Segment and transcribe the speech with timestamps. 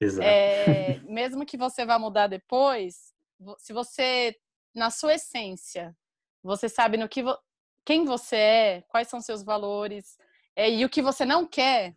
[0.00, 0.26] Exato.
[0.26, 3.12] É, mesmo que você vá mudar depois,
[3.58, 4.36] se você,
[4.74, 5.96] na sua essência,
[6.42, 7.36] você sabe no que vo,
[7.84, 10.16] quem você é, quais são seus valores
[10.54, 11.96] é, e o que você não quer,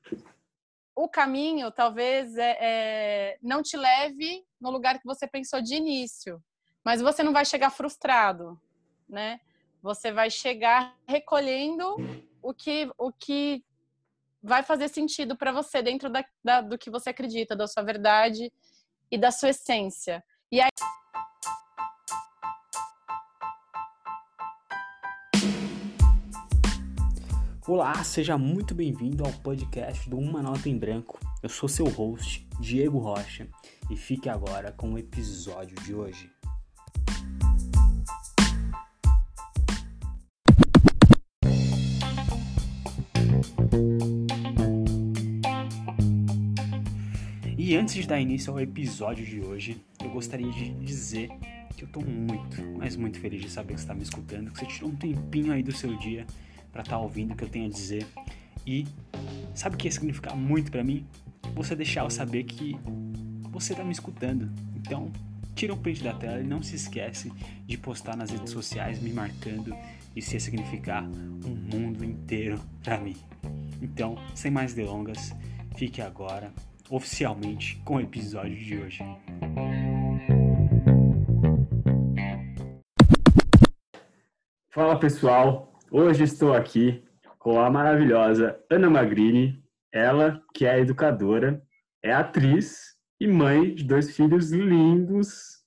[0.96, 6.42] o caminho talvez é, é, não te leve no lugar que você pensou de início,
[6.84, 8.60] mas você não vai chegar frustrado,
[9.08, 9.40] né?
[9.82, 11.96] Você vai chegar recolhendo
[12.42, 13.64] o que, o que
[14.42, 18.52] vai fazer sentido para você dentro da, da, do que você acredita, da sua verdade
[19.12, 20.24] e da sua essência.
[20.52, 20.70] E aí
[27.68, 31.20] Olá, seja muito bem-vindo ao podcast do Uma Nota em Branco.
[31.42, 33.48] Eu sou seu host, Diego Rocha,
[33.90, 36.41] e fique agora com o episódio de hoje.
[47.82, 51.32] Antes de dar início ao episódio de hoje, eu gostaria de dizer
[51.76, 54.60] que eu tô muito, mas muito feliz de saber que você está me escutando, que
[54.60, 56.28] você tirou um tempinho aí do seu dia
[56.72, 58.06] para estar tá ouvindo o que eu tenho a dizer.
[58.68, 58.86] E
[59.56, 61.08] sabe o que ia significar muito para mim?
[61.56, 62.78] Você deixar eu saber que
[63.50, 64.52] você tá me escutando.
[64.76, 65.12] Então,
[65.56, 67.34] tira um print da tela e não se esquece
[67.66, 69.76] de postar nas redes sociais me marcando.
[70.16, 73.16] Isso ia significar um mundo inteiro para mim.
[73.82, 75.34] Então, sem mais delongas,
[75.76, 76.54] fique agora
[76.92, 79.04] oficialmente com o episódio de hoje.
[84.70, 87.04] Fala pessoal, Hoje estou aqui
[87.38, 91.62] com a maravilhosa Ana Magrini, ela que é educadora,
[92.02, 95.66] é atriz e mãe de dois filhos lindos.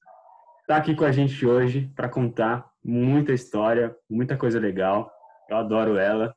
[0.62, 5.12] Está aqui com a gente hoje para contar muita história, muita coisa legal.
[5.50, 6.34] Eu adoro ela.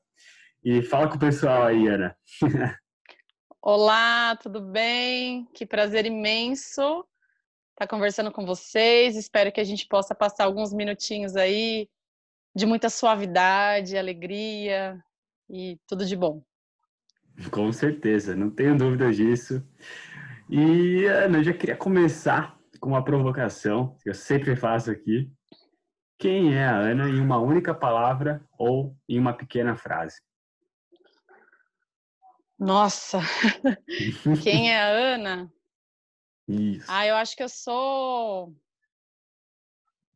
[0.62, 2.14] E fala com o pessoal aí, Ana.
[3.62, 5.46] Olá, tudo bem?
[5.54, 7.06] Que prazer imenso
[7.72, 9.16] estar conversando com vocês.
[9.16, 11.90] Espero que a gente possa passar alguns minutinhos aí
[12.56, 15.04] de muita suavidade, alegria
[15.50, 16.44] e tudo de bom.
[17.52, 19.62] Com certeza, não tenho dúvida disso.
[20.50, 25.32] E, Ana, eu já queria começar com uma provocação, que eu sempre faço aqui.
[26.18, 30.22] Quem é a Ana em uma única palavra ou em uma pequena frase?
[32.60, 33.20] Nossa!
[34.44, 35.52] Quem é a Ana?
[36.48, 36.86] Isso.
[36.88, 38.56] Ah, eu acho que eu sou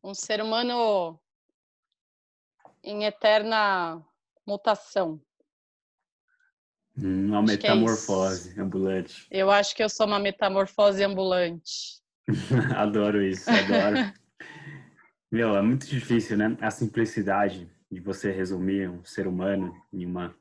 [0.02, 1.20] um ser humano
[2.82, 4.04] em eterna
[4.46, 5.20] mutação.
[6.96, 9.26] Hum, uma é metamorfose é ambulante.
[9.30, 12.02] Eu acho que eu sou uma metamorfose ambulante.
[12.76, 13.96] adoro isso, adoro.
[15.30, 16.56] Meu, é muito difícil, né?
[16.60, 20.34] A simplicidade de você resumir um ser humano em uma,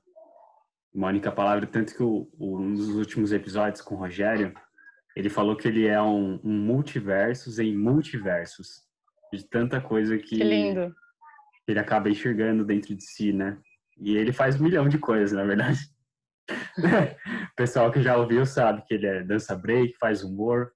[0.94, 1.66] uma única palavra.
[1.66, 4.54] Tanto que o, o, um dos últimos episódios com o Rogério,
[5.16, 8.84] ele falou que ele é um, um multiversos em multiversos.
[9.34, 10.38] De tanta coisa que,
[11.66, 13.58] que ele acaba enxergando dentro de si, né?
[13.98, 15.80] E ele faz um milhão de coisas, na verdade.
[16.78, 20.74] o pessoal que já ouviu sabe que ele é dança break, faz humor,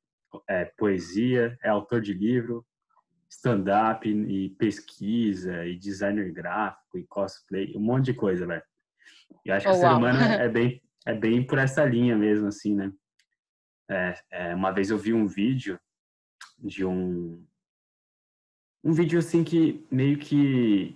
[0.49, 2.65] é poesia, é autor de livro,
[3.29, 8.63] stand-up e pesquisa e designer gráfico e cosplay, um monte de coisa, velho.
[9.45, 12.47] E acho que oh, o ser humano é bem, é bem por essa linha mesmo,
[12.47, 12.91] assim, né?
[13.89, 15.79] É, é, uma vez eu vi um vídeo
[16.57, 17.45] de um
[18.83, 20.95] um vídeo assim que meio que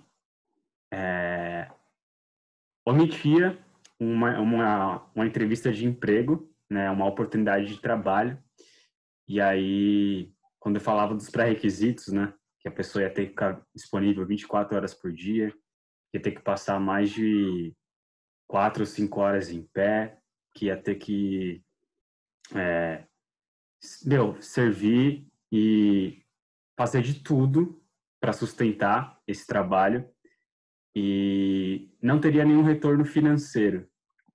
[0.92, 1.68] é,
[2.86, 3.58] omitia
[3.98, 8.42] uma, uma, uma entrevista de emprego, né, uma oportunidade de trabalho.
[9.28, 13.60] E aí, quando eu falava dos pré-requisitos, né, que a pessoa ia ter que ficar
[13.74, 15.52] disponível 24 horas por dia,
[16.14, 17.74] ia ter que passar mais de
[18.50, 20.18] 4 ou 5 horas em pé,
[20.56, 21.62] que ia ter que,
[22.52, 23.04] é,
[24.04, 26.24] meu, servir e
[26.76, 27.80] fazer de tudo
[28.20, 30.04] para sustentar esse trabalho
[30.96, 33.88] e não teria nenhum retorno financeiro.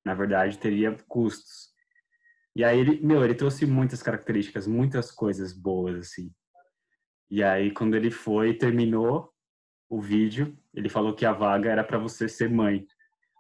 [0.06, 1.74] Na verdade, teria custos.
[2.56, 6.34] E aí ele, meu, ele trouxe muitas características, muitas coisas boas assim.
[7.30, 9.30] E aí quando ele foi, terminou
[9.90, 12.88] o vídeo, ele falou que a vaga era para você ser mãe.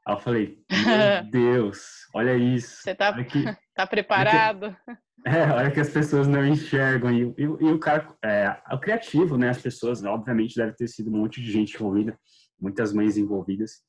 [0.05, 2.83] Aí eu falei, meu Deus, olha isso.
[2.83, 3.43] Você tá, que,
[3.75, 4.75] tá preparado?
[5.27, 7.11] É, olha que as pessoas não enxergam.
[7.11, 9.49] E, e, e o cara, é, o criativo, né?
[9.49, 12.15] As pessoas, obviamente, deve ter sido um monte de gente envolvida,
[12.61, 13.81] muitas mães envolvidas.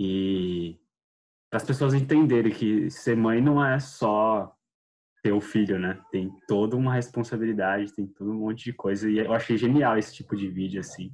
[0.00, 0.78] E
[1.50, 4.50] para as pessoas entenderem que ser mãe não é só
[5.22, 6.00] ter o filho, né?
[6.10, 9.10] Tem toda uma responsabilidade, tem todo um monte de coisa.
[9.10, 11.12] E eu achei genial esse tipo de vídeo, assim.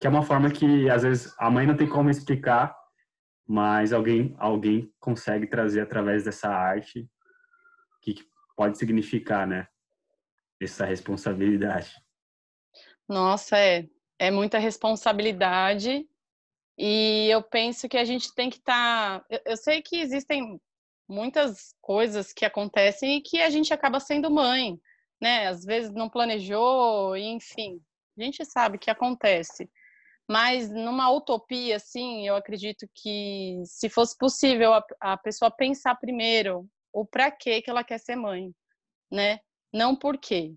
[0.00, 2.74] Que é uma forma que, às vezes, a mãe não tem como explicar,
[3.46, 7.08] mas alguém, alguém consegue trazer através dessa arte
[8.00, 8.16] que
[8.56, 9.66] pode significar, né?
[10.60, 11.94] Essa responsabilidade.
[13.08, 13.86] Nossa, é.
[14.18, 16.08] É muita responsabilidade.
[16.78, 19.20] E eu penso que a gente tem que estar.
[19.20, 19.26] Tá...
[19.28, 20.60] Eu, eu sei que existem
[21.08, 24.78] muitas coisas que acontecem e que a gente acaba sendo mãe,
[25.20, 25.48] né?
[25.48, 27.80] Às vezes não planejou, enfim.
[28.18, 29.68] A gente sabe que acontece.
[30.28, 36.66] Mas numa utopia, assim, eu acredito que se fosse possível a, a pessoa pensar primeiro
[36.92, 38.52] o para que que ela quer ser mãe,
[39.12, 39.40] né?
[39.72, 40.54] Não por quê,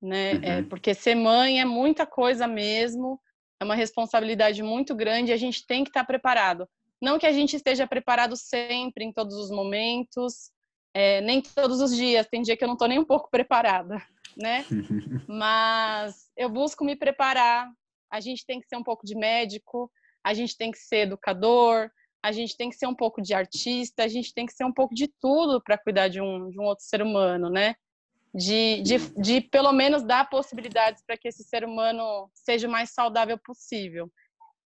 [0.00, 0.32] né?
[0.32, 0.42] É, uhum.
[0.42, 3.20] É, porque ser mãe é muita coisa mesmo,
[3.60, 6.68] é uma responsabilidade muito grande e a gente tem que estar preparado.
[7.00, 10.50] Não que a gente esteja preparado sempre, em todos os momentos,
[10.94, 12.26] é, nem todos os dias.
[12.26, 14.00] Tem dia que eu não estou nem um pouco preparada,
[14.36, 14.64] né?
[15.28, 17.70] Mas eu busco me preparar.
[18.14, 19.90] A gente tem que ser um pouco de médico,
[20.22, 21.90] a gente tem que ser educador,
[22.22, 24.72] a gente tem que ser um pouco de artista, a gente tem que ser um
[24.72, 27.74] pouco de tudo para cuidar de um, de um outro ser humano, né?
[28.32, 32.90] De, de, de pelo menos dar possibilidades para que esse ser humano seja o mais
[32.90, 34.08] saudável possível.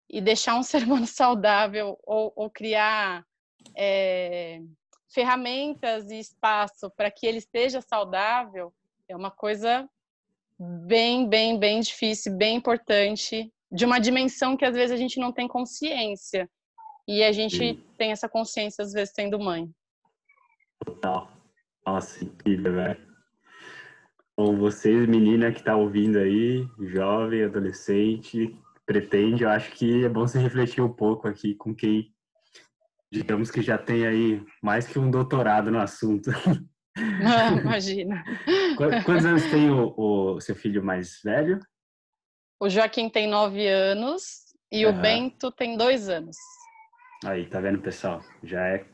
[0.10, 3.26] E deixar um ser humano saudável ou, ou criar
[3.78, 4.60] é,
[5.08, 8.74] ferramentas e espaço para que ele esteja saudável
[9.08, 9.90] é uma coisa
[10.60, 15.32] bem, bem, bem difícil, bem importante, de uma dimensão que às vezes a gente não
[15.32, 16.50] tem consciência.
[17.08, 17.84] E a gente Sim.
[17.98, 19.70] tem essa consciência, às vezes, sendo mãe.
[20.86, 21.32] Total.
[21.86, 23.08] Nossa, incrível, velho.
[24.38, 28.56] Bom, você, menina que está ouvindo aí, jovem, adolescente,
[28.86, 32.14] pretende, eu acho que é bom você refletir um pouco aqui com quem,
[33.12, 36.30] digamos que já tem aí mais que um doutorado no assunto.
[37.62, 38.24] Imagina.
[39.06, 41.60] Quantos anos tem o, o, seu filho mais velho?
[42.60, 44.92] O Joaquim tem nove anos e uhum.
[44.98, 46.36] o Bento tem dois anos.
[47.26, 48.22] Aí, tá vendo, pessoal?
[48.44, 48.86] Já é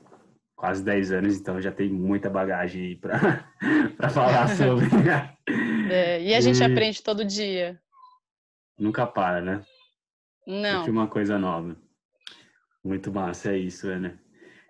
[0.55, 3.49] quase dez anos, então já tem muita bagagem aí para
[4.09, 4.85] falar sobre.
[5.91, 6.63] É, e a gente e...
[6.63, 7.79] aprende todo dia.
[8.77, 9.63] Nunca para, né?
[10.47, 10.79] Não.
[10.79, 11.75] Sempre uma coisa nova.
[12.83, 14.17] Muito massa, é isso, né?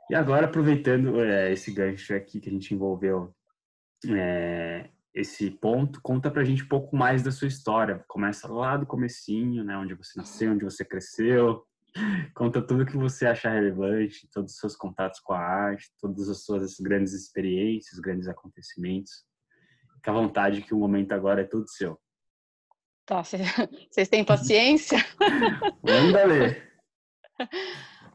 [0.09, 3.33] E agora, aproveitando é, esse gancho aqui que a gente envolveu
[4.09, 8.03] é, esse ponto, conta pra gente um pouco mais da sua história.
[8.07, 9.77] Começa lá do comecinho, né?
[9.77, 11.63] Onde você nasceu, onde você cresceu.
[12.33, 16.44] Conta tudo que você achar relevante, todos os seus contatos com a arte, todas as
[16.44, 19.23] suas grandes experiências, grandes acontecimentos.
[19.95, 22.00] Fica à vontade que o momento agora é todo seu.
[23.05, 23.21] Tá,
[23.91, 24.97] vocês têm paciência?
[25.83, 26.73] Manda ler.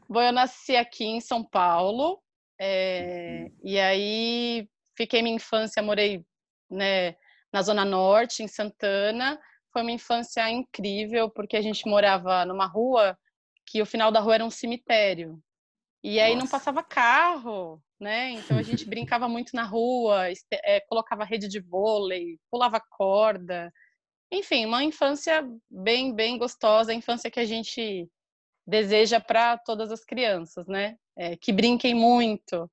[0.09, 2.19] Bom, eu nasci aqui em São Paulo,
[2.59, 6.25] é, e aí fiquei minha infância, morei
[6.71, 7.15] né,
[7.53, 9.39] na Zona Norte, em Santana.
[9.73, 13.17] Foi uma infância incrível, porque a gente morava numa rua
[13.67, 15.41] que o final da rua era um cemitério.
[16.03, 16.45] E aí Nossa.
[16.45, 18.31] não passava carro, né?
[18.31, 20.29] Então a gente brincava muito na rua,
[20.65, 23.73] é, colocava rede de vôlei, pulava corda.
[24.33, 28.09] Enfim, uma infância bem, bem gostosa, a infância que a gente
[28.69, 30.97] deseja para todas as crianças, né?
[31.17, 32.70] É, que brinquem muito.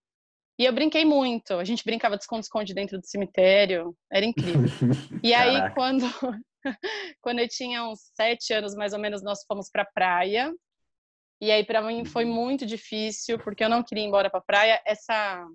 [0.59, 1.53] E eu brinquei muito.
[1.53, 3.95] A gente brincava de esconde-esconde dentro do cemitério.
[4.11, 4.63] Era incrível.
[5.23, 6.05] E aí, quando,
[7.21, 10.53] quando eu tinha uns sete anos, mais ou menos, nós fomos para a praia.
[11.41, 14.43] E aí, para mim, foi muito difícil, porque eu não queria ir embora para a
[14.43, 14.81] praia.
[14.85, 15.45] Essa...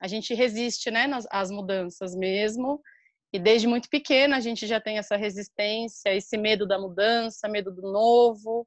[0.00, 2.80] A gente resiste, né, nas, às mudanças mesmo.
[3.32, 7.70] E desde muito pequena a gente já tem essa resistência, esse medo da mudança, medo
[7.70, 8.66] do novo.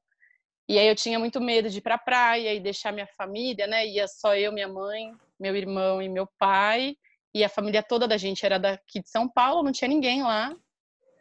[0.68, 3.68] E aí eu tinha muito medo de ir para a praia e deixar minha família,
[3.68, 3.86] né?
[3.86, 6.96] Ia só eu, minha mãe, meu irmão e meu pai.
[7.34, 10.56] E a família toda da gente era daqui de São Paulo, não tinha ninguém lá.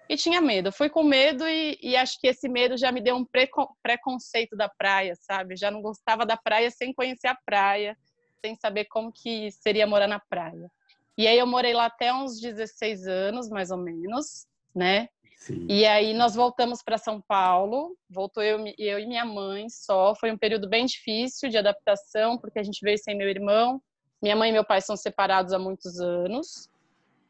[0.08, 0.70] E tinha medo.
[0.70, 3.26] Fui com medo e, e acho que esse medo já me deu um
[3.82, 5.56] preconceito da praia, sabe?
[5.56, 7.96] Já não gostava da praia sem conhecer a praia,
[8.44, 10.70] sem saber como que seria morar na praia.
[11.16, 15.08] E aí eu morei lá até uns 16 anos, mais ou menos, né?
[15.42, 15.66] Sim.
[15.68, 20.14] E aí nós voltamos para São Paulo, voltou eu, eu e minha mãe só.
[20.14, 23.82] Foi um período bem difícil de adaptação, porque a gente veio sem meu irmão.
[24.22, 26.70] Minha mãe e meu pai são separados há muitos anos.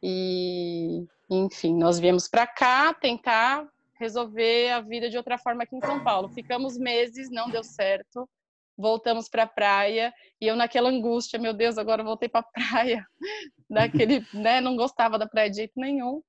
[0.03, 3.67] E, enfim, nós viemos para cá tentar
[3.99, 6.29] resolver a vida de outra forma aqui em São Paulo.
[6.29, 8.29] Ficamos meses, não deu certo.
[8.77, 13.07] Voltamos para a praia e eu naquela angústia, meu Deus, agora voltei para a praia.
[13.71, 16.23] Daquele, né, não gostava da praia de jeito nenhum.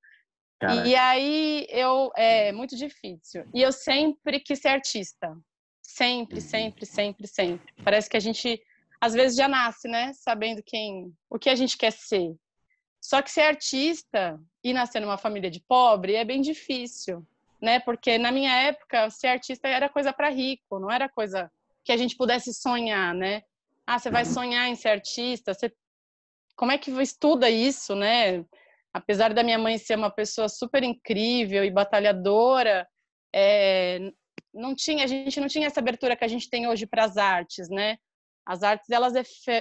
[0.67, 0.88] Caraca.
[0.88, 3.46] E aí eu é muito difícil.
[3.53, 5.38] E eu sempre quis ser artista.
[5.82, 6.41] Sempre, uhum.
[6.41, 7.74] sempre, sempre, sempre.
[7.84, 8.62] Parece que a gente
[9.00, 12.34] às vezes já nasce, né, sabendo quem, o que a gente quer ser.
[13.01, 17.27] Só que ser artista e nascer numa família de pobre é bem difícil,
[17.62, 17.82] né?
[17.82, 21.51] Porque na minha época ser artista era coisa para rico, não era coisa
[21.84, 23.43] que a gente pudesse sonhar, né?
[23.86, 24.32] Ah, você vai uhum.
[24.32, 25.70] sonhar em ser artista, você
[26.55, 28.46] como é que estuda isso, né?
[28.94, 32.88] Apesar da minha mãe ser uma pessoa super incrível e batalhadora,
[33.34, 34.12] é,
[34.54, 37.18] não tinha, a gente não tinha essa abertura que a gente tem hoje para as
[37.18, 37.98] artes, né?
[38.46, 39.14] As artes elas,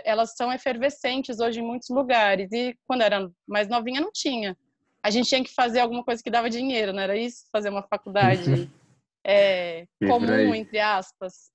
[0.04, 4.56] elas são efervescentes hoje em muitos lugares e quando era mais novinha não tinha.
[5.02, 7.44] A gente tinha que fazer alguma coisa que dava dinheiro, não era isso?
[7.50, 8.70] Fazer uma faculdade
[9.24, 11.50] é, comum entre aspas.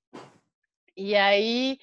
[0.96, 1.78] E aí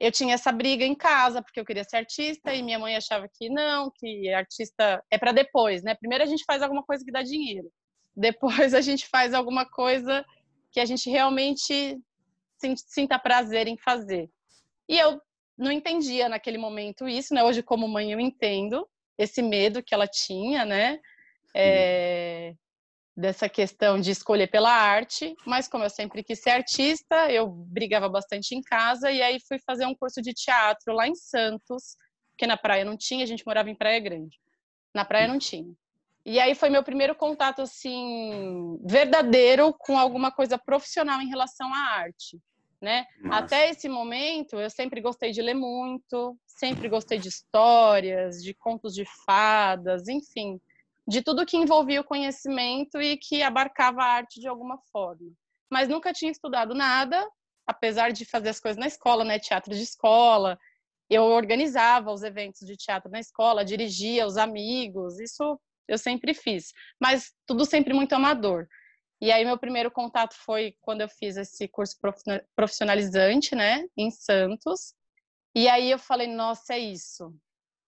[0.00, 3.28] eu tinha essa briga em casa porque eu queria ser artista e minha mãe achava
[3.28, 5.94] que não, que artista é para depois, né?
[5.94, 7.68] Primeiro a gente faz alguma coisa que dá dinheiro,
[8.16, 10.24] depois a gente faz alguma coisa
[10.70, 11.98] que a gente realmente
[12.86, 14.30] sinta prazer em fazer.
[14.88, 15.20] E eu
[15.56, 17.42] não entendia naquele momento isso, né?
[17.42, 21.00] Hoje, como mãe, eu entendo esse medo que ela tinha, né?
[21.54, 22.54] É,
[23.18, 28.08] dessa questão de escolher pela arte, mas como eu sempre quis ser artista, eu brigava
[28.08, 31.96] bastante em casa e aí fui fazer um curso de teatro lá em Santos,
[32.30, 34.38] porque na praia não tinha, a gente morava em Praia Grande.
[34.94, 35.74] Na praia não tinha.
[36.24, 41.96] E aí foi meu primeiro contato assim verdadeiro com alguma coisa profissional em relação à
[41.96, 42.38] arte,
[42.80, 43.04] né?
[43.20, 43.38] Nossa.
[43.38, 48.94] Até esse momento eu sempre gostei de ler muito, sempre gostei de histórias, de contos
[48.94, 50.60] de fadas, enfim,
[51.08, 55.32] de tudo que envolvia o conhecimento e que abarcava a arte de alguma forma.
[55.70, 57.26] Mas nunca tinha estudado nada,
[57.66, 59.38] apesar de fazer as coisas na escola, né?
[59.38, 60.58] Teatro de escola.
[61.08, 66.74] Eu organizava os eventos de teatro na escola, dirigia os amigos, isso eu sempre fiz,
[67.00, 68.68] mas tudo sempre muito amador.
[69.18, 71.96] E aí meu primeiro contato foi quando eu fiz esse curso
[72.54, 74.92] profissionalizante, né, em Santos.
[75.54, 77.34] E aí eu falei, nossa, é isso.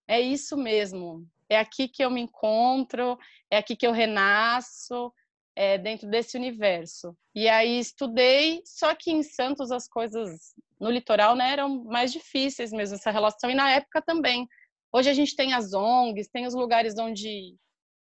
[0.07, 3.17] É isso mesmo é aqui que eu me encontro,
[3.49, 5.13] é aqui que eu renasço,
[5.53, 7.13] é, dentro desse universo.
[7.35, 12.71] E aí estudei, só que em Santos as coisas no litoral né, eram mais difíceis
[12.71, 14.47] mesmo, essa relação, e na época também.
[14.93, 17.57] Hoje a gente tem as ONGs, tem os lugares onde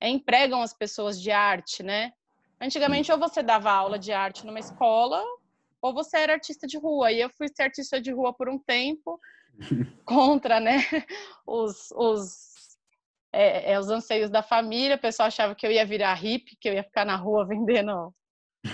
[0.00, 2.12] é, empregam as pessoas de arte, né?
[2.58, 5.22] Antigamente, ou você dava aula de arte numa escola,
[5.82, 7.12] ou você era artista de rua.
[7.12, 9.20] E eu fui ser artista de rua por um tempo,
[10.06, 10.78] contra né,
[11.46, 12.53] os, os
[13.34, 14.96] é, é, os anseios da família.
[14.96, 18.14] O pessoal achava que eu ia virar hippie, que eu ia ficar na rua vendendo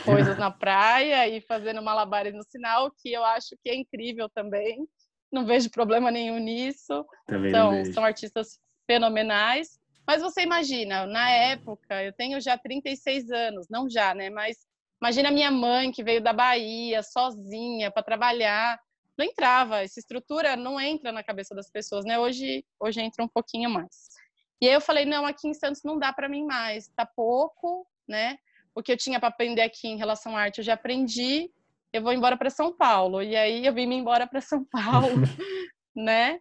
[0.04, 4.86] coisas na praia e fazendo malabares no sinal, que eu acho que é incrível também.
[5.32, 7.04] Não vejo problema nenhum nisso.
[7.26, 9.80] Também então, são artistas fenomenais.
[10.06, 14.28] Mas você imagina, na época, eu tenho já 36 anos, não já, né?
[14.28, 14.58] Mas
[15.00, 18.78] imagina minha mãe que veio da Bahia sozinha para trabalhar.
[19.16, 22.18] Não entrava, essa estrutura não entra na cabeça das pessoas, né?
[22.18, 24.19] Hoje, hoje entra um pouquinho mais.
[24.60, 27.86] E aí eu falei, não, aqui em Santos não dá para mim mais, tá pouco,
[28.06, 28.38] né?
[28.74, 31.50] O que eu tinha para aprender aqui em relação à arte eu já aprendi,
[31.92, 33.22] eu vou embora para São Paulo.
[33.22, 35.22] E aí eu vim me embora para São Paulo,
[35.94, 36.40] né?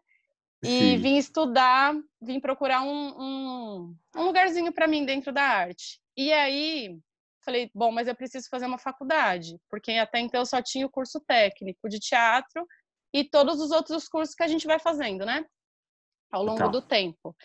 [0.62, 0.98] E Sim.
[0.98, 6.02] vim estudar, vim procurar um, um, um lugarzinho para mim dentro da arte.
[6.18, 7.00] E aí
[7.44, 10.90] falei, bom, mas eu preciso fazer uma faculdade, porque até então eu só tinha o
[10.90, 12.68] curso técnico de teatro
[13.14, 15.46] e todos os outros cursos que a gente vai fazendo, né?
[16.32, 16.72] Ao longo então.
[16.72, 17.36] do tempo.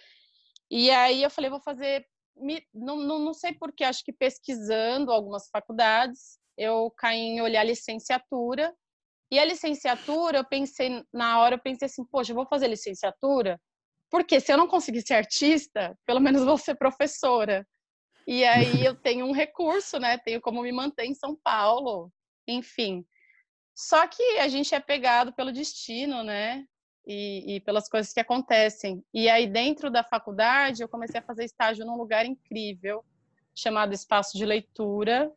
[0.71, 2.07] E aí eu falei, vou fazer,
[2.73, 8.75] não, não, não sei porquê, acho que pesquisando algumas faculdades, eu caí em olhar licenciatura.
[9.31, 13.61] E a licenciatura, eu pensei, na hora eu pensei assim, poxa, eu vou fazer licenciatura,
[14.11, 17.67] porque se eu não conseguir ser artista, pelo menos vou ser professora.
[18.27, 20.17] E aí eu tenho um recurso, né?
[20.19, 22.11] Tenho como me manter em São Paulo,
[22.47, 23.05] enfim.
[23.77, 26.65] Só que a gente é pegado pelo destino, né?
[27.07, 29.05] E, e, pelas coisas que acontecem.
[29.13, 33.05] E aí, dentro da faculdade, eu comecei a fazer estágio num lugar incrível,
[33.55, 35.31] chamado Espaço de Leitura.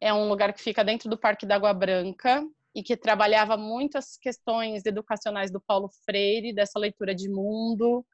[0.00, 2.44] É um lugar que fica dentro do Parque da Água Branca
[2.74, 8.04] e que trabalhava muito as questões educacionais do Paulo Freire, dessa leitura de mundo.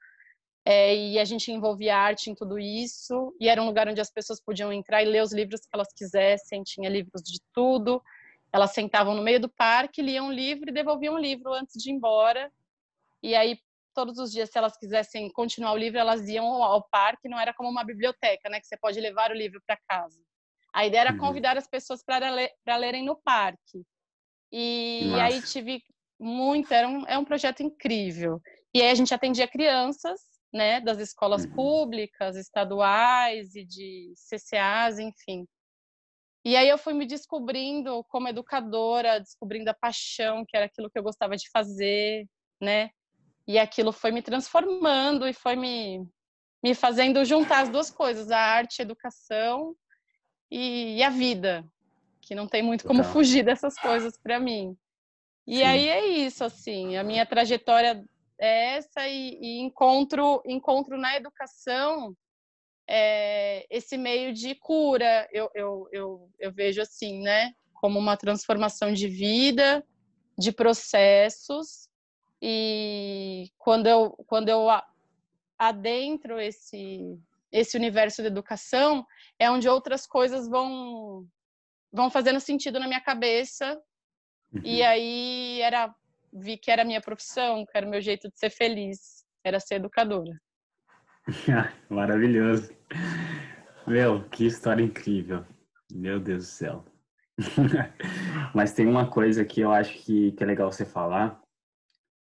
[0.63, 3.35] É, e a gente envolvia arte em tudo isso.
[3.41, 5.89] E era um lugar onde as pessoas podiam entrar e ler os livros que elas
[5.95, 8.03] quisessem, tinha livros de tudo.
[8.53, 11.89] Elas sentavam no meio do parque, liam um livro e devolviam um livro antes de
[11.89, 12.53] ir embora
[13.23, 13.59] e aí
[13.95, 17.53] todos os dias, se elas quisessem continuar o livro, elas iam ao parque, não era
[17.53, 20.21] como uma biblioteca, né, que você pode levar o livro para casa.
[20.73, 21.19] A ideia era uhum.
[21.19, 23.85] convidar as pessoas para ler, lerem no parque.
[24.53, 25.83] E, e aí tive
[26.19, 28.41] muito, era um, é um projeto incrível.
[28.75, 30.21] E aí a gente atendia crianças,
[30.53, 31.55] né, das escolas uhum.
[31.55, 35.47] públicas, estaduais e de CCAs, enfim.
[36.45, 40.99] E aí eu fui me descobrindo como educadora, descobrindo a paixão, que era aquilo que
[40.99, 42.27] eu gostava de fazer,
[42.61, 42.91] né?
[43.51, 46.07] E aquilo foi me transformando e foi me,
[46.63, 49.75] me fazendo juntar as duas coisas, a arte, a educação
[50.49, 51.65] e, e a vida,
[52.21, 54.77] que não tem muito como fugir dessas coisas para mim.
[55.49, 55.65] E Sim.
[55.65, 58.05] aí é isso, assim, a minha trajetória
[58.39, 62.17] é essa e, e encontro, encontro na educação
[62.89, 65.29] é, esse meio de cura.
[65.33, 67.53] Eu, eu, eu, eu vejo assim, né?
[67.75, 69.85] Como uma transformação de vida,
[70.39, 71.90] de processos.
[72.43, 74.67] E quando eu, quando eu
[75.59, 77.19] adentro esse,
[77.53, 79.07] esse universo da educação,
[79.39, 81.27] é onde outras coisas vão,
[81.93, 83.79] vão fazendo sentido na minha cabeça.
[84.53, 84.63] Uhum.
[84.65, 85.95] E aí era
[86.33, 89.59] vi que era a minha profissão, que era o meu jeito de ser feliz, era
[89.59, 90.41] ser educadora.
[91.89, 92.73] Maravilhoso.
[93.87, 95.45] Meu, que história incrível.
[95.93, 96.85] Meu Deus do céu.
[98.55, 101.40] Mas tem uma coisa que eu acho que, que é legal você falar,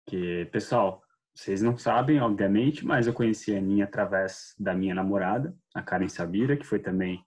[0.08, 1.02] que, pessoal,
[1.36, 6.08] vocês não sabem, obviamente, mas eu conheci a Aninha através da minha namorada, a Karen
[6.08, 7.22] Sabira, que foi também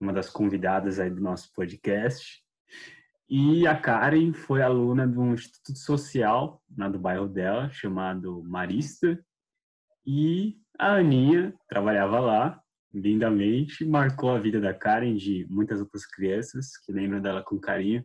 [0.00, 2.42] uma das convidadas aí do nosso podcast.
[3.28, 9.18] E a Karen foi aluna de um instituto social lá do bairro dela, chamado Marista.
[10.04, 12.60] E a Aninha trabalhava lá,
[12.92, 18.04] lindamente, marcou a vida da Karen de muitas outras crianças que lembram dela com carinho.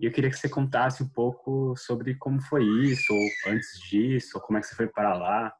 [0.00, 4.38] E eu queria que você contasse um pouco sobre como foi isso, ou antes disso,
[4.38, 5.54] ou como é que você foi para lá,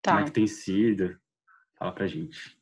[0.00, 0.12] tá.
[0.12, 1.18] como é que tem sido.
[1.76, 2.56] Fala pra gente.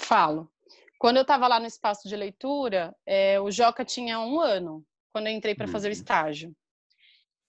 [0.00, 0.50] Falo.
[0.98, 5.28] Quando eu estava lá no espaço de leitura, é, o Joca tinha um ano, quando
[5.28, 5.92] eu entrei para fazer o uhum.
[5.92, 6.56] estágio.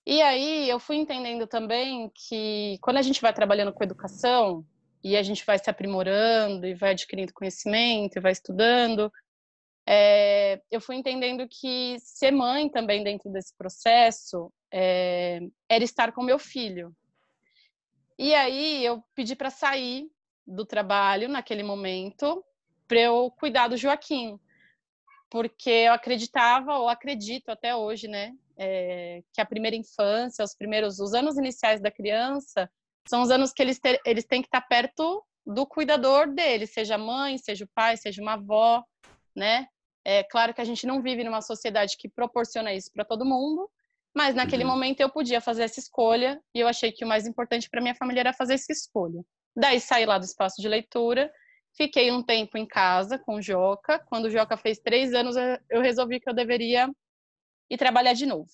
[0.05, 4.63] E aí eu fui entendendo também que quando a gente vai trabalhando com educação
[5.03, 9.11] e a gente vai se aprimorando e vai adquirindo conhecimento e vai estudando,
[9.87, 16.23] é, eu fui entendendo que ser mãe também dentro desse processo é, era estar com
[16.23, 16.95] meu filho.
[18.17, 20.07] E aí eu pedi para sair
[20.45, 22.43] do trabalho naquele momento
[22.87, 24.39] para eu cuidar do Joaquim,
[25.29, 30.99] porque eu acreditava ou acredito até hoje, né, é, que a primeira infância, os primeiros,
[30.99, 32.69] os anos iniciais da criança
[33.07, 36.97] são os anos que eles, ter, eles têm que estar perto do cuidador dele, seja
[36.97, 38.83] mãe, seja o pai, seja uma avó,
[39.35, 39.67] né?
[40.03, 43.69] É claro que a gente não vive numa sociedade que proporciona isso para todo mundo,
[44.13, 44.69] mas naquele uhum.
[44.69, 47.95] momento eu podia fazer essa escolha e eu achei que o mais importante para minha
[47.95, 49.23] família era fazer essa escolha.
[49.55, 51.31] Daí saí lá do espaço de leitura,
[51.75, 53.99] fiquei um tempo em casa com o Joca.
[53.99, 55.35] Quando o Joca fez três anos,
[55.69, 56.89] eu resolvi que eu deveria
[57.69, 58.49] ir trabalhar de novo.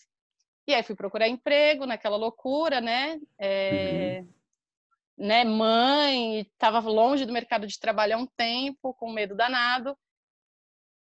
[0.68, 3.18] E aí fui procurar emprego naquela loucura, né?
[3.40, 5.26] É, uhum.
[5.26, 9.98] né mãe, estava longe do mercado de trabalho há um tempo, com medo danado.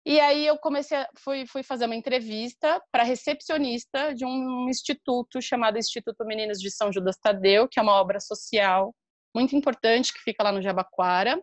[0.06, 5.40] E aí eu comecei, a, fui, fui fazer uma entrevista para recepcionista de um instituto
[5.40, 8.94] chamado Instituto Meninos de São Judas Tadeu, que é uma obra social
[9.34, 11.42] muito importante que fica lá no Jabaquara,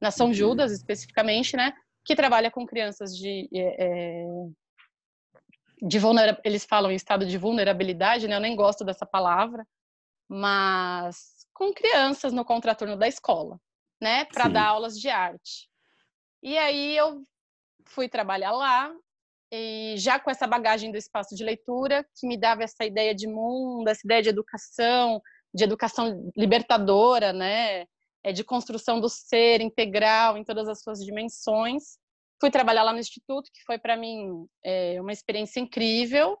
[0.00, 0.34] na São uhum.
[0.34, 1.72] Judas especificamente, né?
[2.04, 4.26] Que trabalha com crianças de é,
[5.80, 8.36] de vulnerabilidade, eles falam em estado de vulnerabilidade, né?
[8.36, 9.66] Eu nem gosto dessa palavra,
[10.28, 13.60] mas com crianças no contraturno da escola,
[14.00, 14.24] né?
[14.26, 15.68] Para dar aulas de arte.
[16.42, 17.24] E aí eu
[17.86, 18.92] fui trabalhar lá
[19.52, 23.26] e já com essa bagagem do espaço de leitura que me dava essa ideia de
[23.26, 25.20] mundo, essa ideia de educação,
[25.54, 27.84] de educação libertadora, né?
[28.24, 31.98] É de construção do ser integral em todas as suas dimensões.
[32.40, 36.38] Fui trabalhar lá no instituto, que foi para mim é, uma experiência incrível,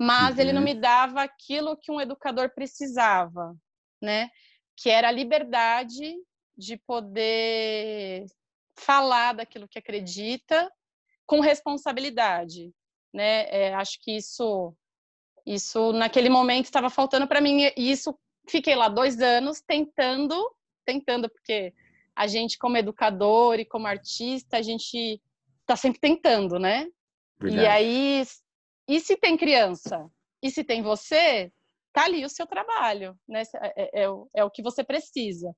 [0.00, 0.40] mas uhum.
[0.40, 0.66] ele não uhum.
[0.66, 3.52] me dava aquilo que um educador precisava,
[4.00, 4.30] né?
[4.76, 6.14] Que era a liberdade
[6.56, 8.26] de poder
[8.76, 10.70] falar daquilo que acredita
[11.26, 12.72] com responsabilidade,
[13.12, 13.46] né?
[13.48, 14.74] É, acho que isso,
[15.46, 20.34] isso naquele momento estava faltando para mim e isso fiquei lá dois anos tentando,
[20.84, 21.72] tentando porque
[22.14, 25.20] a gente como educador e como artista a gente
[25.62, 26.86] está sempre tentando, né?
[27.40, 27.62] Verdade.
[27.62, 28.24] E aí,
[28.88, 30.06] e se tem criança?
[30.42, 31.50] E se tem você?
[31.92, 33.42] Tá ali o seu trabalho, né?
[33.62, 35.54] É, é, é, é o que você precisa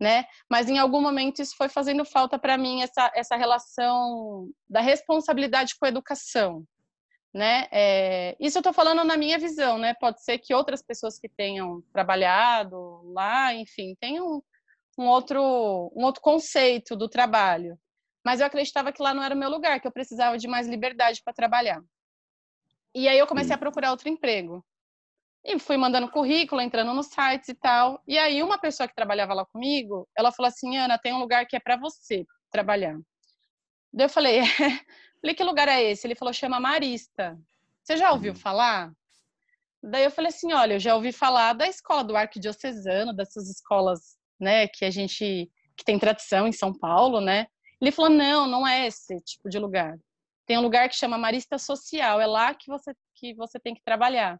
[0.00, 0.24] né?
[0.48, 5.74] Mas em algum momento isso foi fazendo falta para mim essa essa relação da responsabilidade
[5.78, 6.64] com a educação,
[7.34, 7.68] né?
[7.70, 9.94] É, isso eu estou falando na minha visão, né?
[9.94, 14.42] Pode ser que outras pessoas que tenham trabalhado lá, enfim, tenham
[14.98, 17.78] um outro um outro conceito do trabalho.
[18.24, 20.66] Mas eu acreditava que lá não era o meu lugar, que eu precisava de mais
[20.68, 21.82] liberdade para trabalhar.
[22.94, 24.64] E aí eu comecei a procurar outro emprego.
[25.44, 28.02] E fui mandando currículo, entrando nos sites e tal.
[28.06, 31.46] E aí uma pessoa que trabalhava lá comigo, ela falou assim, Ana, tem um lugar
[31.46, 32.98] que é para você trabalhar.
[33.92, 34.40] Daí eu falei,
[35.20, 36.06] falei, que lugar é esse?
[36.06, 37.38] Ele falou, chama Marista.
[37.82, 38.38] Você já ouviu uhum.
[38.38, 38.92] falar?
[39.82, 44.18] Daí eu falei assim, olha, eu já ouvi falar da escola do arquidiocesano, dessas escolas,
[44.38, 47.46] né, que a gente, que tem tradição em São Paulo, né?
[47.80, 49.98] Ele falou, não, não é esse tipo de lugar.
[50.46, 53.82] Tem um lugar que chama Marista Social, é lá que você, que você tem que
[53.82, 54.38] trabalhar.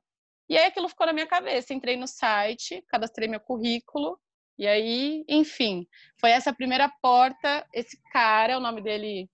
[0.51, 1.73] E aí aquilo ficou na minha cabeça.
[1.73, 4.19] Entrei no site, cadastrei meu currículo,
[4.61, 5.87] e aí, enfim,
[6.21, 7.67] foi essa primeira porta.
[7.73, 9.31] Esse cara, o nome dele,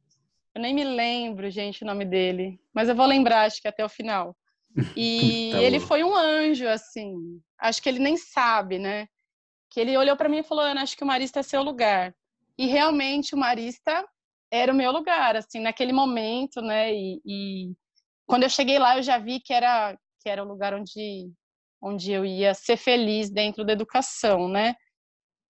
[0.54, 3.84] eu nem me lembro, gente, o nome dele, mas eu vou lembrar, acho que até
[3.84, 4.36] o final.
[4.96, 7.40] E tá ele foi um anjo, assim.
[7.58, 9.08] Acho que ele nem sabe, né?
[9.70, 12.14] Que ele olhou para mim e falou: Ana, acho que o Marista é seu lugar.
[12.56, 14.06] E realmente o Marista
[14.48, 16.94] era o meu lugar, assim, naquele momento, né?
[16.94, 17.72] E, e
[18.26, 21.32] quando eu cheguei lá, eu já vi que era que era o lugar onde
[21.80, 24.74] onde eu ia ser feliz dentro da educação, né?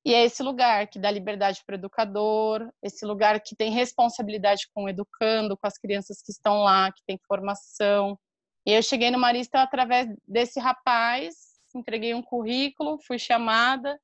[0.04, 4.68] E é esse lugar que dá liberdade para o educador, esse lugar que tem responsabilidade
[4.74, 8.18] com o educando, com as crianças que estão lá, que tem formação.
[8.66, 11.34] E eu cheguei no Marista através desse rapaz,
[11.74, 13.98] entreguei um currículo, fui chamada,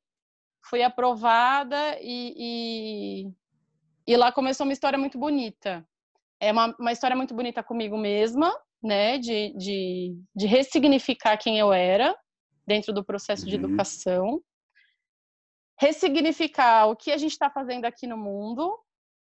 [0.70, 3.32] fui aprovada e, e,
[4.06, 5.86] e lá começou uma história muito bonita.
[6.40, 8.50] É uma, uma história muito bonita comigo mesma,
[8.82, 12.16] né, de, de, de ressignificar quem eu era
[12.66, 13.64] dentro do processo de uhum.
[13.64, 14.42] educação
[15.82, 18.78] ressignificar o que a gente está fazendo aqui no mundo,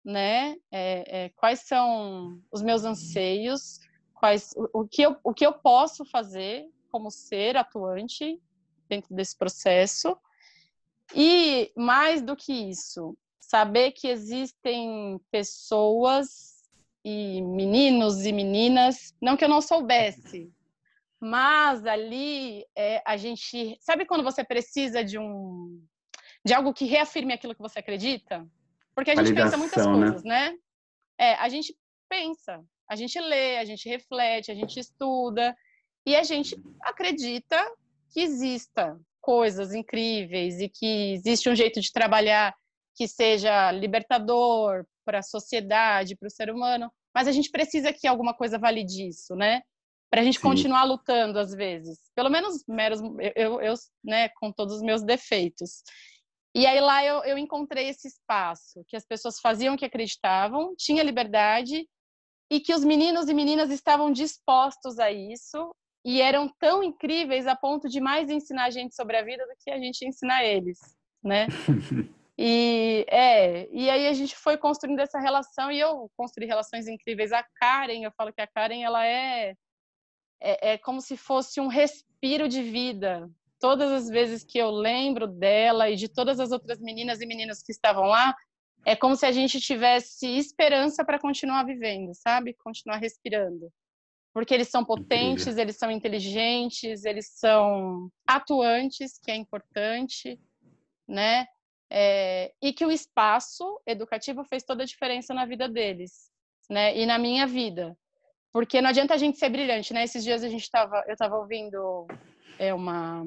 [0.05, 0.57] né?
[0.71, 3.81] É, é, quais são os meus anseios,
[4.15, 8.41] quais o, o, que eu, o que eu posso fazer como ser atuante
[8.89, 10.17] dentro desse processo.
[11.13, 16.56] E mais do que isso, saber que existem pessoas
[17.09, 20.53] e meninos e meninas, não que eu não soubesse,
[21.21, 25.81] mas ali é, a gente sabe quando você precisa de um
[26.45, 28.45] de algo que reafirme aquilo que você acredita?
[28.93, 29.93] Porque a gente pensa muitas né?
[29.93, 30.51] coisas, né?
[30.51, 30.57] né?
[31.17, 31.77] É, a gente
[32.09, 35.57] pensa, a gente lê, a gente reflete, a gente estuda
[36.05, 37.57] e a gente acredita
[38.13, 42.53] que exista coisas incríveis e que existe um jeito de trabalhar
[42.97, 48.07] que seja libertador para a sociedade, para o ser humano, mas a gente precisa que
[48.07, 49.63] alguma coisa valide isso, né?
[50.11, 50.43] Para a gente Sim.
[50.43, 53.01] continuar lutando às vezes, pelo menos meros
[53.35, 55.83] eu, eu, né, com todos os meus defeitos.
[56.55, 60.75] E aí lá eu, eu encontrei esse espaço que as pessoas faziam o que acreditavam,
[60.77, 61.87] tinha liberdade
[62.51, 67.57] e que os meninos e meninas estavam dispostos a isso e eram tão incríveis a
[67.57, 70.79] ponto de mais ensinar a gente sobre a vida do que a gente ensinar eles,
[71.23, 71.47] né?
[72.39, 77.33] E é, e aí a gente foi construindo essa relação e eu construí relações incríveis.
[77.33, 79.55] A Karen, eu falo que a Karen ela é
[80.41, 85.27] é, é como se fosse um respiro de vida todas as vezes que eu lembro
[85.27, 88.35] dela e de todas as outras meninas e meninos que estavam lá,
[88.85, 92.55] é como se a gente tivesse esperança para continuar vivendo, sabe?
[92.55, 93.73] Continuar respirando.
[94.33, 100.39] Porque eles são potentes, eles são inteligentes, eles são atuantes, que é importante,
[101.09, 101.47] né?
[101.91, 106.31] É, e que o espaço educativo fez toda a diferença na vida deles,
[106.69, 106.97] né?
[106.97, 107.97] E na minha vida.
[108.53, 110.05] Porque não adianta a gente ser brilhante, né?
[110.05, 112.07] Esses dias a gente estava, eu estava ouvindo
[112.59, 113.25] é uma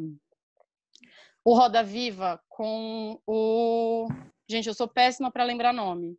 [1.46, 4.08] o Roda Viva com o
[4.50, 6.18] gente, eu sou péssima para lembrar nome.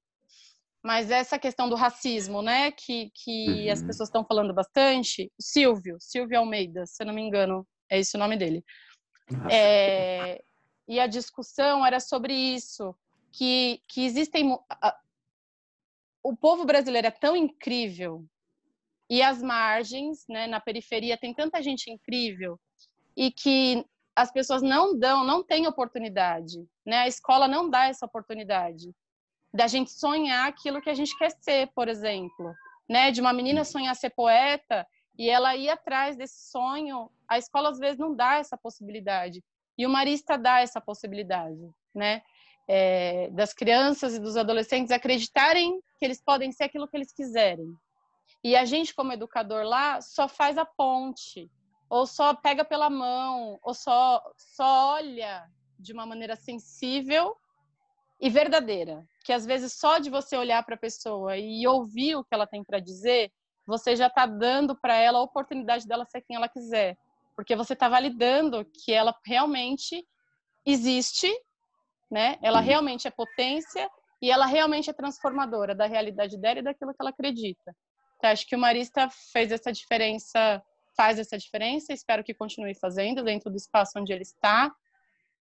[0.82, 3.72] Mas essa questão do racismo, né, que, que uhum.
[3.72, 8.16] as pessoas estão falando bastante, Silvio, Silvio Almeida, se eu não me engano, é esse
[8.16, 8.64] o nome dele.
[9.50, 10.42] É,
[10.90, 12.96] e a discussão era sobre isso,
[13.30, 14.58] que, que existem...
[16.20, 18.26] O povo brasileiro é tão incrível
[19.08, 22.58] e as margens, né, na periferia, tem tanta gente incrível
[23.16, 26.98] e que as pessoas não dão, não têm oportunidade, né?
[26.98, 28.92] A escola não dá essa oportunidade
[29.54, 32.52] da gente sonhar aquilo que a gente quer ser, por exemplo,
[32.88, 33.12] né?
[33.12, 34.84] De uma menina sonhar ser poeta
[35.16, 39.40] e ela ir atrás desse sonho, a escola às vezes não dá essa possibilidade
[39.80, 42.22] e o Marista dá essa possibilidade, né?
[42.68, 47.74] É, das crianças e dos adolescentes acreditarem que eles podem ser aquilo que eles quiserem.
[48.44, 51.50] E a gente, como educador lá, só faz a ponte
[51.88, 57.34] ou só pega pela mão, ou só, só olha de uma maneira sensível
[58.20, 59.02] e verdadeira.
[59.24, 62.46] Que às vezes só de você olhar para a pessoa e ouvir o que ela
[62.46, 63.32] tem para dizer,
[63.66, 66.98] você já está dando para ela a oportunidade dela ser quem ela quiser.
[67.36, 70.06] Porque você está validando que ela realmente
[70.66, 71.30] existe,
[72.10, 72.38] né?
[72.42, 73.88] Ela realmente é potência
[74.20, 77.74] e ela realmente é transformadora da realidade dela e daquilo que ela acredita.
[78.16, 80.62] Então, acho que o Marista fez essa diferença
[80.96, 84.70] faz essa diferença, espero que continue fazendo dentro do espaço onde ele está.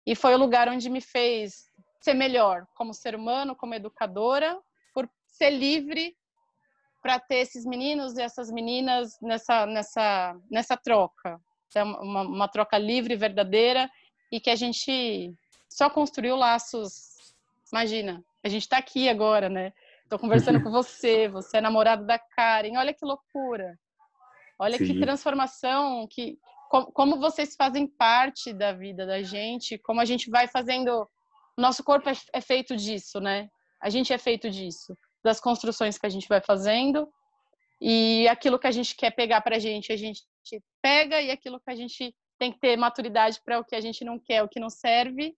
[0.07, 1.71] E foi o lugar onde me fez
[2.03, 4.61] ser melhor como ser humano, como educadora,
[4.93, 6.15] por ser livre
[7.03, 11.41] para ter esses meninos e essas meninas nessa nessa nessa troca,
[11.75, 13.91] é uma, uma troca livre, verdadeira
[14.31, 15.35] e que a gente
[15.69, 17.35] só construiu laços.
[17.73, 19.73] Imagina, a gente está aqui agora, né?
[20.03, 23.79] Estou conversando com você, você é namorado da Karen, olha que loucura.
[24.59, 24.87] Olha Sim.
[24.87, 26.39] que transformação, que,
[26.71, 31.09] como, como vocês fazem parte da vida da gente, como a gente vai fazendo.
[31.59, 33.49] Nosso corpo é, é feito disso, né?
[33.81, 37.09] A gente é feito disso, das construções que a gente vai fazendo
[37.81, 40.23] e aquilo que a gente quer pegar para a gente, a gente
[40.83, 44.05] pega e aquilo que a gente tem que ter maturidade para o que a gente
[44.05, 45.35] não quer, o que não serve,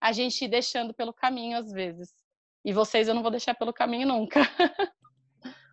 [0.00, 2.12] a gente ir deixando pelo caminho às vezes.
[2.64, 4.40] E vocês eu não vou deixar pelo caminho nunca.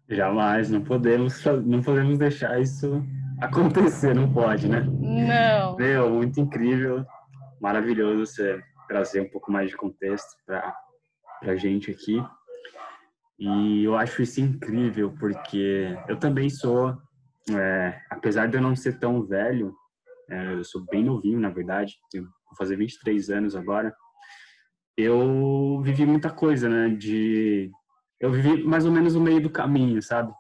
[0.10, 3.02] Jamais, não podemos, não podemos deixar isso
[3.42, 4.82] acontecer, não pode, né?
[4.82, 5.78] Não.
[5.78, 7.06] Meu, muito incrível,
[7.62, 10.76] maravilhoso você trazer um pouco mais de contexto para
[11.44, 12.22] a gente aqui.
[13.40, 16.96] E eu acho isso incrível, porque eu também sou,
[17.50, 19.74] é, apesar de eu não ser tão velho,
[20.30, 23.94] é, eu sou bem novinho, na verdade, vou fazer 23 anos agora,
[24.98, 26.90] eu vivi muita coisa, né?
[26.90, 27.72] De
[28.20, 30.32] eu vivi mais ou menos no meio do caminho, sabe?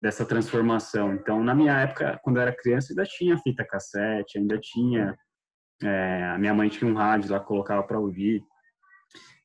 [0.00, 1.14] Dessa transformação.
[1.14, 5.16] Então, na minha época, quando eu era criança, ainda tinha fita cassete, ainda tinha.
[5.82, 8.42] É, a minha mãe tinha um rádio lá, colocava para ouvir.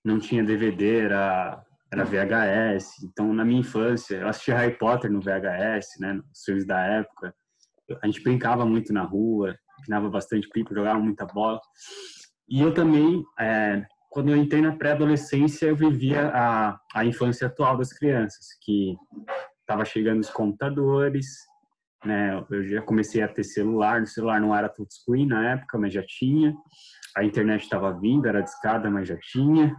[0.03, 3.03] Não tinha DVD, era, era VHS.
[3.03, 6.13] Então, na minha infância, eu assistia Harry Potter no VHS, né?
[6.13, 7.33] Nos filmes da época.
[8.01, 11.59] A gente brincava muito na rua, empinava bastante pipa, jogava muita bola.
[12.49, 17.77] E eu também, é, quando eu entrei na pré-adolescência, eu vivia a, a infância atual
[17.77, 18.95] das crianças, que
[19.59, 21.27] estava chegando os computadores,
[22.05, 22.43] né?
[22.49, 26.03] Eu já comecei a ter celular, o celular não era touchscreen na época, mas já
[26.05, 26.55] tinha.
[27.15, 29.75] A internet estava vindo, era discada, mas já tinha.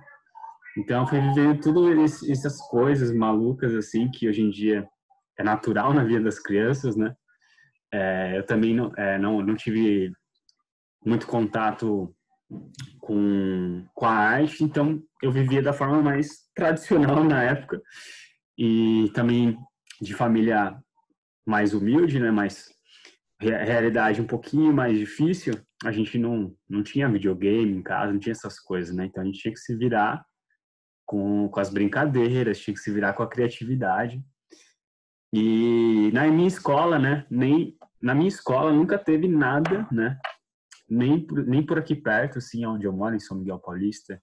[0.76, 4.88] Então, fui vivendo todas essas coisas malucas, assim, que hoje em dia
[5.38, 7.14] é natural na vida das crianças, né?
[7.92, 10.10] É, eu também não, é, não, não tive
[11.04, 12.14] muito contato
[13.00, 17.80] com, com a arte, então eu vivia da forma mais tradicional na época
[18.58, 19.58] e também
[20.00, 20.76] de família
[21.46, 22.70] mais humilde, né, mais
[23.40, 25.54] realidade um pouquinho mais difícil,
[25.84, 29.06] a gente não, não tinha videogame em casa, não tinha essas coisas, né?
[29.06, 30.24] Então a gente tinha que se virar
[31.12, 34.24] com, com as brincadeiras, tinha que se virar com a criatividade.
[35.30, 40.18] E na minha escola, né, nem na minha escola nunca teve nada, né,
[40.88, 44.20] nem por, nem por aqui perto, assim, onde eu moro, em São Miguel Paulista,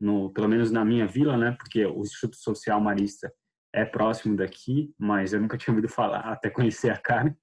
[0.00, 1.52] no, pelo menos na minha vila, né?
[1.52, 3.30] Porque o Instituto Social Marista
[3.72, 7.36] é próximo daqui, mas eu nunca tinha ouvido falar até conhecer a cara.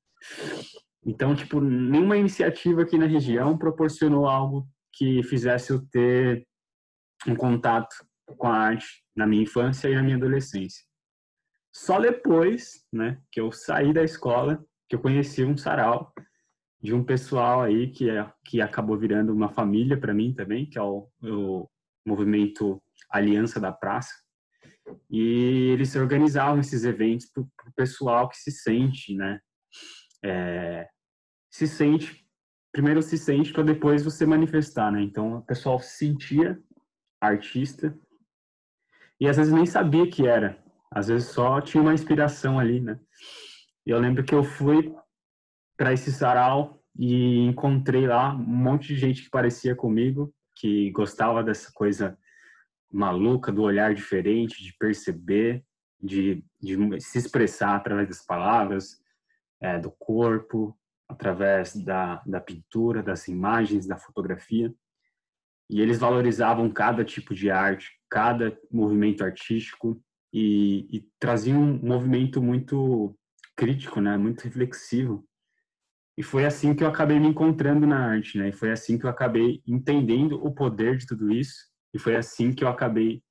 [1.06, 6.46] Então, tipo, nenhuma iniciativa aqui na região proporcionou algo que fizesse eu ter
[7.28, 7.96] um contato
[8.36, 10.84] com a arte na minha infância e na minha adolescência.
[11.74, 16.14] Só depois, né, que eu saí da escola, que eu conheci um sarau
[16.82, 20.78] de um pessoal aí que, é, que acabou virando uma família para mim também, que
[20.78, 21.70] é o, o
[22.06, 24.12] movimento Aliança da Praça.
[25.10, 29.40] E eles organizavam esses eventos para o pessoal que se sente, né?
[30.24, 30.88] É,
[31.50, 32.26] se sente,
[32.72, 35.02] primeiro se sente para depois você manifestar, né?
[35.02, 36.60] Então o pessoal se sentia
[37.22, 37.98] artista
[39.22, 40.58] e às vezes nem sabia que era,
[40.90, 43.00] às vezes só tinha uma inspiração ali, né?
[43.86, 44.92] E eu lembro que eu fui
[45.78, 51.44] para esse sarau e encontrei lá um monte de gente que parecia comigo, que gostava
[51.44, 52.18] dessa coisa
[52.92, 55.64] maluca, do olhar diferente, de perceber,
[56.02, 59.00] de, de se expressar através das palavras,
[59.62, 60.76] é, do corpo,
[61.08, 64.74] através da, da pintura, das imagens, da fotografia.
[65.70, 70.00] E eles valorizavam cada tipo de arte, cada movimento artístico
[70.32, 73.18] e, e traziam um movimento muito
[73.56, 75.26] crítico, né, muito reflexivo
[76.18, 78.50] e foi assim que eu acabei me encontrando na arte, né?
[78.50, 81.56] E foi assim que eu acabei entendendo o poder de tudo isso.
[81.94, 83.24] E foi assim que eu acabei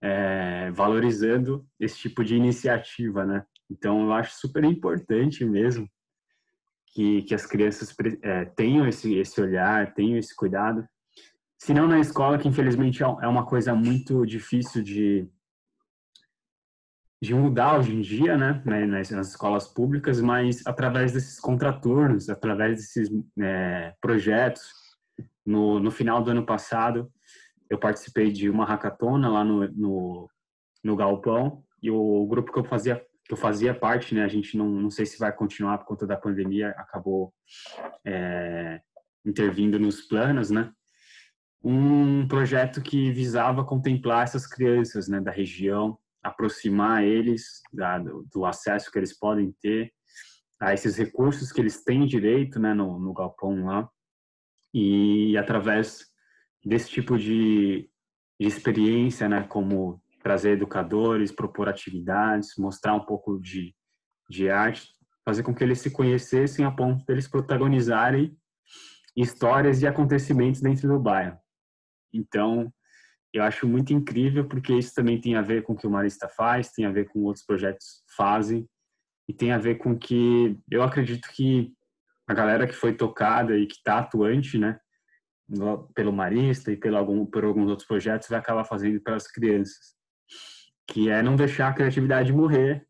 [0.00, 3.44] é, valorizando esse tipo de iniciativa, né?
[3.68, 5.88] Então, eu acho super importante mesmo
[6.94, 10.86] que, que as crianças é, tenham esse, esse olhar, tenham esse cuidado.
[11.62, 15.28] Se não na escola, que infelizmente é, é uma coisa muito difícil de,
[17.22, 22.30] de mudar hoje em dia, né, né, nas, nas, escolas públicas, mas através desses contraturnos,
[22.30, 24.62] através desses é, projetos.
[25.44, 27.12] No, no final do ano passado,
[27.68, 30.30] eu participei de uma hackathon lá no, no,
[30.82, 34.28] no Galpão e o, o grupo que eu fazia que eu fazia parte, né, a
[34.28, 37.32] gente não, não sei se vai continuar por conta da pandemia, acabou
[38.04, 38.80] é,
[39.24, 40.72] intervindo nos planos, né,
[41.62, 48.90] um projeto que visava contemplar essas crianças, né, da região, aproximar eles da, do, acesso
[48.90, 49.92] que eles podem ter
[50.58, 53.88] a esses recursos que eles têm direito né, no, no galpão lá.
[54.72, 56.06] E através
[56.64, 57.90] desse tipo de,
[58.38, 63.74] de experiência, né, como trazer educadores, propor atividades, mostrar um pouco de,
[64.28, 64.94] de arte,
[65.24, 68.36] fazer com que eles se conhecessem a ponto deles protagonizarem
[69.16, 71.38] histórias e acontecimentos dentro do bairro.
[72.12, 72.72] Então,
[73.32, 76.28] eu acho muito incrível porque isso também tem a ver com o que o Marista
[76.28, 78.68] faz, tem a ver com outros projetos fazem
[79.28, 81.72] e tem a ver com que eu acredito que
[82.28, 84.78] a galera que foi tocada e que está atuante, né,
[85.94, 89.94] pelo Marista e pelo algum, por alguns outros projetos, vai acabar fazendo para as crianças,
[90.86, 92.86] que é não deixar a criatividade morrer,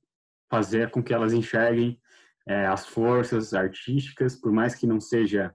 [0.51, 2.01] fazer com que elas enxerguem
[2.47, 5.55] é, as forças artísticas, por mais que não seja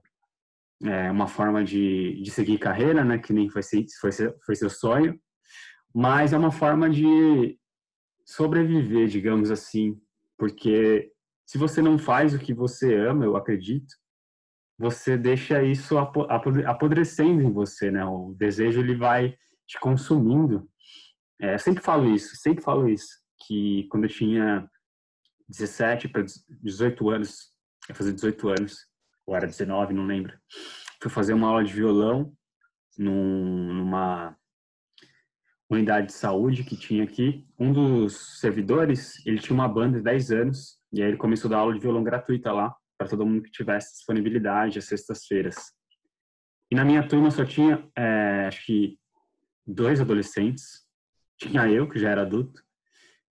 [0.84, 3.62] é, uma forma de, de seguir carreira, né, que nem foi,
[4.00, 4.10] foi,
[4.44, 5.18] foi seu sonho,
[5.94, 7.58] mas é uma forma de
[8.24, 9.98] sobreviver, digamos assim,
[10.36, 11.10] porque
[11.46, 13.94] se você não faz o que você ama, eu acredito,
[14.78, 18.04] você deixa isso apodrecendo em você, né?
[18.04, 19.34] O desejo ele vai
[19.66, 20.68] te consumindo.
[21.40, 23.08] É, eu sempre falo isso, sempre falo isso,
[23.46, 24.68] que quando eu tinha
[25.48, 26.24] 17 para
[26.62, 27.52] 18 anos,
[27.88, 28.86] ia fazer 18 anos,
[29.26, 30.32] ou era 19, não lembro,
[31.02, 32.32] fui fazer uma aula de violão
[32.96, 34.36] num, numa
[35.68, 37.46] unidade de saúde que tinha aqui.
[37.58, 41.52] Um dos servidores, ele tinha uma banda de 10 anos, e aí ele começou a
[41.52, 45.56] dar aula de violão gratuita lá, para todo mundo que tivesse disponibilidade às sextas-feiras.
[46.70, 48.98] E na minha turma só tinha, é, acho que,
[49.66, 50.86] dois adolescentes.
[51.38, 52.62] Tinha eu, que já era adulto,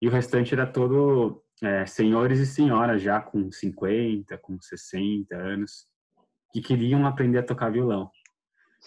[0.01, 5.88] e o restante era todo é, senhores e senhoras já com 50, com 60 anos,
[6.52, 8.10] que queriam aprender a tocar violão.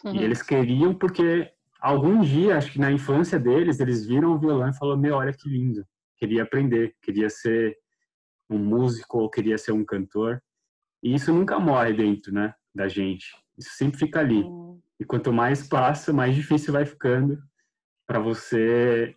[0.04, 0.14] Uhum.
[0.14, 4.68] E eles queriam porque algum dia, acho que na infância deles, eles viram o violão
[4.68, 5.86] e falaram: Meu, olha que lindo.
[6.16, 7.76] Queria aprender, queria ser
[8.50, 10.42] um músico ou queria ser um cantor.
[11.02, 13.26] E isso nunca morre dentro, né, da gente.
[13.56, 14.42] Isso sempre fica ali.
[14.42, 14.80] Uhum.
[14.98, 17.38] E quanto mais passa, mais difícil vai ficando
[18.06, 19.14] para você,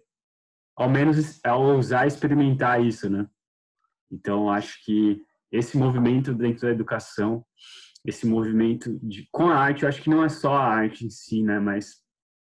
[0.75, 3.27] ao menos, ousar experimentar isso, né?
[4.11, 7.45] Então, acho que esse movimento dentro da educação,
[8.05, 11.09] esse movimento de, com a arte, eu acho que não é só a arte em
[11.09, 11.59] si, né?
[11.59, 12.01] Mas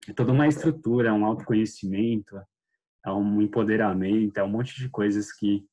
[0.08, 2.40] é toda uma estrutura, é um autoconhecimento,
[3.04, 5.64] é um empoderamento, é um monte de coisas que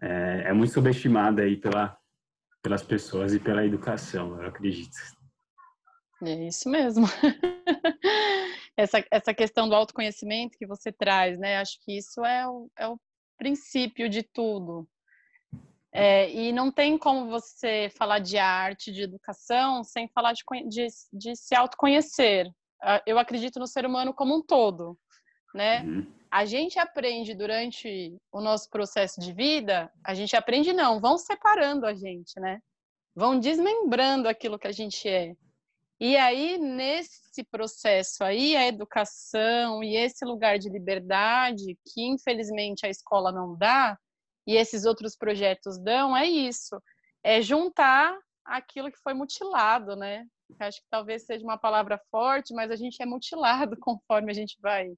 [0.00, 1.96] é, é muito subestimada aí pela,
[2.62, 4.96] pelas pessoas e pela educação, eu acredito.
[6.22, 7.06] É isso mesmo.
[8.76, 11.58] essa, essa questão do autoconhecimento que você traz, né?
[11.58, 12.98] Acho que isso é o, é o
[13.36, 14.88] princípio de tudo.
[15.92, 20.86] É, e não tem como você falar de arte, de educação, sem falar de, de,
[21.12, 22.50] de se autoconhecer.
[22.82, 24.98] Ah, eu acredito no ser humano como um todo,
[25.54, 25.82] né?
[25.82, 26.06] Uhum.
[26.30, 31.86] A gente aprende durante o nosso processo de vida, a gente aprende não, vão separando
[31.86, 32.60] a gente, né?
[33.14, 35.34] Vão desmembrando aquilo que a gente é.
[35.98, 42.90] E aí, nesse processo aí, a educação e esse lugar de liberdade, que infelizmente a
[42.90, 43.98] escola não dá,
[44.46, 46.80] e esses outros projetos dão, é isso.
[47.22, 50.26] É juntar aquilo que foi mutilado, né?
[50.60, 54.56] Acho que talvez seja uma palavra forte, mas a gente é mutilado conforme a gente
[54.60, 54.92] vai,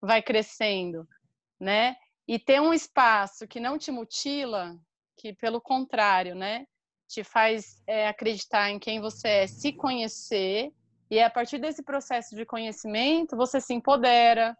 [0.00, 1.06] vai crescendo,
[1.60, 1.96] né?
[2.26, 4.76] E ter um espaço que não te mutila,
[5.16, 6.66] que pelo contrário, né?
[7.08, 10.72] Te faz é, acreditar em quem você é, se conhecer,
[11.10, 14.56] e a partir desse processo de conhecimento, você se empodera,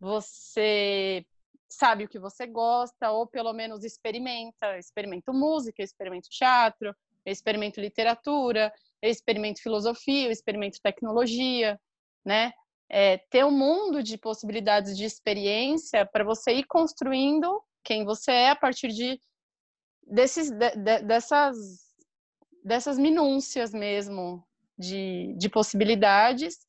[0.00, 1.24] você
[1.68, 4.78] sabe o que você gosta, ou pelo menos experimenta.
[4.78, 6.94] Experimento música, experimento teatro,
[7.24, 11.78] experimento literatura, experimento filosofia, experimento tecnologia,
[12.24, 12.52] né?
[12.88, 18.50] É, ter um mundo de possibilidades de experiência para você ir construindo quem você é
[18.50, 19.20] a partir de
[20.06, 21.56] desses, de, de, dessas,
[22.64, 24.46] dessas minúcias mesmo
[24.78, 26.66] de, de possibilidades.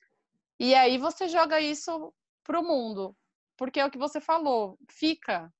[0.59, 3.15] E aí você joga isso para o mundo.
[3.57, 5.51] Porque é o que você falou, fica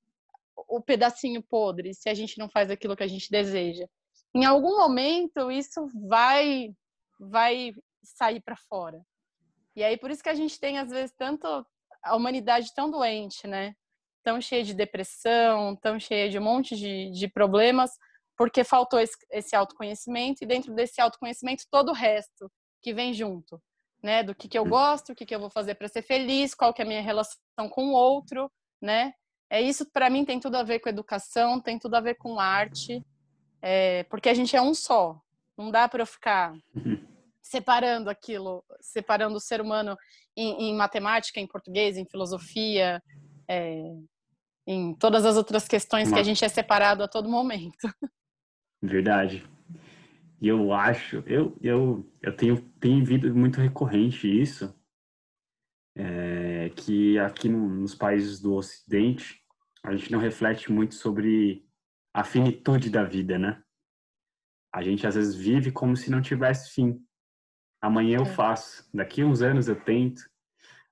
[0.67, 3.87] o pedacinho podre se a gente não faz aquilo que a gente deseja.
[4.33, 6.71] Em algum momento isso vai
[7.19, 7.71] vai
[8.03, 9.01] sair para fora.
[9.75, 11.47] E aí por isso que a gente tem às vezes tanto
[12.03, 13.75] a humanidade tão doente, né?
[14.27, 17.91] Tão cheia de depressão, tão cheia de um monte de, de problemas,
[18.35, 22.51] porque faltou esse, esse autoconhecimento e dentro desse autoconhecimento todo o resto
[22.81, 23.57] que vem junto,
[24.03, 24.23] né?
[24.23, 26.73] Do que, que eu gosto, o que, que eu vou fazer para ser feliz, qual
[26.73, 27.37] que é a minha relação
[27.69, 28.51] com o outro,
[28.81, 29.13] né?
[29.49, 32.37] É isso para mim tem tudo a ver com educação, tem tudo a ver com
[32.37, 33.01] arte,
[33.61, 35.17] é, porque a gente é um só.
[35.57, 36.53] Não dá para eu ficar
[37.41, 39.95] separando aquilo, separando o ser humano
[40.35, 43.01] em, em matemática, em português, em filosofia,
[43.47, 43.95] é,
[44.67, 47.77] em todas as outras questões que a gente é separado a todo momento.
[48.83, 49.47] Verdade.
[50.41, 54.75] E eu acho, eu, eu, eu tenho, tenho vindo muito recorrente isso,
[55.95, 59.41] é, que aqui no, nos países do Ocidente,
[59.83, 61.65] a gente não reflete muito sobre
[62.13, 63.63] a finitude da vida, né?
[64.73, 67.01] A gente às vezes vive como se não tivesse fim.
[67.81, 68.33] Amanhã eu é.
[68.33, 68.87] faço.
[68.93, 70.21] Daqui uns anos eu tento.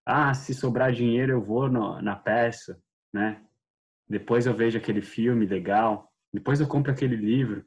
[0.06, 2.82] Ah, se sobrar dinheiro eu vou no, na peça,
[3.14, 3.44] né?
[4.08, 6.10] Depois eu vejo aquele filme legal.
[6.34, 7.66] Depois eu compro aquele livro.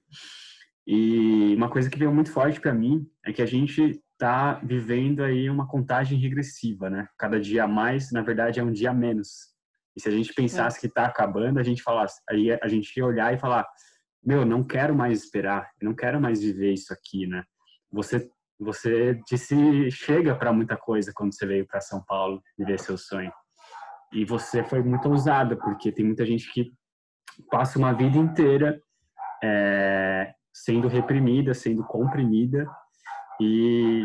[0.86, 5.22] E uma coisa que veio muito forte para mim é que a gente está vivendo
[5.22, 7.09] aí uma contagem regressiva, né?
[7.18, 9.55] Cada dia a mais, na verdade, é um dia a menos.
[9.97, 10.80] E se a gente pensasse é.
[10.80, 13.66] que está acabando, a gente falasse, aí a gente ia olhar e falar,
[14.24, 17.45] meu, não quero mais esperar, não quero mais viver isso aqui, né?
[17.93, 18.30] Você
[18.61, 23.32] você disse chega para muita coisa quando você veio para São Paulo viver seu sonho.
[24.13, 26.73] E você foi muito ousada, porque tem muita gente que
[27.51, 28.81] passa uma vida inteira
[29.43, 32.67] é, sendo reprimida, sendo comprimida,
[33.41, 34.05] e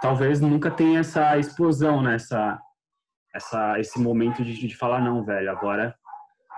[0.00, 2.16] talvez nunca tenha essa explosão, né?
[2.16, 2.60] essa,
[3.34, 5.94] essa, esse momento de, de falar, não, velho, agora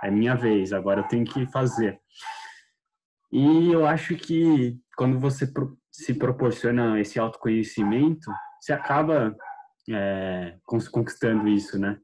[0.03, 1.99] é minha vez, agora eu tenho que fazer.
[3.31, 5.51] E eu acho que quando você
[5.91, 9.35] se proporciona esse autoconhecimento, você acaba
[9.89, 11.97] é, conquistando isso, né?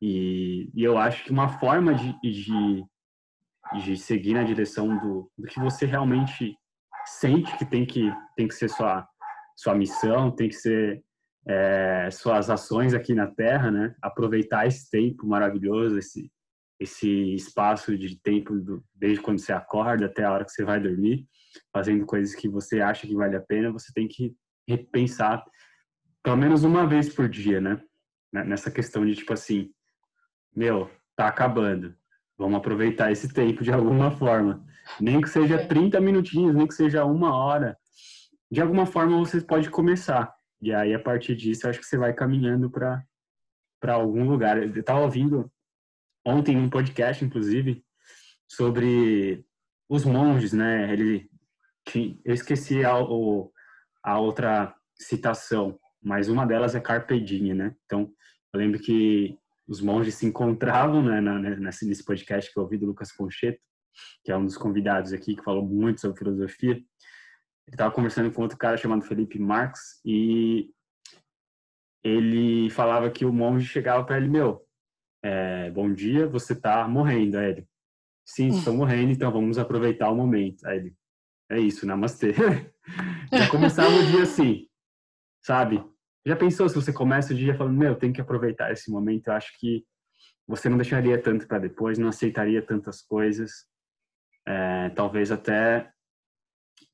[0.00, 2.84] E, e, eu acho que uma forma de, de,
[3.82, 6.56] de seguir na direção do, do que você realmente
[7.04, 9.06] sente que tem que, tem que ser sua,
[9.56, 11.02] sua missão, tem que ser
[11.46, 13.94] é, suas ações aqui na Terra, né?
[14.02, 16.30] Aproveitar esse tempo maravilhoso, esse,
[16.78, 20.78] esse espaço de tempo do, desde quando você acorda até a hora que você vai
[20.78, 21.26] dormir,
[21.72, 24.34] fazendo coisas que você acha que vale a pena, você tem que
[24.68, 25.42] repensar
[26.22, 27.80] pelo menos uma vez por dia, né?
[28.30, 29.70] Nessa questão de tipo assim,
[30.54, 31.94] meu, tá acabando.
[32.36, 34.64] Vamos aproveitar esse tempo de alguma forma.
[35.00, 36.00] Nem que seja 30 é.
[36.00, 37.76] minutinhos, nem que seja uma hora.
[38.50, 40.32] De alguma forma você pode começar.
[40.60, 43.04] E aí, a partir disso, acho que você vai caminhando para
[43.88, 44.62] algum lugar.
[44.62, 45.50] Eu estava ouvindo
[46.24, 47.84] ontem um podcast, inclusive,
[48.48, 49.44] sobre
[49.88, 50.92] os monges, né?
[50.92, 51.30] Ele,
[52.24, 52.92] eu esqueci a,
[54.02, 57.74] a outra citação, mas uma delas é Carpe Diem, né?
[57.84, 58.10] Então,
[58.52, 59.38] eu lembro que
[59.68, 61.20] os monges se encontravam né,
[61.58, 63.60] nesse, nesse podcast que eu ouvi do Lucas Concheto,
[64.24, 66.72] que é um dos convidados aqui, que falou muito sobre filosofia.
[66.72, 66.86] Ele
[67.70, 70.70] estava conversando com outro cara chamado Felipe Marx e
[72.02, 74.66] ele falava que o monge chegava para ele, meu,
[75.22, 77.68] é, bom dia, você está morrendo, aí ele,
[78.24, 80.64] sim, estou morrendo, então vamos aproveitar o momento.
[80.66, 80.96] Aí ele,
[81.50, 82.32] é isso, namastê.
[83.30, 84.66] Já começava o dia assim,
[85.44, 85.84] sabe?
[86.28, 89.28] Já pensou se você começa o dia falando, meu, tem que aproveitar esse momento?
[89.28, 89.82] Eu acho que
[90.46, 93.64] você não deixaria tanto para depois, não aceitaria tantas coisas,
[94.46, 95.90] é, talvez até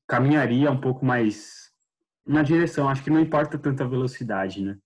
[0.07, 1.69] caminharia um pouco mais
[2.25, 2.87] na direção.
[2.87, 4.77] Acho que não importa tanto a velocidade, né?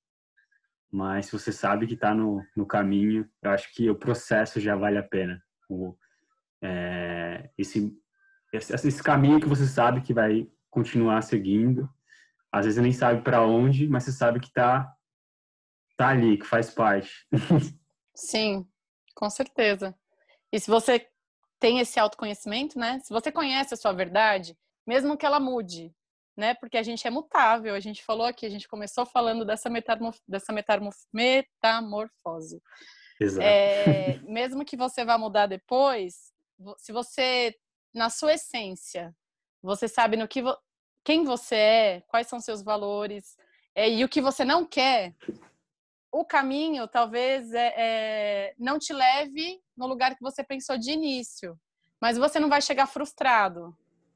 [0.91, 4.75] Mas se você sabe que está no, no caminho, eu acho que o processo já
[4.75, 5.39] vale a pena.
[5.69, 5.95] O,
[6.59, 7.95] é, esse,
[8.51, 11.87] esse, esse caminho que você sabe que vai continuar seguindo,
[12.51, 14.95] às vezes nem sabe para onde, mas você sabe que tá
[15.97, 17.27] tá ali, que faz parte.
[18.15, 18.65] Sim,
[19.13, 19.93] com certeza.
[20.51, 21.05] E se você
[21.59, 22.99] tem esse autoconhecimento, né?
[22.99, 25.93] Se você conhece a sua verdade, mesmo que ela mude,
[26.37, 26.53] né?
[26.53, 27.75] Porque a gente é mutável.
[27.75, 32.63] A gente falou aqui, a gente começou falando dessa, metamorf dessa metamorf metamorfose.
[33.19, 33.45] Exato.
[33.45, 36.31] É, mesmo que você vá mudar depois,
[36.77, 37.53] se você,
[37.93, 39.13] na sua essência,
[39.61, 40.41] você sabe no que
[41.03, 43.37] quem você é, quais são seus valores
[43.75, 45.15] é, e o que você não quer,
[46.11, 51.57] o caminho talvez é, é, não te leve no lugar que você pensou de início,
[52.01, 53.75] mas você não vai chegar frustrado,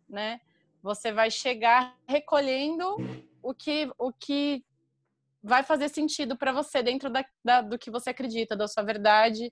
[0.10, 0.42] né?
[0.82, 2.98] Você vai chegar recolhendo
[3.42, 4.64] o que, o que
[5.42, 9.52] vai fazer sentido para você dentro da, da, do que você acredita, da sua verdade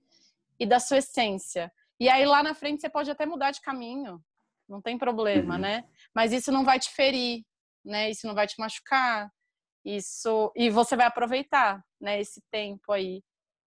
[0.60, 1.72] e da sua essência.
[2.00, 4.22] E aí lá na frente você pode até mudar de caminho,
[4.68, 5.62] não tem problema, uhum.
[5.62, 5.86] né?
[6.16, 7.44] Mas isso não vai te ferir,
[7.84, 8.10] né?
[8.10, 9.32] Isso não vai te machucar,
[9.84, 12.20] isso e você vai aproveitar, né?
[12.20, 13.24] Esse tempo aí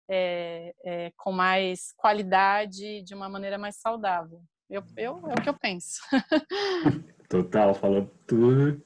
[0.08, 4.42] é, é, com mais qualidade, de uma maneira mais saudável.
[4.68, 6.00] Eu, eu é o que eu penso.
[7.28, 8.82] Total, falou tudo.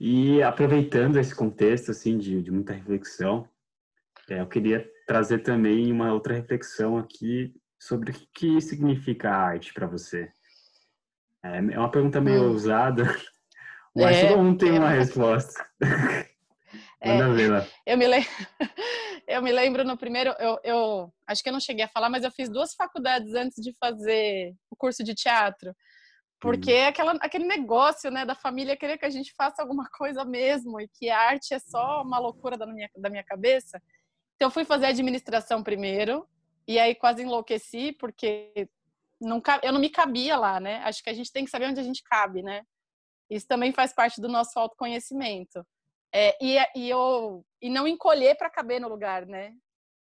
[0.00, 3.48] E aproveitando esse contexto assim de, de muita reflexão,
[4.30, 9.72] é, eu queria trazer também uma outra reflexão aqui sobre o que significa a arte
[9.72, 10.30] para você.
[11.44, 12.50] É, é uma pergunta meio hum.
[12.50, 13.04] ousada,
[13.94, 15.66] mas é, todo mundo tem é uma resposta.
[17.00, 17.64] É, ver lá.
[17.86, 18.28] Eu me, lembro,
[19.28, 22.24] eu me lembro no primeiro, eu, eu acho que eu não cheguei a falar, mas
[22.24, 25.72] eu fiz duas faculdades antes de fazer o curso de teatro.
[26.40, 26.86] Porque hum.
[26.88, 30.88] aquela, aquele negócio né, da família querer que a gente faça alguma coisa mesmo e
[30.88, 33.80] que a arte é só uma loucura da minha, da minha cabeça.
[34.34, 36.26] Então, eu fui fazer administração primeiro,
[36.66, 38.68] e aí quase enlouqueci, porque
[39.20, 40.76] não, eu não me cabia lá, né?
[40.84, 42.62] Acho que a gente tem que saber onde a gente cabe, né?
[43.30, 45.66] Isso também faz parte do nosso autoconhecimento.
[46.12, 49.52] É, e, e, eu, e não encolher para caber no lugar, né?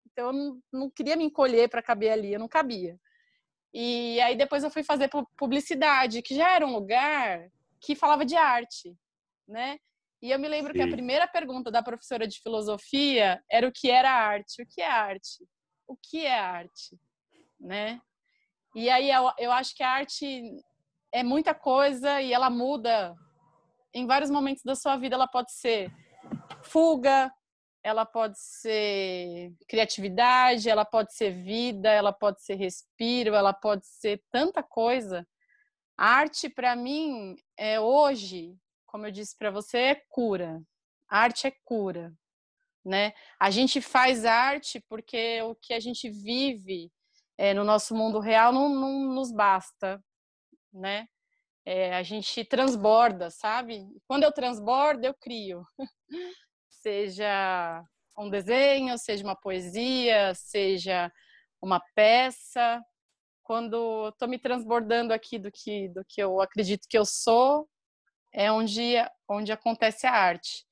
[0.07, 2.99] Então eu não, não queria me encolher para caber ali, eu não cabia.
[3.73, 7.51] E aí depois eu fui fazer publicidade, que já era um lugar
[7.81, 8.97] que falava de arte,
[9.47, 9.79] né?
[10.21, 10.79] E eu me lembro Sim.
[10.79, 14.63] que a primeira pergunta da professora de filosofia era o que era arte.
[14.63, 15.47] O que é arte?
[15.87, 16.99] O que é arte?
[17.61, 18.01] Né?
[18.79, 20.65] E aí eu, eu acho que a arte
[21.11, 23.13] é muita coisa e ela muda
[23.93, 25.17] em vários momentos da sua vida.
[25.17, 25.93] Ela pode ser
[26.63, 27.29] fuga,
[27.83, 34.23] ela pode ser criatividade, ela pode ser vida, ela pode ser respiro, ela pode ser
[34.31, 35.27] tanta coisa.
[35.97, 38.57] A arte, para mim, é hoje,
[38.87, 40.63] como eu disse para você, é cura.
[41.09, 42.15] A arte é cura,
[42.85, 43.13] né?
[43.41, 46.93] A gente faz arte porque o que a gente vive
[47.39, 50.03] é, no nosso mundo real não, não nos basta,
[50.73, 51.07] né?
[51.65, 53.87] É, a gente transborda, sabe?
[54.09, 55.65] Quando eu transbordo, eu crio.
[56.69, 57.85] seja
[58.19, 61.13] um desenho, seja uma poesia, seja
[61.63, 62.83] uma peça.
[63.43, 67.69] Quando estou me transbordando aqui do que, do que eu acredito que eu sou,
[68.33, 68.95] é onde,
[69.29, 70.67] onde acontece a arte.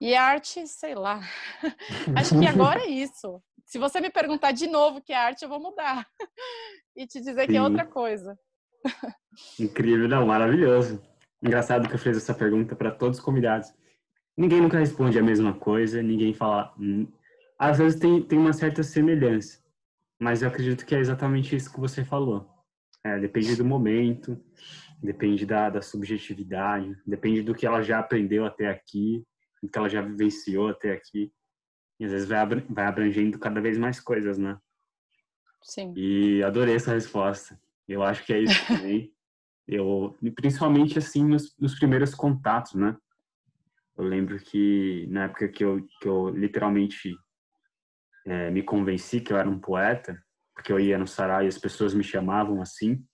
[0.00, 1.20] E a arte, sei lá.
[2.16, 3.42] Acho que agora é isso.
[3.68, 6.06] Se você me perguntar de novo o que é arte, eu vou mudar
[6.96, 7.48] e te dizer Sim.
[7.48, 8.38] que é outra coisa.
[9.60, 11.02] Incrível, não, maravilhoso.
[11.42, 13.70] Engraçado que eu fiz essa pergunta para todos os convidados.
[14.34, 16.74] Ninguém nunca responde a mesma coisa, ninguém fala.
[16.80, 17.06] Hum.
[17.58, 19.62] Às vezes tem, tem uma certa semelhança,
[20.18, 22.48] mas eu acredito que é exatamente isso que você falou.
[23.04, 24.40] É, depende do momento,
[25.02, 29.22] depende da, da subjetividade, depende do que ela já aprendeu até aqui,
[29.62, 31.30] do que ela já vivenciou até aqui.
[31.98, 34.58] E às vezes vai, vai abrangendo cada vez mais coisas, né?
[35.62, 35.92] Sim.
[35.96, 37.60] E adorei essa resposta.
[37.86, 39.12] Eu acho que é isso também.
[39.66, 42.96] eu, principalmente assim nos, nos primeiros contatos, né?
[43.96, 47.16] Eu lembro que na época que eu, que eu literalmente
[48.24, 50.22] é, me convenci que eu era um poeta,
[50.54, 53.04] porque eu ia no Sarai e as pessoas me chamavam assim,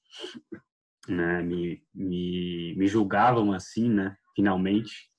[1.08, 5.10] né, me, me, me julgavam assim, né, finalmente,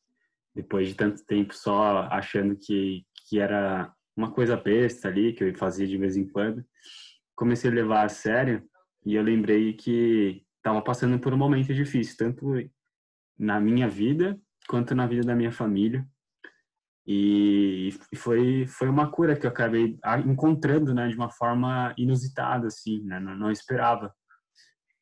[0.53, 5.57] depois de tanto tempo só achando que, que era uma coisa besta ali, que eu
[5.57, 6.63] fazia de vez em quando,
[7.35, 8.63] comecei a levar a sério
[9.05, 12.53] e eu lembrei que estava passando por um momento difícil, tanto
[13.37, 16.05] na minha vida quanto na vida da minha família.
[17.07, 23.03] E foi, foi uma cura que eu acabei encontrando, né, de uma forma inusitada, assim,
[23.03, 24.11] né, não, não esperava.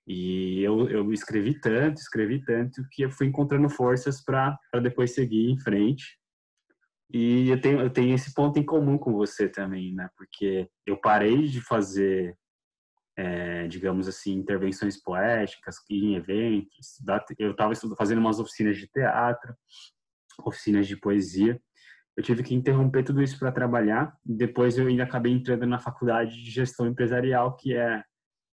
[0.05, 5.49] E eu, eu escrevi tanto, escrevi tanto, que eu fui encontrando forças para depois seguir
[5.49, 6.19] em frente.
[7.09, 10.97] E eu tenho, eu tenho esse ponto em comum com você também, né, porque eu
[10.97, 12.35] parei de fazer,
[13.15, 16.97] é, digamos assim, intervenções poéticas em eventos.
[17.37, 19.55] Eu estava fazendo umas oficinas de teatro,
[20.43, 21.61] oficinas de poesia.
[22.15, 24.15] Eu tive que interromper tudo isso para trabalhar.
[24.23, 28.03] Depois eu ainda acabei entrando na faculdade de gestão empresarial, que é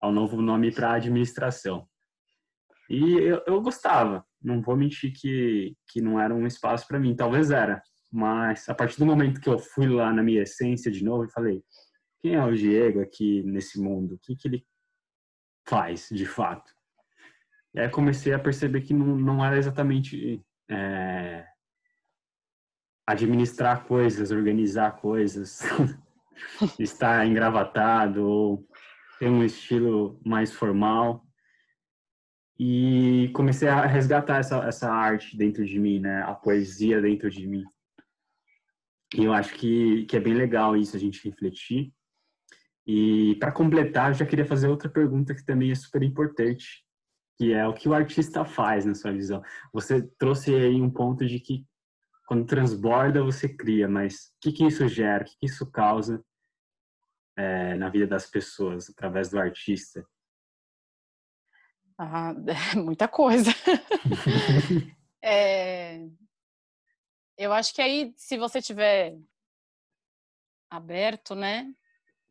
[0.03, 1.88] o novo nome para administração.
[2.90, 4.24] E eu, eu, gostava.
[4.42, 7.16] Não vou mentir que, que não era um espaço para mim.
[7.16, 7.82] Talvez era.
[8.14, 11.32] Mas a partir do momento que eu fui lá na minha essência de novo e
[11.32, 11.64] falei,
[12.22, 14.14] quem é o Diego aqui nesse mundo?
[14.14, 14.64] O que, que ele
[15.68, 16.72] faz, de fato?
[17.74, 20.40] E aí comecei a perceber que não, não era exatamente
[20.70, 21.44] é,
[23.04, 25.62] administrar coisas, organizar coisas,
[26.78, 28.68] estar engravatado ou
[29.18, 31.26] ter um estilo mais formal.
[32.56, 36.22] E comecei a resgatar essa, essa arte dentro de mim, né?
[36.22, 37.64] A poesia dentro de mim.
[39.14, 41.92] E eu acho que, que é bem legal isso, a gente refletir
[42.86, 46.84] e para completar, eu já queria fazer outra pergunta que também é super importante,
[47.38, 49.42] que é o que o artista faz na sua visão.
[49.72, 51.64] Você trouxe aí um ponto de que
[52.26, 56.22] quando transborda você cria, mas o que, que isso gera, o que, que isso causa
[57.36, 60.06] é, na vida das pessoas através do artista?
[61.96, 62.34] Ah,
[62.76, 63.50] muita coisa.
[65.22, 66.06] é,
[67.37, 69.16] eu acho que aí, se você tiver
[70.70, 71.72] aberto, né,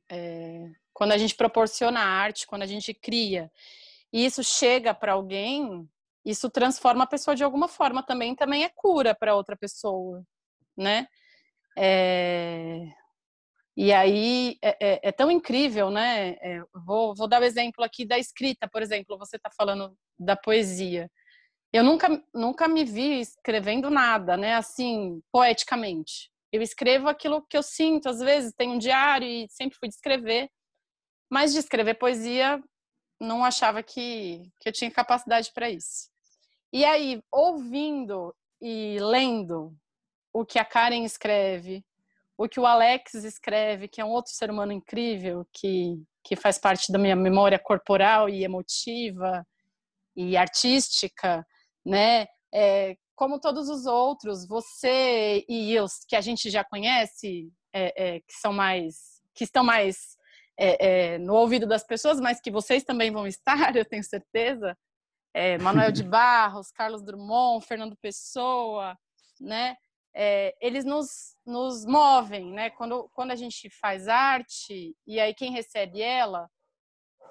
[0.09, 3.51] é, quando a gente proporciona arte, quando a gente cria,
[4.11, 5.89] e isso chega para alguém,
[6.25, 10.23] isso transforma a pessoa de alguma forma também, também é cura para outra pessoa,
[10.77, 11.07] né?
[11.77, 12.87] É,
[13.75, 16.35] e aí é, é, é, tão incrível, né?
[16.41, 19.17] É, vou, vou dar o um exemplo aqui da escrita, por exemplo.
[19.17, 21.09] Você está falando da poesia.
[21.73, 24.53] Eu nunca, nunca me vi escrevendo nada, né?
[24.53, 26.31] Assim, poeticamente.
[26.51, 30.51] Eu escrevo aquilo que eu sinto, às vezes tenho um diário e sempre fui escrever,
[31.27, 32.63] mas de escrever poesia
[33.19, 36.11] não achava que, que eu tinha capacidade para isso.
[36.71, 39.75] E aí, ouvindo e lendo
[40.31, 41.83] o que a Karen escreve,
[42.37, 46.59] o que o Alex escreve, que é um outro ser humano incrível, que, que faz
[46.59, 49.45] parte da minha memória corporal e emotiva
[50.15, 51.43] e artística,
[51.85, 52.27] né?
[52.53, 58.19] É, como todos os outros, você e eu, que a gente já conhece, é, é,
[58.19, 60.17] que são mais, que estão mais
[61.21, 64.77] no ouvido das pessoas, mas que vocês também vão estar, eu tenho certeza.
[65.33, 68.95] É, Manuel de Barros, Carlos Drummond, Fernando Pessoa,
[69.41, 69.75] né?
[70.61, 72.69] Eles nos, nos movem, né?
[72.69, 76.47] Quando, quando a gente faz arte e aí quem recebe ela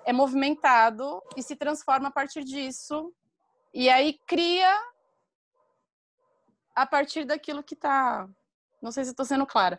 [0.05, 3.13] é movimentado e se transforma a partir disso
[3.73, 4.81] e aí cria
[6.75, 8.29] a partir daquilo que está.
[8.81, 9.79] Não sei se estou sendo clara.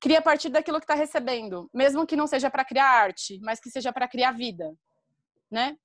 [0.00, 3.60] Cria a partir daquilo que está recebendo, mesmo que não seja para criar arte, mas
[3.60, 4.74] que seja para criar vida,
[5.50, 5.76] né?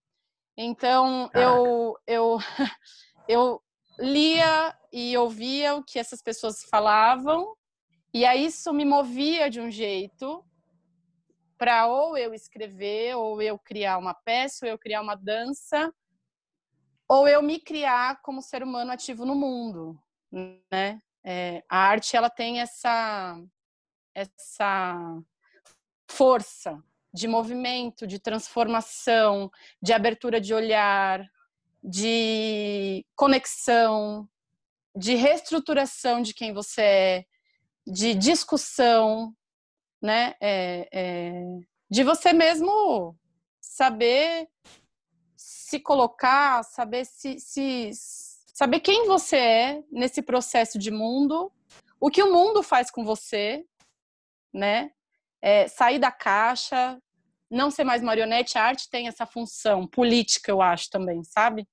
[0.58, 2.38] Então eu eu
[3.28, 3.62] eu
[4.00, 7.56] lia e ouvia o que essas pessoas falavam
[8.14, 10.42] e aí isso me movia de um jeito
[11.58, 15.94] para ou eu escrever, ou eu criar uma peça, ou eu criar uma dança,
[17.08, 20.00] ou eu me criar como ser humano ativo no mundo,
[20.72, 21.02] né?
[21.24, 23.42] É, a arte ela tem essa
[24.14, 24.96] essa
[26.10, 26.82] força
[27.14, 29.52] de movimento, de transformação,
[29.82, 31.26] de abertura de olhar,
[31.84, 34.28] de conexão,
[34.96, 37.26] de reestruturação de quem você é,
[37.86, 39.34] de discussão,
[40.02, 40.36] né?
[40.42, 41.32] É, é,
[41.90, 43.16] de você mesmo
[43.62, 44.48] saber
[45.76, 47.92] se colocar, saber se, se
[48.54, 51.52] saber quem você é nesse processo de mundo,
[52.00, 53.66] o que o mundo faz com você,
[54.54, 54.92] né?
[55.42, 56.98] É, sair da caixa,
[57.52, 58.58] não ser mais marionete.
[58.58, 61.68] A arte tem essa função política, eu acho também, sabe?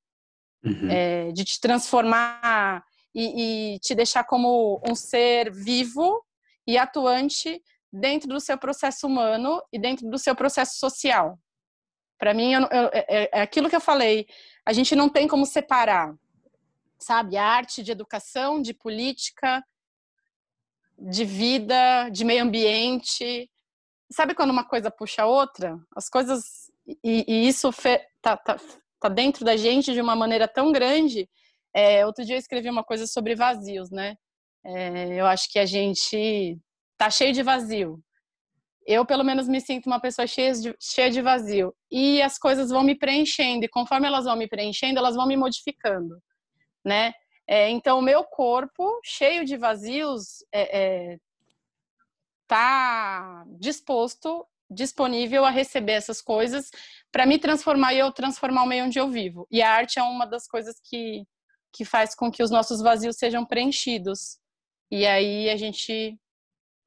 [0.65, 0.91] Uhum.
[0.91, 2.85] É, de te transformar
[3.15, 6.25] e, e te deixar como um ser vivo
[6.67, 11.39] e atuante dentro do seu processo humano e dentro do seu processo social.
[12.23, 14.29] Para mim, eu, eu, é, é, é aquilo que eu falei.
[14.65, 16.15] A gente não tem como separar
[17.03, 17.37] sabe?
[17.37, 19.63] Arte de educação, de política,
[20.97, 23.51] de vida, de meio ambiente.
[24.11, 25.79] Sabe quando uma coisa puxa a outra?
[25.95, 26.71] As coisas.
[27.05, 28.57] E, e isso está tá,
[29.01, 31.29] tá dentro da gente de uma maneira tão grande.
[31.75, 34.17] É, outro dia eu escrevi uma coisa sobre vazios, né?
[34.65, 36.57] É, eu acho que a gente
[36.97, 38.01] tá cheio de vazio.
[38.87, 41.75] Eu, pelo menos, me sinto uma pessoa cheia de, cheia de vazio.
[41.91, 45.37] E as coisas vão me preenchendo, e conforme elas vão me preenchendo, elas vão me
[45.37, 46.17] modificando
[46.85, 47.13] né?
[47.47, 51.19] É, então, o meu corpo, cheio de vazios, é, é,
[52.47, 56.71] tá disposto, disponível a receber essas coisas
[57.11, 59.47] para me transformar e eu transformar o meio onde eu vivo.
[59.51, 61.25] E a arte é uma das coisas que,
[61.73, 64.39] que faz com que os nossos vazios sejam preenchidos.
[64.91, 66.19] E aí a gente,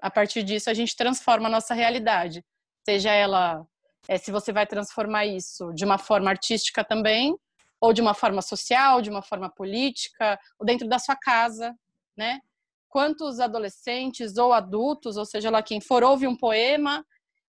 [0.06, 2.46] a partir disso, a gente transforma a nossa realidade.
[2.88, 3.66] Seja ela,
[4.08, 7.36] é, se você vai transformar isso de uma forma artística também,
[7.82, 11.76] ou de uma forma social, de uma forma política, ou dentro da sua casa,
[12.16, 12.40] né?
[12.88, 17.04] Quantos adolescentes ou adultos, ou seja lá quem for, ouve um poema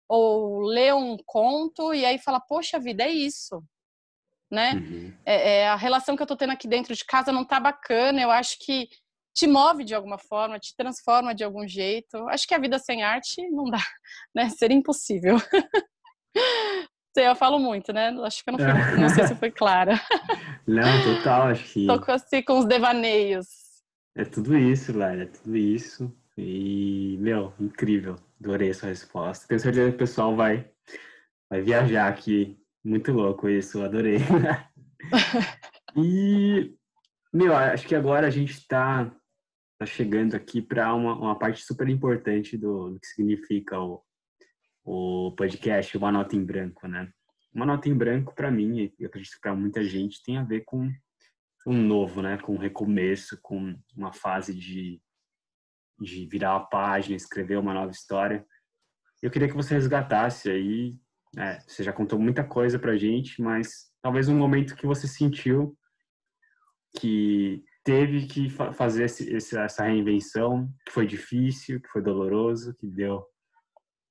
[0.09, 3.63] ou lê um conto e aí fala, poxa vida, é isso,
[4.51, 4.73] né?
[4.77, 5.15] Uhum.
[5.27, 8.23] É, é, a relação que eu tô tendo aqui dentro de casa não tá bacana,
[8.23, 8.89] eu acho que
[9.37, 12.16] te move de alguma forma, te transforma de algum jeito.
[12.28, 13.82] Acho que a vida sem arte não dá,
[14.34, 14.49] né?
[14.49, 15.37] Seria impossível.
[17.14, 18.09] eu falo muito, né?
[18.24, 18.97] Acho que eu não, fui, é.
[18.97, 20.01] não sei se foi clara.
[20.66, 21.87] Não, total, acho que.
[21.87, 23.47] Tô assim com os devaneios.
[24.16, 26.12] É tudo isso, Lara, é tudo isso.
[26.37, 28.16] E, meu, incrível.
[28.41, 29.47] Adorei essa resposta.
[29.47, 30.68] Tenho certeza que o pessoal vai,
[31.49, 32.59] vai viajar aqui.
[32.84, 34.18] Muito louco isso, adorei.
[35.97, 36.74] e,
[37.32, 39.09] meu, acho que agora a gente está
[39.79, 44.03] tá chegando aqui para uma, uma parte super importante do, do que significa o,
[44.85, 47.11] o podcast Uma Nota em Branco, né?
[47.55, 50.64] Uma Nota em Branco, para mim, e acredito que para muita gente, tem a ver
[50.64, 50.91] com
[51.66, 52.39] um novo, né?
[52.39, 55.01] Com um recomeço, com uma fase de,
[56.01, 58.47] de virar a página, escrever uma nova história.
[59.22, 60.99] Eu queria que você resgatasse aí,
[61.37, 65.77] é, você já contou muita coisa pra gente, mas talvez um momento que você sentiu
[66.99, 73.24] que teve que fazer esse, essa reinvenção, que foi difícil, que foi doloroso, que deu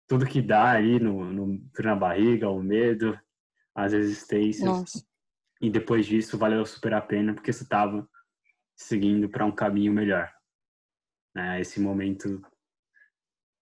[0.08, 3.20] tudo que dá aí no, no na barriga, o medo,
[3.76, 4.66] as resistências.
[4.66, 5.06] Nossa.
[5.60, 8.08] E depois disso valeu super a pena porque você estava
[8.78, 10.34] seguindo para um caminho melhor.
[11.36, 11.60] Né?
[11.60, 12.42] Esse momento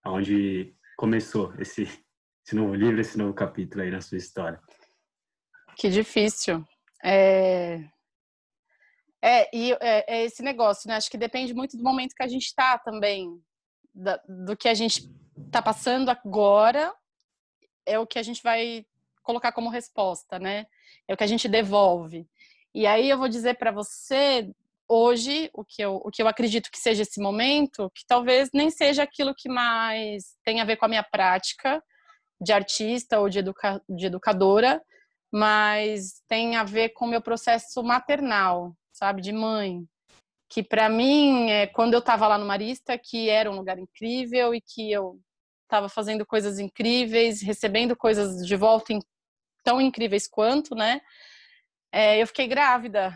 [0.06, 4.60] onde começou esse, esse novo livro, esse novo capítulo aí na sua história.
[5.76, 6.64] Que difícil.
[7.02, 7.93] É...
[9.26, 10.96] É, e é, é, esse negócio, né?
[10.96, 13.42] Acho que depende muito do momento que a gente está também,
[13.94, 15.10] da, do que a gente
[15.46, 16.94] está passando agora,
[17.86, 18.84] é o que a gente vai
[19.22, 20.66] colocar como resposta, né?
[21.08, 22.28] É o que a gente devolve.
[22.74, 24.54] E aí eu vou dizer para você
[24.86, 28.70] hoje o que eu o que eu acredito que seja esse momento, que talvez nem
[28.70, 31.82] seja aquilo que mais tem a ver com a minha prática
[32.38, 34.82] de artista ou de, educa, de educadora,
[35.32, 39.84] mas tem a ver com o meu processo maternal, sabe, de mãe,
[40.48, 44.54] que para mim é quando eu estava lá no Marista, que era um lugar incrível
[44.54, 45.20] e que eu
[45.64, 48.96] estava fazendo coisas incríveis, recebendo coisas de volta
[49.64, 51.00] tão incríveis quanto, né?
[51.92, 53.12] É, eu fiquei grávida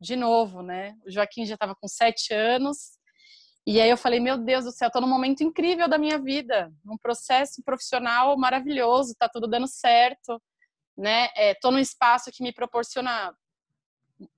[0.00, 0.94] de novo, né?
[1.04, 2.96] O Joaquim já estava com sete anos.
[3.66, 6.72] E aí eu falei, meu Deus do céu, estou num momento incrível da minha vida,
[6.84, 10.40] num processo profissional maravilhoso, tá tudo dando certo,
[10.96, 11.28] né?
[11.34, 13.34] É, num espaço que me proporciona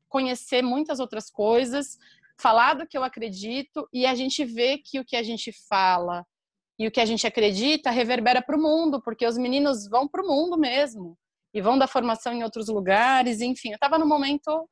[0.09, 1.98] conhecer muitas outras coisas,
[2.40, 6.24] falar do que eu acredito e a gente vê que o que a gente fala
[6.78, 10.22] e o que a gente acredita reverbera para o mundo, porque os meninos vão para
[10.22, 11.18] o mundo mesmo
[11.52, 13.70] e vão dar formação em outros lugares, enfim.
[13.70, 14.68] Eu estava no momento,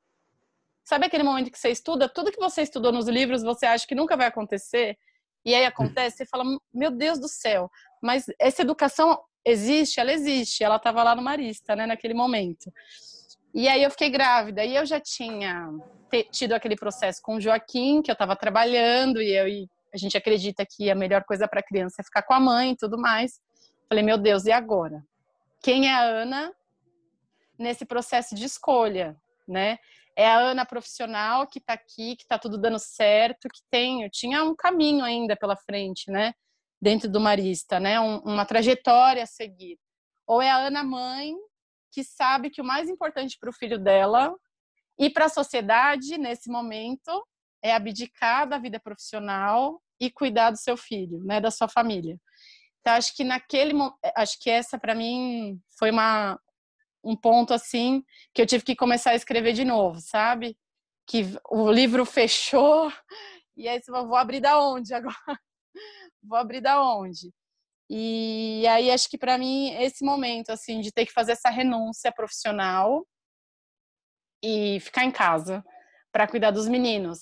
[0.85, 3.95] sabe aquele momento que você estuda, tudo que você estudou nos livros você acha que
[3.95, 4.97] nunca vai acontecer
[5.45, 7.71] e aí acontece, você fala, meu Deus do céu,
[8.03, 12.73] mas essa educação existe, ela existe, ela estava lá no Marista, né, naquele momento.
[13.57, 15.71] E aí eu fiquei grávida e eu já tinha
[16.31, 20.15] tido aquele processo com o Joaquim, que eu estava trabalhando e eu e a gente
[20.15, 22.99] acredita que a melhor coisa para a criança é ficar com a mãe e tudo
[22.99, 23.41] mais.
[23.89, 25.03] Falei, meu Deus, e agora?
[25.63, 26.53] Quem é a Ana
[27.59, 29.17] nesse processo de escolha,
[29.49, 29.79] né?
[30.15, 34.11] É a Ana profissional que está aqui, que está tudo dando certo, que tem, eu
[34.11, 36.35] tinha um caminho ainda pela frente, né?
[36.79, 37.99] Dentro do Marista, né?
[37.99, 39.79] Um, uma trajetória a seguir.
[40.27, 41.35] Ou é a Ana mãe
[41.97, 44.37] que sabe que o mais importante para o filho dela
[44.99, 47.27] e para a sociedade nesse momento
[47.65, 52.21] é abdicar da vida profissional e cuidar do seu filho, né, da sua família.
[52.81, 53.73] Então acho que naquele
[54.15, 56.39] acho que essa para mim foi uma
[57.03, 60.55] um ponto assim que eu tive que começar a escrever de novo, sabe?
[61.07, 62.93] Que o livro fechou
[63.57, 65.17] e aí eu vou abrir da onde agora?
[66.23, 67.33] Vou abrir da onde?
[67.89, 72.11] E aí acho que para mim esse momento assim de ter que fazer essa renúncia
[72.13, 73.07] profissional
[74.43, 75.65] e ficar em casa
[76.11, 77.21] para cuidar dos meninos.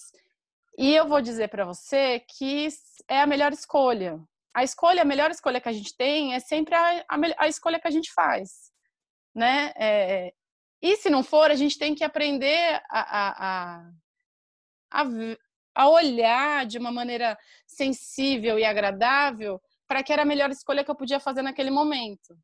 [0.79, 2.69] E eu vou dizer para você que
[3.09, 4.21] é a melhor escolha.
[4.55, 7.81] A escolha, a melhor escolha que a gente tem é sempre a, a, a escolha
[7.81, 8.71] que a gente faz,
[9.35, 9.73] né?
[9.77, 10.33] É,
[10.81, 13.91] e se não for, a gente tem que aprender a, a,
[14.93, 15.05] a,
[15.75, 17.37] a olhar de uma maneira
[17.67, 19.61] sensível e agradável
[19.95, 22.37] para que era a melhor escolha que eu podia fazer naquele momento.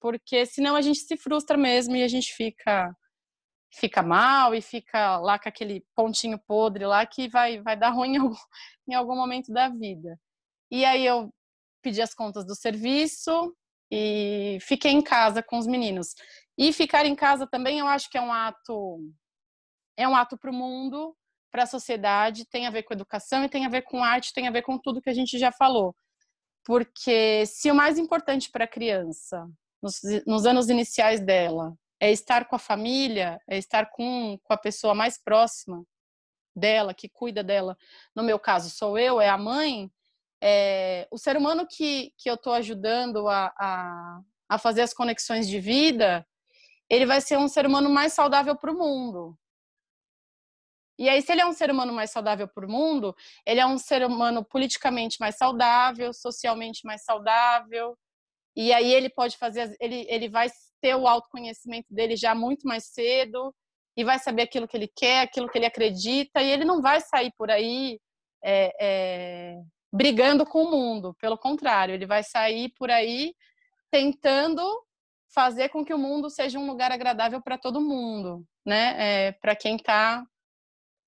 [0.00, 2.96] Porque senão a gente se frustra mesmo e a gente fica
[3.74, 8.14] fica mal e fica lá com aquele pontinho podre lá que vai vai dar ruim
[8.16, 8.36] em algum,
[8.88, 10.18] em algum momento da vida.
[10.70, 11.30] E aí eu
[11.82, 13.54] pedi as contas do serviço
[13.90, 16.14] e fiquei em casa com os meninos.
[16.56, 18.98] E ficar em casa também eu acho que é um ato
[19.94, 21.14] é um ato para o mundo,
[21.50, 24.48] para a sociedade, tem a ver com educação e tem a ver com arte, tem
[24.48, 25.94] a ver com tudo que a gente já falou.
[26.64, 29.48] Porque se o mais importante para a criança,
[29.82, 34.56] nos, nos, anos iniciais dela, é estar com a família, é estar com, com a
[34.56, 35.84] pessoa mais próxima
[36.54, 37.76] dela, que cuida dela,
[38.14, 39.90] no meu caso sou eu, é a mãe,
[40.40, 45.48] é, o ser humano que, que eu estou ajudando a, a, a fazer as conexões
[45.48, 46.26] de vida,
[46.90, 49.38] ele vai ser um ser humano mais saudável para o mundo.
[51.02, 53.12] E aí, se ele é um ser humano mais saudável para o mundo,
[53.44, 57.98] ele é um ser humano politicamente mais saudável, socialmente mais saudável.
[58.54, 60.48] E aí ele pode fazer, ele, ele vai
[60.80, 63.52] ter o autoconhecimento dele já muito mais cedo
[63.96, 67.00] e vai saber aquilo que ele quer, aquilo que ele acredita, e ele não vai
[67.00, 67.98] sair por aí
[68.40, 69.56] é, é,
[69.92, 71.16] brigando com o mundo.
[71.20, 73.34] Pelo contrário, ele vai sair por aí
[73.90, 74.62] tentando
[75.34, 79.26] fazer com que o mundo seja um lugar agradável para todo mundo, né?
[79.26, 80.24] É, para quem está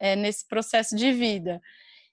[0.01, 1.61] é, nesse processo de vida.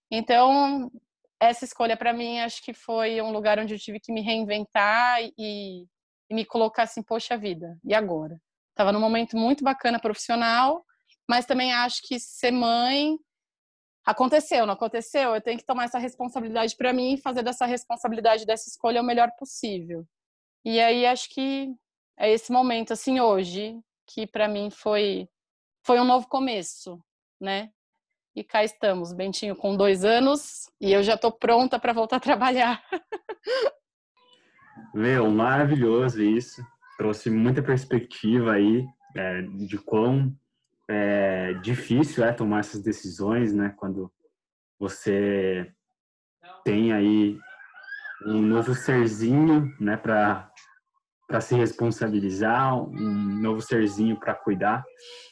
[0.09, 0.91] Então,
[1.39, 5.21] essa escolha para mim acho que foi um lugar onde eu tive que me reinventar
[5.37, 5.87] e,
[6.29, 8.39] e me colocar assim, poxa vida, e agora?
[8.69, 10.85] Estava num momento muito bacana profissional,
[11.29, 13.17] mas também acho que ser mãe
[14.05, 15.35] aconteceu, não aconteceu?
[15.35, 19.05] Eu tenho que tomar essa responsabilidade para mim e fazer dessa responsabilidade dessa escolha o
[19.05, 20.05] melhor possível.
[20.63, 21.73] E aí acho que
[22.17, 25.27] é esse momento assim hoje que para mim foi
[25.83, 27.03] foi um novo começo,
[27.41, 27.71] né?
[28.35, 32.21] E cá estamos, Bentinho com dois anos e eu já estou pronta para voltar a
[32.21, 32.81] trabalhar.
[34.93, 36.65] Meu, maravilhoso isso.
[36.97, 38.85] Trouxe muita perspectiva aí
[39.15, 40.33] é, de quão
[40.89, 43.73] é, difícil é tomar essas decisões, né?
[43.77, 44.11] Quando
[44.79, 45.71] você
[46.63, 47.37] tem aí
[48.25, 49.97] um novo serzinho, né?
[49.97, 50.51] Para
[51.31, 54.83] para se responsabilizar, um novo serzinho para cuidar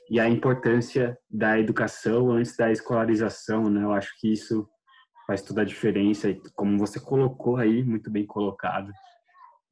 [0.09, 3.83] e a importância da educação antes da escolarização, né?
[3.83, 4.65] Eu acho que isso
[5.27, 8.93] faz toda a diferença e como você colocou aí, muito bem colocado,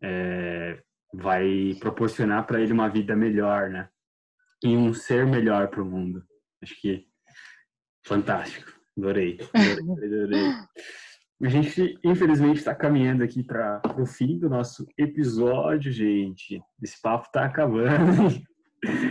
[0.03, 0.78] é,
[1.13, 3.88] vai proporcionar para ele uma vida melhor, né?
[4.61, 6.21] E um ser melhor para o mundo.
[6.61, 7.07] Acho que
[8.05, 8.69] fantástico.
[8.97, 9.39] Adorei.
[9.53, 10.43] Adorei, adorei.
[11.44, 16.60] A gente, infelizmente, está caminhando aqui para o fim do nosso episódio, gente.
[16.82, 18.42] Esse papo está acabando.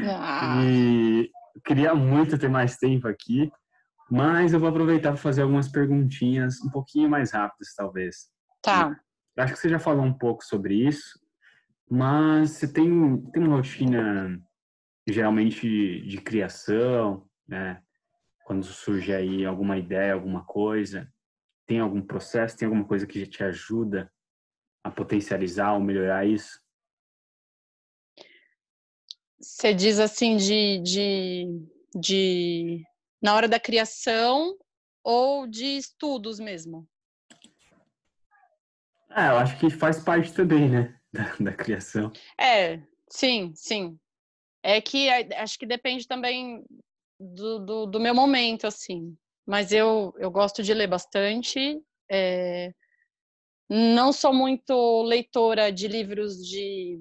[0.09, 0.61] Ah.
[0.64, 1.31] E
[1.64, 3.51] queria muito ter mais tempo aqui,
[4.11, 8.29] mas eu vou aproveitar para fazer algumas perguntinhas um pouquinho mais rápidas, talvez.
[8.62, 8.97] Tá.
[9.37, 11.18] Eu acho que você já falou um pouco sobre isso,
[11.91, 14.41] mas você tem, tem uma rotina
[15.09, 17.81] geralmente de criação, né?
[18.45, 21.09] Quando surge aí alguma ideia, alguma coisa,
[21.66, 24.10] tem algum processo, tem alguma coisa que te ajuda
[24.84, 26.60] a potencializar ou melhorar isso?
[29.38, 32.84] Você diz assim de, de, de
[33.20, 34.56] na hora da criação
[35.02, 36.88] ou de estudos mesmo?
[39.10, 42.12] É, eu acho que faz parte também, né, da, da criação.
[42.38, 43.98] É, sim, sim.
[44.62, 46.64] É que acho que depende também
[47.18, 49.16] do, do, do meu momento, assim.
[49.47, 51.80] Mas eu, eu gosto de ler bastante.
[52.11, 52.72] É,
[53.68, 56.99] não sou muito leitora de livros de,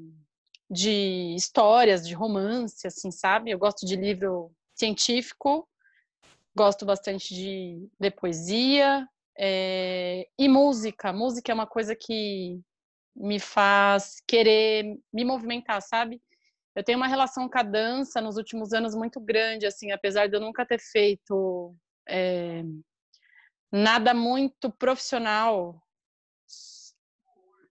[0.70, 3.52] de histórias, de romance, assim, sabe?
[3.52, 5.68] Eu gosto de livro científico,
[6.56, 11.12] gosto bastante de ler poesia é, e música.
[11.12, 12.60] Música é uma coisa que
[13.16, 16.22] me faz querer me movimentar, sabe?
[16.76, 20.36] Eu tenho uma relação com a dança nos últimos anos muito grande, assim, apesar de
[20.36, 21.74] eu nunca ter feito
[22.08, 22.64] é,
[23.72, 25.82] nada muito profissional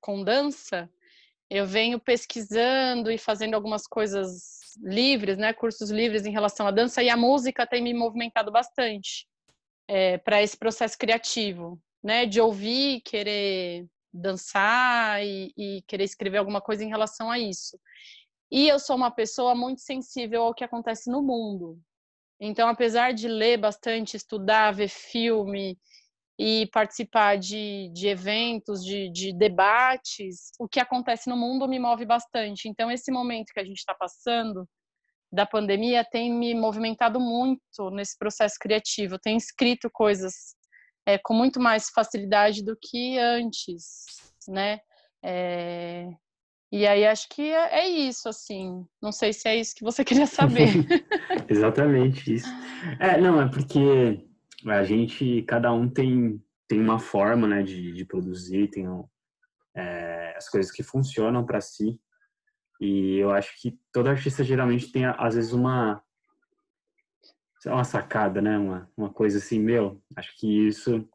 [0.01, 0.91] com dança,
[1.49, 7.03] eu venho pesquisando e fazendo algumas coisas livres, né, cursos livres em relação à dança
[7.03, 9.26] e a música tem me movimentado bastante
[9.89, 16.61] é, para esse processo criativo, né, de ouvir, querer dançar e, e, querer escrever alguma
[16.61, 17.78] coisa em relação a isso.
[18.51, 21.80] E eu sou uma pessoa muito sensível ao que acontece no mundo.
[22.41, 25.78] Então, apesar de ler bastante, estudar, ver filme
[26.39, 32.05] e participar de, de eventos, de, de debates, o que acontece no mundo me move
[32.05, 32.68] bastante.
[32.68, 34.68] Então, esse momento que a gente está passando
[35.32, 39.18] da pandemia tem me movimentado muito nesse processo criativo.
[39.18, 40.55] tenho escrito coisas
[41.07, 44.05] é, com muito mais facilidade do que antes,
[44.49, 44.80] né?
[45.22, 46.09] É,
[46.75, 48.85] e aí acho que é, é, isso, assim.
[49.01, 50.66] Não sei se é isso que você queria saber.
[51.49, 52.49] Exatamente isso.
[52.99, 54.27] É, não, é porque
[54.66, 58.87] a gente, cada um tem, tem uma forma, né, de, de produzir, tem
[59.77, 61.97] é, as coisas que funcionam para si.
[62.81, 66.03] E eu acho que todo artista geralmente tem, às vezes, uma
[67.66, 68.59] uma sacada, né?
[68.59, 71.09] Uma, uma coisa assim, meu, acho que isso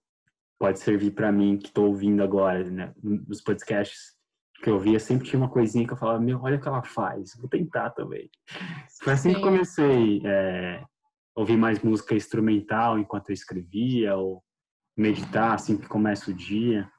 [0.57, 2.93] pode servir para mim que estou ouvindo agora, né?
[3.03, 4.17] Nos podcasts
[4.61, 6.83] que eu via, sempre tinha uma coisinha que eu falava, meu, olha o que ela
[6.83, 8.29] faz, vou tentar também.
[9.03, 9.35] Foi assim Sim.
[9.35, 10.83] que comecei é,
[11.35, 14.43] a ouvir mais música instrumental enquanto eu escrevia, ou
[14.97, 16.89] meditar assim que começa o dia,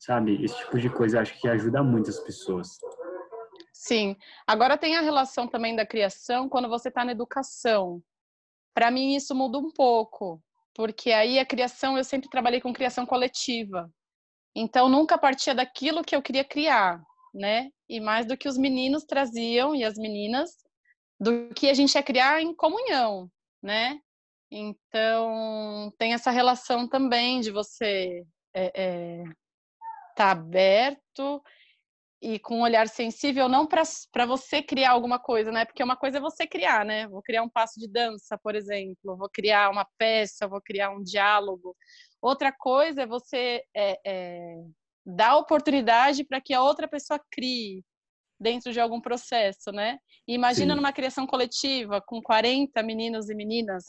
[0.00, 0.42] sabe?
[0.44, 2.78] Esse tipo de coisa acho que ajuda muito as pessoas.
[3.72, 4.16] Sim.
[4.46, 8.02] Agora tem a relação também da criação quando você está na educação.
[8.74, 10.42] Para mim isso muda um pouco,
[10.74, 13.88] porque aí a criação, eu sempre trabalhei com criação coletiva.
[14.54, 17.02] Então, nunca partia daquilo que eu queria criar,
[17.34, 17.70] né?
[17.88, 20.50] E mais do que os meninos traziam e as meninas,
[21.18, 23.30] do que a gente ia criar em comunhão,
[23.62, 23.98] né?
[24.50, 28.24] Então, tem essa relação também de você
[28.54, 29.24] é, é,
[30.14, 31.42] tá aberto
[32.24, 35.66] e com um olhar sensível, não para você criar alguma coisa, né?
[35.66, 37.06] Porque uma coisa é você criar, né?
[37.06, 41.02] Vou criar um passo de dança, por exemplo, vou criar uma peça, vou criar um
[41.02, 41.76] diálogo.
[42.22, 44.56] Outra coisa é você é, é,
[45.04, 47.84] dar oportunidade para que a outra pessoa crie
[48.40, 49.98] dentro de algum processo, né?
[50.26, 50.76] E imagina Sim.
[50.80, 53.84] numa criação coletiva com 40 meninos e meninas,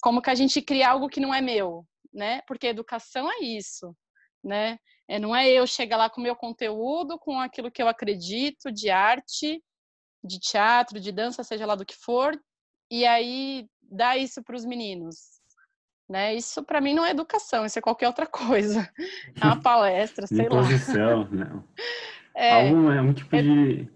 [0.00, 2.40] como que a gente cria algo que não é meu, né?
[2.46, 3.94] Porque educação é isso,
[4.42, 4.78] né?
[5.10, 8.70] É, não é eu chegar lá com o meu conteúdo, com aquilo que eu acredito
[8.70, 9.60] de arte,
[10.22, 12.40] de teatro, de dança, seja lá do que for,
[12.88, 15.16] e aí dar isso para os meninos.
[16.08, 16.36] Né?
[16.36, 18.88] Isso para mim não é educação, isso é qualquer outra coisa.
[19.40, 21.28] É uma palestra, sei Imposição, lá.
[21.44, 21.64] não.
[22.32, 23.42] É, Algum, é um tipo é...
[23.42, 23.88] de.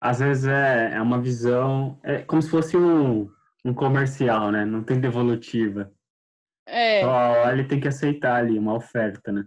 [0.00, 1.96] Às vezes é, é uma visão.
[2.02, 3.30] É como se fosse um,
[3.64, 4.64] um comercial, né?
[4.64, 5.92] Não tem devolutiva.
[6.66, 7.02] É.
[7.02, 9.46] Só ele tem que aceitar ali uma oferta, né?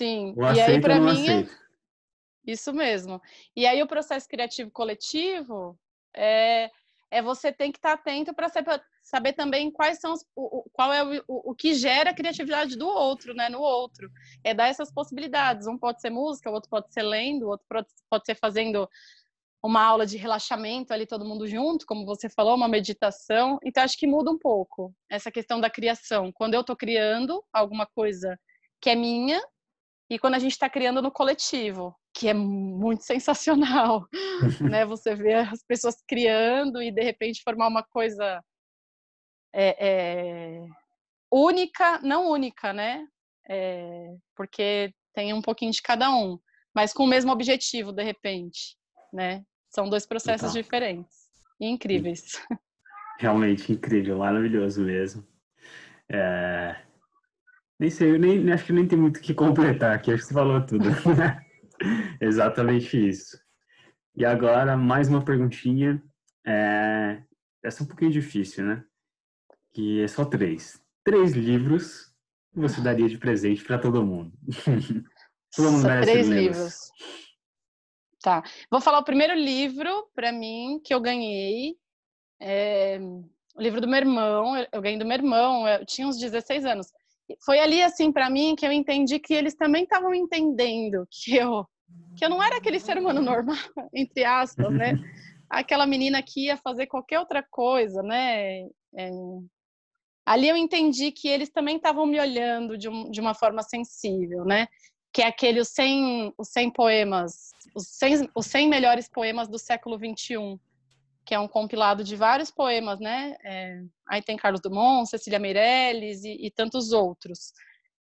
[0.00, 0.32] Sim.
[0.34, 1.46] Ou e aí, para mim, é
[2.46, 3.20] isso mesmo.
[3.54, 5.78] E aí, o processo criativo coletivo
[6.16, 6.70] é,
[7.10, 10.64] é você tem que estar atento para saber, saber também quais são os, o, o-
[10.72, 13.50] qual é o, o, o que gera a criatividade do outro, né?
[13.50, 14.08] No outro.
[14.42, 15.66] É dar essas possibilidades.
[15.66, 17.66] Um pode ser música, o outro pode ser lendo, o outro
[18.08, 18.88] pode ser fazendo
[19.62, 23.58] uma aula de relaxamento ali todo mundo junto, como você falou, uma meditação.
[23.62, 26.32] Então acho que muda um pouco essa questão da criação.
[26.32, 28.40] Quando eu estou criando alguma coisa
[28.80, 29.38] que é minha
[30.10, 34.06] e quando a gente está criando no coletivo, que é muito sensacional,
[34.68, 34.84] né?
[34.84, 38.42] Você vê as pessoas criando e de repente formar uma coisa
[39.54, 40.66] é, é,
[41.32, 43.06] única, não única, né?
[43.48, 46.38] É, porque tem um pouquinho de cada um,
[46.74, 48.76] mas com o mesmo objetivo de repente,
[49.12, 49.44] né?
[49.68, 50.62] São dois processos Total.
[50.62, 51.16] diferentes
[51.60, 52.32] e incríveis.
[53.20, 55.24] Realmente incrível, maravilhoso mesmo.
[56.08, 56.76] É,
[57.80, 60.28] Nem sei, eu nem, acho que nem tem muito o que completar aqui, acho que
[60.28, 60.84] você falou tudo.
[62.20, 63.40] Exatamente isso.
[64.14, 66.02] E agora, mais uma perguntinha.
[66.46, 67.22] É...
[67.64, 68.84] Essa é um pouquinho difícil, né?
[69.72, 70.78] Que é só três.
[71.02, 72.14] Três livros
[72.52, 74.30] que você daria de presente para todo mundo.
[75.56, 76.90] todo mundo Só três livros.
[78.20, 78.42] Tá.
[78.70, 81.78] Vou falar o primeiro livro para mim que eu ganhei.
[82.38, 82.98] É,
[83.54, 84.54] o livro do meu irmão.
[84.70, 85.66] Eu ganhei do meu irmão.
[85.66, 86.92] Eu tinha uns 16 anos.
[87.44, 91.64] Foi ali assim para mim que eu entendi que eles também estavam entendendo que eu
[92.16, 93.56] que eu não era aquele ser humano normal,
[93.94, 94.92] entre aspas, né?
[95.48, 98.60] Aquela menina que ia fazer qualquer outra coisa, né?
[98.96, 99.10] É,
[100.26, 104.44] ali eu entendi que eles também estavam me olhando de, um- de uma forma sensível,
[104.44, 104.66] né?
[105.12, 109.58] Que é aquele os 100, os 100 poemas, os 100, os 100 melhores poemas do
[109.58, 110.58] século XXI,
[111.30, 113.36] que é um compilado de vários poemas, né?
[113.44, 117.52] É, aí tem Carlos Drummond, Cecília Meirelles e, e tantos outros.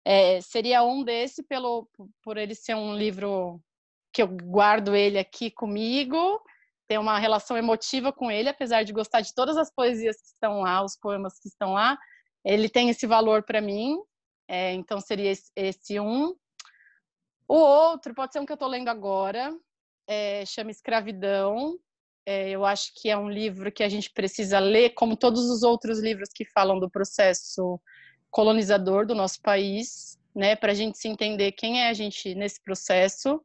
[0.04, 1.88] É, seria um desse pelo
[2.22, 3.58] por ele ser um livro
[4.12, 6.42] que eu guardo ele aqui comigo,
[6.86, 10.60] tenho uma relação emotiva com ele, apesar de gostar de todas as poesias que estão
[10.60, 11.96] lá, os poemas que estão lá,
[12.44, 13.96] ele tem esse valor para mim.
[14.46, 16.36] É, então seria esse, esse um.
[17.48, 19.56] O outro pode ser um que eu estou lendo agora,
[20.06, 21.78] é, chama Escravidão.
[22.26, 25.62] É, eu acho que é um livro que a gente precisa ler, como todos os
[25.62, 27.80] outros livros que falam do processo
[28.30, 32.60] colonizador do nosso país, né, para a gente se entender quem é a gente nesse
[32.62, 33.40] processo,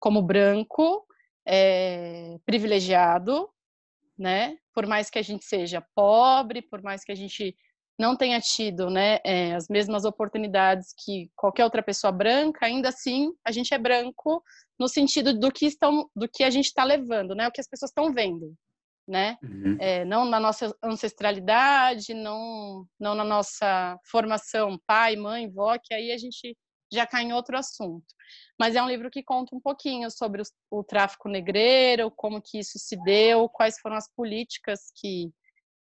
[0.00, 1.06] como branco,
[1.46, 3.48] é, privilegiado,
[4.18, 7.54] né, por mais que a gente seja pobre, por mais que a gente
[8.02, 13.32] não tenha tido, né, é, as mesmas oportunidades que qualquer outra pessoa branca, ainda assim
[13.44, 14.42] a gente é branco
[14.76, 17.68] no sentido do que estão, do que a gente está levando, né, o que as
[17.68, 18.52] pessoas estão vendo,
[19.06, 19.76] né, Uhum.
[19.80, 26.10] é, não na nossa ancestralidade, não, não na nossa formação pai, mãe, vó, que aí
[26.10, 26.56] a gente
[26.92, 28.04] já cai em outro assunto.
[28.58, 32.58] Mas é um livro que conta um pouquinho sobre os- o, tráfico negreiro, como que
[32.58, 35.30] isso se deu, quais foram as políticas que,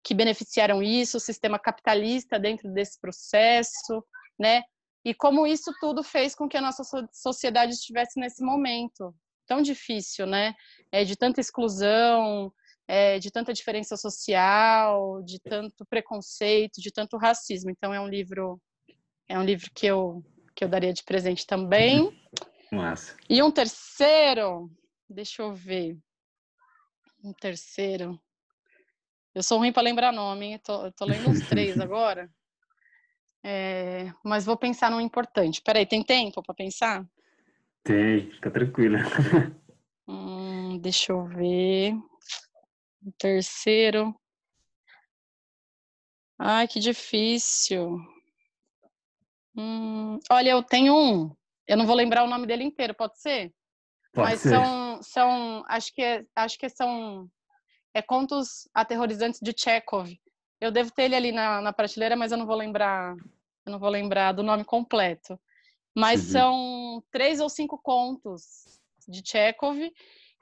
[0.05, 4.05] que beneficiaram isso, o sistema capitalista dentro desse processo,
[4.38, 4.62] né?
[5.05, 9.14] E como isso tudo fez com que a nossa so- sociedade estivesse nesse momento
[9.46, 10.55] tão difícil, né?
[10.92, 12.52] É, de tanta exclusão,
[12.86, 17.70] é, de tanta diferença social, de tanto preconceito, de tanto racismo.
[17.70, 18.61] Então é um livro
[19.26, 20.22] é um livro que eu
[20.55, 22.11] que eu daria de presente também.
[22.70, 23.16] Massa.
[23.28, 24.70] E um terceiro,
[25.09, 25.98] deixa eu ver.
[27.22, 28.20] Um terceiro.
[29.35, 30.59] Eu sou ruim para lembrar nome, hein?
[30.59, 32.30] Tô, tô lendo uns três agora.
[33.43, 35.61] É, mas vou pensar num importante.
[35.61, 37.05] Peraí, tem tempo para pensar?
[37.82, 38.99] Tem, fica tranquila.
[40.07, 41.95] Hum, deixa eu ver.
[43.03, 44.14] O terceiro.
[46.39, 47.99] Ai, que difícil.
[49.57, 51.35] Hum, olha, eu tenho um.
[51.66, 53.51] Eu não vou lembrar o nome dele inteiro, pode ser?
[54.12, 54.51] Pode Mas ser.
[54.51, 57.30] são, são, acho que, é- acho que são
[57.95, 60.11] é contos aterrorizantes de Chekhov.
[60.61, 63.14] Eu devo ter ele ali na, na prateleira, mas eu não vou lembrar,
[63.64, 65.38] eu não vou lembrar do nome completo.
[65.97, 66.26] Mas Uhum.
[66.26, 69.78] são três ou cinco contos de Chekhov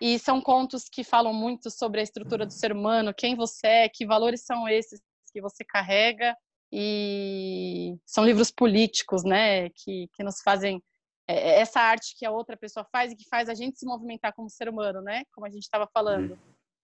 [0.01, 3.89] e são contos que falam muito sobre a estrutura do ser humano, quem você é,
[3.89, 5.01] que valores são esses
[5.33, 6.37] que você carrega
[6.73, 10.83] e são livros políticos, né, que, que nos fazem
[11.29, 14.33] é, essa arte que a outra pessoa faz e que faz a gente se movimentar
[14.33, 16.39] como ser humano, né, como a gente estava falando,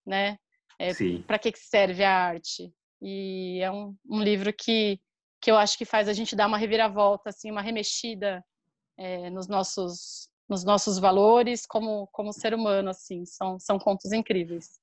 [0.05, 0.37] né,
[0.77, 0.91] é,
[1.25, 4.99] para que que serve a arte e é um, um livro que
[5.41, 8.43] que eu acho que faz a gente dar uma reviravolta, assim, uma remexida
[8.97, 14.79] é, nos nossos nos nossos valores como como ser humano, assim, são são contos incríveis.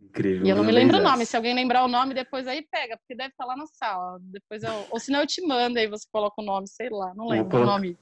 [0.00, 0.46] Incrível.
[0.46, 1.26] E eu não me lembro o nome.
[1.26, 4.18] Se alguém lembrar o nome, depois aí pega, porque deve estar lá na sala.
[4.20, 4.86] Depois eu...
[4.90, 7.64] Ou senão eu te mando, aí você coloca o nome, sei lá, não lembro o
[7.64, 7.98] nome.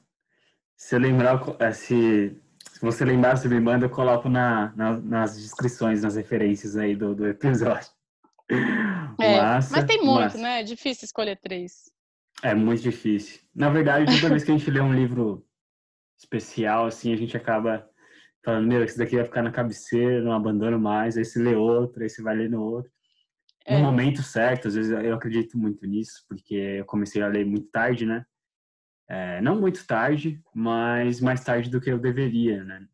[0.77, 2.37] Se eu lembrar, é, se,
[2.75, 6.97] se você lembrar, você me manda, eu coloco na, na, nas descrições, nas referências aí
[6.97, 7.89] do, do episódio.
[9.21, 10.39] É, massa, mas tem muito, massa.
[10.39, 10.61] né?
[10.61, 11.85] É difícil escolher três.
[12.43, 13.41] É muito difícil.
[13.55, 15.47] Na verdade, toda vez que a gente lê um livro
[16.19, 17.89] especial, assim, a gente acaba
[18.45, 22.03] falando, meu, esse daqui vai ficar na cabeceira, não abandono mais, aí você lê outro,
[22.03, 22.91] aí você vai lendo outro.
[23.65, 23.79] É.
[23.79, 27.69] No momento certo, às vezes eu acredito muito nisso, porque eu comecei a ler muito
[27.71, 28.27] tarde, né?
[29.09, 32.87] É, não muito tarde, mas mais tarde do que eu deveria, né?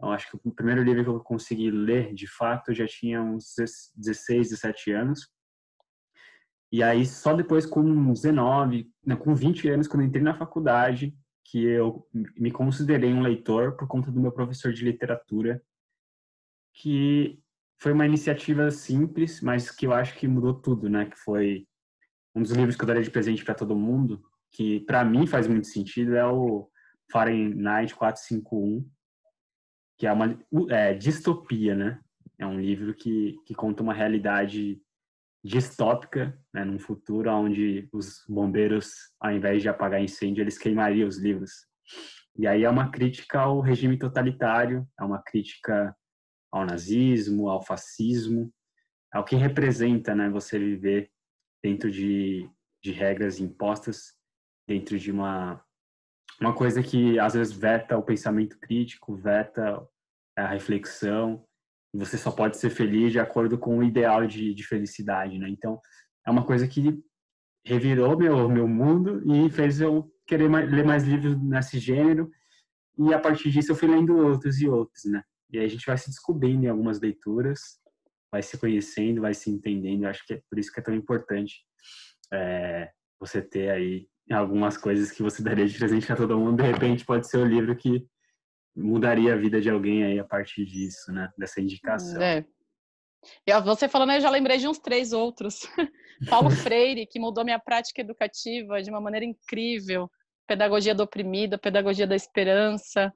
[0.00, 3.22] Eu acho que o primeiro livro que eu consegui ler, de fato, eu já tinha
[3.22, 3.54] uns
[3.94, 5.28] 16, 17 anos.
[6.72, 11.14] E aí, só depois, com 19, não, com 20 anos, quando entrei na faculdade,
[11.44, 15.62] que eu me considerei um leitor por conta do meu professor de literatura,
[16.72, 17.42] que
[17.76, 21.06] foi uma iniciativa simples, mas que eu acho que mudou tudo, né?
[21.06, 21.66] Que foi
[22.34, 25.46] um dos livros que eu daria de presente para todo mundo, que para mim faz
[25.46, 26.68] muito sentido, é o
[27.10, 28.88] Fahrenheit 451,
[29.98, 30.38] que é uma
[30.70, 32.00] é, distopia, né?
[32.38, 34.80] É um livro que, que conta uma realidade
[35.42, 41.18] distópica, né, num futuro onde os bombeiros, ao invés de apagar incêndio, eles queimariam os
[41.18, 41.66] livros.
[42.36, 45.94] E aí é uma crítica ao regime totalitário, é uma crítica
[46.52, 48.52] ao nazismo, ao fascismo,
[49.12, 51.10] ao que representa, né, você viver
[51.62, 52.48] dentro de,
[52.82, 54.14] de regras impostas,
[54.70, 55.60] dentro de uma
[56.40, 59.86] uma coisa que às vezes veta o pensamento crítico, veta
[60.38, 61.44] a reflexão,
[61.92, 65.50] você só pode ser feliz de acordo com o ideal de, de felicidade, né?
[65.50, 65.78] Então,
[66.26, 66.98] é uma coisa que
[67.66, 72.30] revirou meu meu mundo e fez eu querer mais, ler mais livros nesse gênero.
[72.96, 75.22] E a partir disso eu fui lendo outros e outros, né?
[75.50, 77.60] E aí a gente vai se descobrindo em algumas leituras,
[78.32, 80.04] vai se conhecendo, vai se entendendo.
[80.04, 81.66] Eu acho que é por isso que é tão importante
[82.32, 82.90] é,
[83.20, 86.62] você ter aí algumas coisas que você daria de presente a todo mundo.
[86.62, 88.06] De repente pode ser o livro que
[88.76, 91.28] mudaria a vida de alguém aí a partir disso, né?
[91.36, 92.20] Dessa indicação.
[92.20, 92.44] É.
[93.46, 95.60] E você falando, eu já lembrei de uns três outros.
[96.30, 100.10] Paulo Freire, que mudou minha prática educativa de uma maneira incrível.
[100.46, 103.12] Pedagogia do oprimido, Pedagogia da esperança.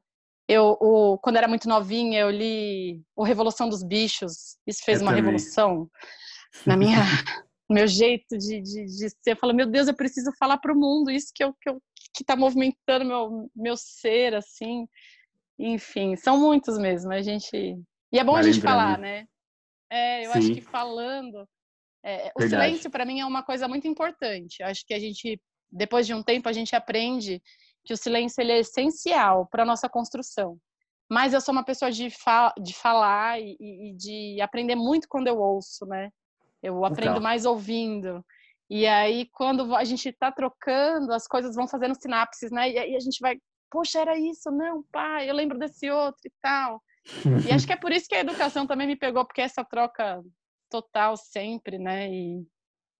[0.46, 4.58] Eu, o, quando era muito novinha, eu li O Revolução dos Bichos.
[4.66, 5.24] Isso fez eu uma também.
[5.24, 5.88] revolução
[6.66, 6.98] na minha,
[7.70, 9.32] meu jeito de, de, de ser.
[9.32, 11.80] Eu falo, meu Deus, eu preciso falar para o mundo isso que eu, que eu
[12.14, 14.86] que está movimentando meu meu ser assim.
[15.58, 17.12] Enfim, são muitos mesmo.
[17.12, 17.56] A gente.
[18.12, 18.74] E é bom Vai a gente lembrando.
[18.74, 19.26] falar, né?
[19.90, 20.38] É, eu Sim.
[20.38, 21.48] acho que falando.
[22.04, 24.60] É, o silêncio, para mim, é uma coisa muito importante.
[24.60, 25.40] Eu acho que a gente,
[25.72, 27.42] depois de um tempo, a gente aprende
[27.82, 30.58] que o silêncio ele é essencial para a nossa construção.
[31.10, 35.28] Mas eu sou uma pessoa de, fa de falar e, e, de aprender muito quando
[35.28, 36.10] eu ouço, né?
[36.64, 37.22] Eu aprendo então.
[37.22, 38.24] mais ouvindo.
[38.70, 42.70] E aí, quando a gente está trocando, as coisas vão fazendo sinapses, né?
[42.70, 43.38] E aí a gente vai
[43.74, 46.80] poxa, era isso, não, pai, eu lembro desse outro e tal.
[47.44, 50.22] E acho que é por isso que a educação também me pegou, porque essa troca
[50.70, 52.08] total sempre, né?
[52.08, 52.46] E,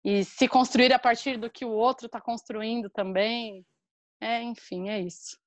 [0.05, 3.65] e se construir a partir do que o outro está construindo também.
[4.21, 5.39] É, enfim, é isso.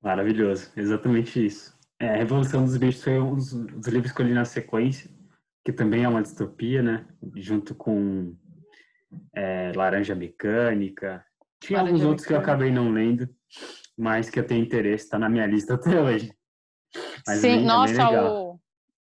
[0.00, 1.76] Maravilhoso, exatamente isso.
[1.98, 5.10] É, a Revolução dos Bichos foi um dos, dos livros que eu li na sequência,
[5.66, 7.04] que também é uma distopia, né?
[7.34, 8.36] Junto com
[9.34, 11.26] é, Laranja Mecânica.
[11.58, 12.44] Tinha Laranja alguns outros Mecânica.
[12.44, 13.28] que eu acabei não lendo,
[13.98, 16.32] mas que eu tenho interesse, está na minha lista até hoje.
[17.26, 18.60] Mas Sim, é bem, nossa, é o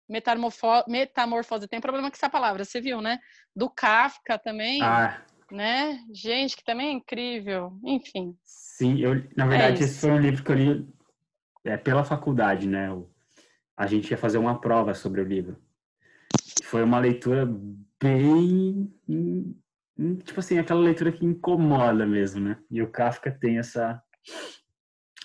[0.07, 3.19] metamorfose, metamorfose tem problema com essa palavra, você viu, né?
[3.53, 5.21] Do Kafka também, ah.
[5.51, 5.99] né?
[6.13, 8.33] Gente, que também é incrível, enfim.
[8.45, 10.87] Sim, eu, na verdade, é esse foi um livro que eu li
[11.65, 12.87] é, pela faculdade, né?
[13.75, 15.64] A gente ia fazer uma prova sobre o livro.
[16.63, 17.45] Foi uma leitura
[18.01, 18.93] bem
[20.23, 22.59] tipo assim, aquela leitura que incomoda mesmo, né?
[22.69, 24.01] E o Kafka tem essa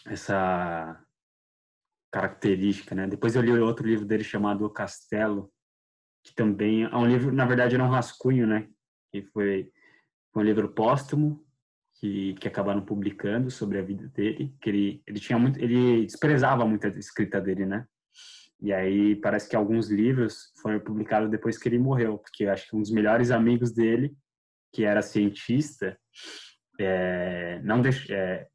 [0.07, 1.05] essa
[2.12, 3.07] característica, né?
[3.07, 5.53] Depois eu li outro livro dele chamado O Castelo,
[6.24, 8.69] que também é um livro, na verdade, era um rascunho, né?
[9.12, 9.73] Que foi,
[10.35, 11.45] um livro póstumo
[11.95, 16.65] que, que acabaram publicando sobre a vida dele, que ele, ele tinha muito, ele desprezava
[16.65, 17.87] muito a escrita dele, né?
[18.62, 22.77] E aí parece que alguns livros foram publicados depois que ele morreu, porque acho que
[22.77, 24.15] um dos melhores amigos dele,
[24.73, 25.99] que era cientista,
[26.78, 28.47] é, não deix, é,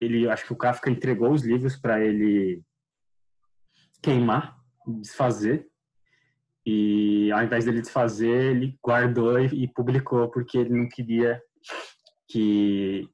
[0.00, 2.62] ele, acho que o Kafka entregou os livros para ele
[4.02, 4.56] queimar,
[5.00, 5.66] desfazer.
[6.66, 11.40] E ao invés dele desfazer, ele guardou e, e publicou porque ele não queria
[12.26, 13.06] que,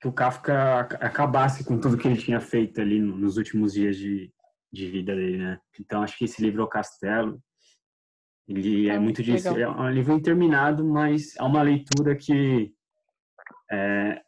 [0.00, 4.32] que o Kafka acabasse com tudo que ele tinha feito ali nos últimos dias de,
[4.72, 5.60] de vida dele, né?
[5.80, 7.40] Então acho que esse livro O Castelo
[8.46, 9.48] Ele é ah, muito disso.
[9.48, 12.72] É um livro interminado, mas é uma leitura que
[13.70, 14.20] é,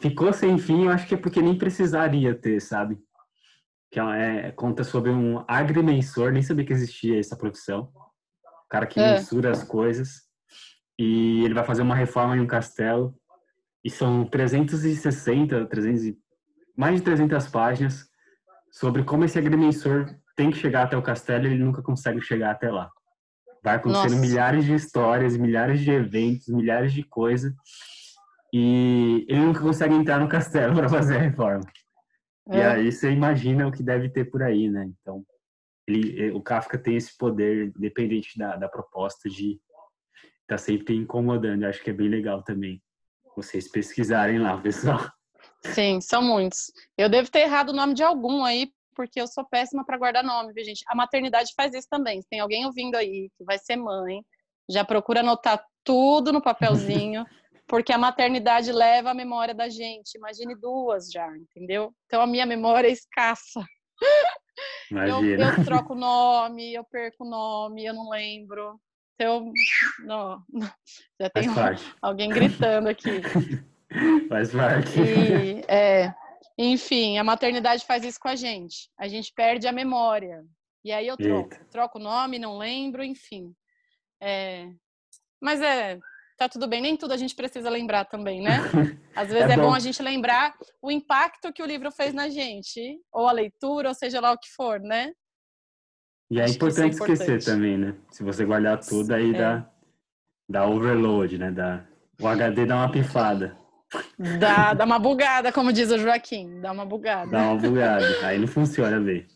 [0.00, 0.84] ficou sem fim.
[0.84, 2.98] Eu acho que é porque nem precisaria ter, sabe?
[3.90, 7.90] Que é, conta sobre um agrimensor, nem sabia que existia essa profissão.
[8.66, 9.14] O cara que é.
[9.14, 10.28] mensura as coisas.
[10.98, 13.16] E ele vai fazer uma reforma em um castelo.
[13.84, 16.16] E são 360, 300,
[16.76, 18.07] mais de 300 páginas
[18.70, 22.52] sobre como esse agrimensor tem que chegar até o castelo e ele nunca consegue chegar
[22.52, 22.90] até lá.
[23.62, 24.20] Vai acontecendo Nossa.
[24.20, 27.52] milhares de histórias, milhares de eventos, milhares de coisas.
[28.52, 31.64] E ele nunca consegue entrar no castelo para fazer a reforma.
[32.50, 32.58] É.
[32.58, 34.88] E aí você imagina o que deve ter por aí, né?
[35.00, 35.24] Então,
[35.86, 39.52] ele, o Kafka tem esse poder, dependente da, da proposta, de
[40.42, 41.62] estar tá sempre incomodando.
[41.62, 42.82] Eu acho que é bem legal também
[43.36, 45.00] vocês pesquisarem lá, pessoal.
[45.64, 46.72] Sim, são muitos.
[46.96, 50.24] Eu devo ter errado o nome de algum aí, porque eu sou péssima para guardar
[50.24, 50.84] nome, viu, gente?
[50.88, 52.20] A maternidade faz isso também.
[52.20, 54.22] Se tem alguém ouvindo aí que vai ser mãe,
[54.68, 57.24] já procura anotar tudo no papelzinho,
[57.66, 60.16] porque a maternidade leva a memória da gente.
[60.16, 61.92] Imagine duas já, entendeu?
[62.06, 63.64] Então a minha memória é escassa.
[64.90, 68.80] Eu, eu troco nome, eu perco o nome, eu não lembro.
[69.14, 69.52] Então,
[70.00, 70.42] não,
[71.20, 71.48] já tem
[72.02, 73.20] alguém gritando aqui.
[74.28, 75.00] Faz parte.
[75.00, 76.14] E, é,
[76.58, 78.90] enfim, a maternidade faz isso com a gente.
[78.98, 80.44] A gente perde a memória.
[80.84, 81.54] E aí eu troco.
[81.54, 81.64] Eita.
[81.70, 83.54] Troco o nome, não lembro, enfim.
[84.20, 84.68] É...
[85.40, 85.98] Mas é,
[86.36, 86.80] tá tudo bem.
[86.80, 88.58] Nem tudo a gente precisa lembrar também, né?
[89.14, 89.68] Às vezes é, é bom.
[89.68, 89.74] bom.
[89.74, 93.94] a gente lembrar o impacto que o livro fez na gente, ou a leitura, ou
[93.94, 95.12] seja lá o que for, né?
[96.30, 97.96] E é importante, é importante, esquecer também, né?
[98.10, 99.38] Se você guardar tudo, aí é.
[99.38, 99.70] dá,
[100.48, 101.50] dá overload, né?
[101.50, 101.86] Dá,
[102.20, 103.57] o HD dá uma pifada.
[104.38, 106.60] Dá, dá uma bugada, como diz o Joaquim.
[106.60, 107.30] Dá uma bugada.
[107.30, 108.26] Dá uma bugada.
[108.26, 109.26] Aí não funciona bem.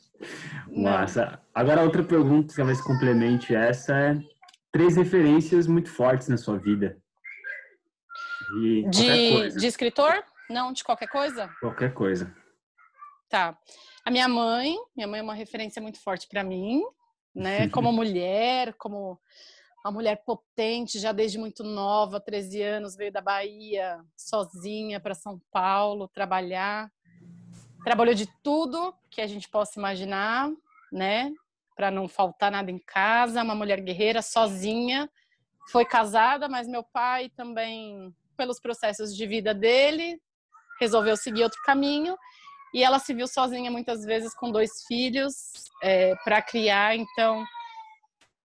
[0.70, 1.40] Massa.
[1.54, 4.18] Agora, outra pergunta, talvez complemente essa, é
[4.70, 6.98] três referências muito fortes na sua vida.
[8.54, 10.22] De, de, de escritor?
[10.50, 11.48] Não, de qualquer coisa?
[11.60, 12.34] Qualquer coisa.
[13.28, 13.56] Tá.
[14.04, 16.82] A minha mãe, minha mãe é uma referência muito forte para mim,
[17.34, 17.68] né?
[17.70, 19.18] Como mulher, como
[19.84, 25.40] uma mulher potente, já desde muito nova, 13 anos, veio da Bahia sozinha para São
[25.50, 26.90] Paulo trabalhar.
[27.82, 30.48] Trabalhou de tudo que a gente possa imaginar,
[30.92, 31.32] né?
[31.74, 35.10] Para não faltar nada em casa, uma mulher guerreira, sozinha.
[35.70, 40.20] Foi casada, mas meu pai também, pelos processos de vida dele,
[40.78, 42.16] resolveu seguir outro caminho.
[42.72, 45.34] E ela se viu sozinha muitas vezes com dois filhos
[45.82, 47.44] é, para criar, então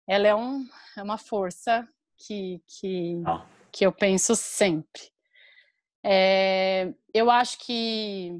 [0.06, 3.46] ela é, um, é uma força que, que, ah.
[3.70, 5.10] que eu penso sempre.
[6.04, 8.32] É, eu acho que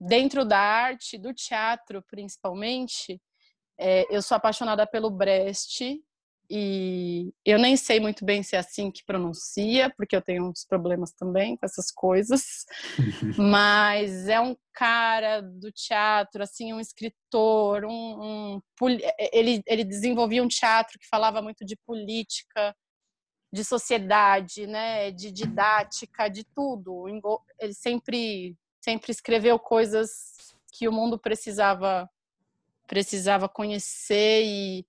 [0.00, 3.20] dentro da arte, do teatro principalmente,
[3.78, 6.02] é, eu sou apaixonada pelo Brecht
[6.50, 10.64] e eu nem sei muito bem se é assim que pronuncia, porque eu tenho uns
[10.64, 12.64] problemas também com essas coisas.
[13.38, 18.60] Mas é um cara do teatro, assim, um escritor, um, um,
[19.32, 22.74] ele, ele desenvolvia um teatro que falava muito de política,
[23.52, 27.06] de sociedade, né, de didática, de tudo.
[27.60, 32.08] Ele sempre sempre escreveu coisas que o mundo precisava
[32.86, 34.84] precisava conhecer e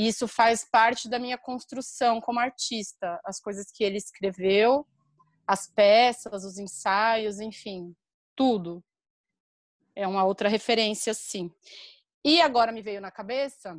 [0.00, 4.86] e isso faz parte da minha construção como artista, as coisas que ele escreveu,
[5.46, 7.94] as peças, os ensaios, enfim,
[8.34, 8.82] tudo.
[9.94, 11.52] É uma outra referência, sim.
[12.24, 13.78] E agora me veio na cabeça,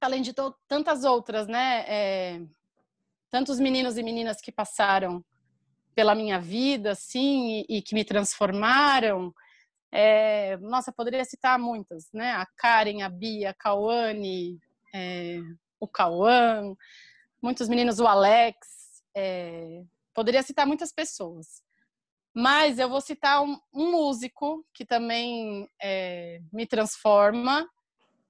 [0.00, 0.32] além de
[0.66, 1.84] tantas outras, né?
[1.86, 2.40] É,
[3.30, 5.22] tantos meninos e meninas que passaram
[5.94, 9.34] pela minha vida, assim, e, e que me transformaram.
[9.92, 12.32] É, nossa, poderia citar muitas, né?
[12.32, 14.58] A Karen, a Bia, a Cauane,
[14.96, 15.38] é,
[15.78, 16.74] o Cauã,
[17.42, 18.56] muitos meninos, o Alex,
[19.14, 19.82] é,
[20.14, 21.62] poderia citar muitas pessoas.
[22.34, 27.68] Mas eu vou citar um, um músico que também é, me transforma.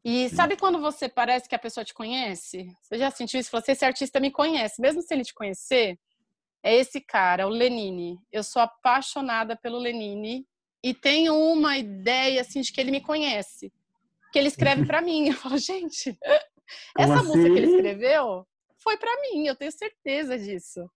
[0.05, 2.73] E sabe quando você parece que a pessoa te conhece?
[2.83, 3.51] Você já sentiu isso?
[3.51, 4.81] Falou assim, esse artista me conhece.
[4.81, 5.99] Mesmo se ele te conhecer,
[6.63, 8.19] é esse cara, o Lenine.
[8.31, 10.47] Eu sou apaixonada pelo Lenine
[10.83, 13.73] e tenho uma ideia assim de que ele me conhece,
[14.33, 15.29] que ele escreve para mim.
[15.31, 16.17] Eu falo, gente,
[16.95, 17.29] como Essa assim?
[17.29, 17.77] música que ele assim?
[17.77, 18.47] escreveu
[18.87, 20.89] foi para mim, eu tenho certeza disso,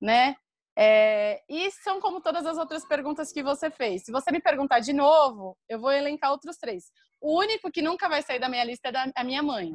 [0.00, 0.36] né?
[0.76, 4.04] É, e são como todas as outras perguntas que você fez.
[4.04, 6.92] Se você me perguntar de novo, eu vou elencar outros três.
[7.20, 9.72] O único que nunca vai sair da minha lista é da, a minha mãe.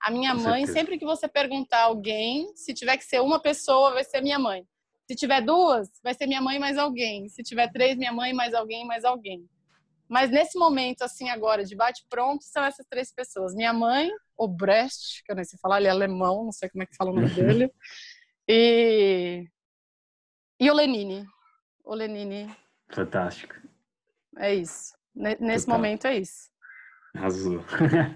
[0.00, 0.72] A minha Com mãe, certeza.
[0.72, 4.66] sempre que você perguntar alguém, se tiver que ser uma pessoa, vai ser minha mãe.
[5.06, 7.28] Se tiver duas, vai ser minha mãe mais alguém.
[7.28, 9.48] Se tiver três, minha mãe mais alguém mais alguém.
[10.08, 15.32] Mas nesse momento, assim, agora, de bate-pronto, são essas três pessoas: minha mãe, Obrecht, que
[15.32, 17.30] eu nem sei falar, ele é alemão, não sei como é que fala o nome
[17.34, 17.72] dele.
[18.48, 19.48] E,
[20.60, 21.26] e o Lenine.
[21.84, 22.54] O Lenine.
[22.90, 23.54] Fantástico.
[24.36, 24.94] É isso.
[25.14, 26.50] Nesse momento é isso.
[27.14, 27.64] Arrasou.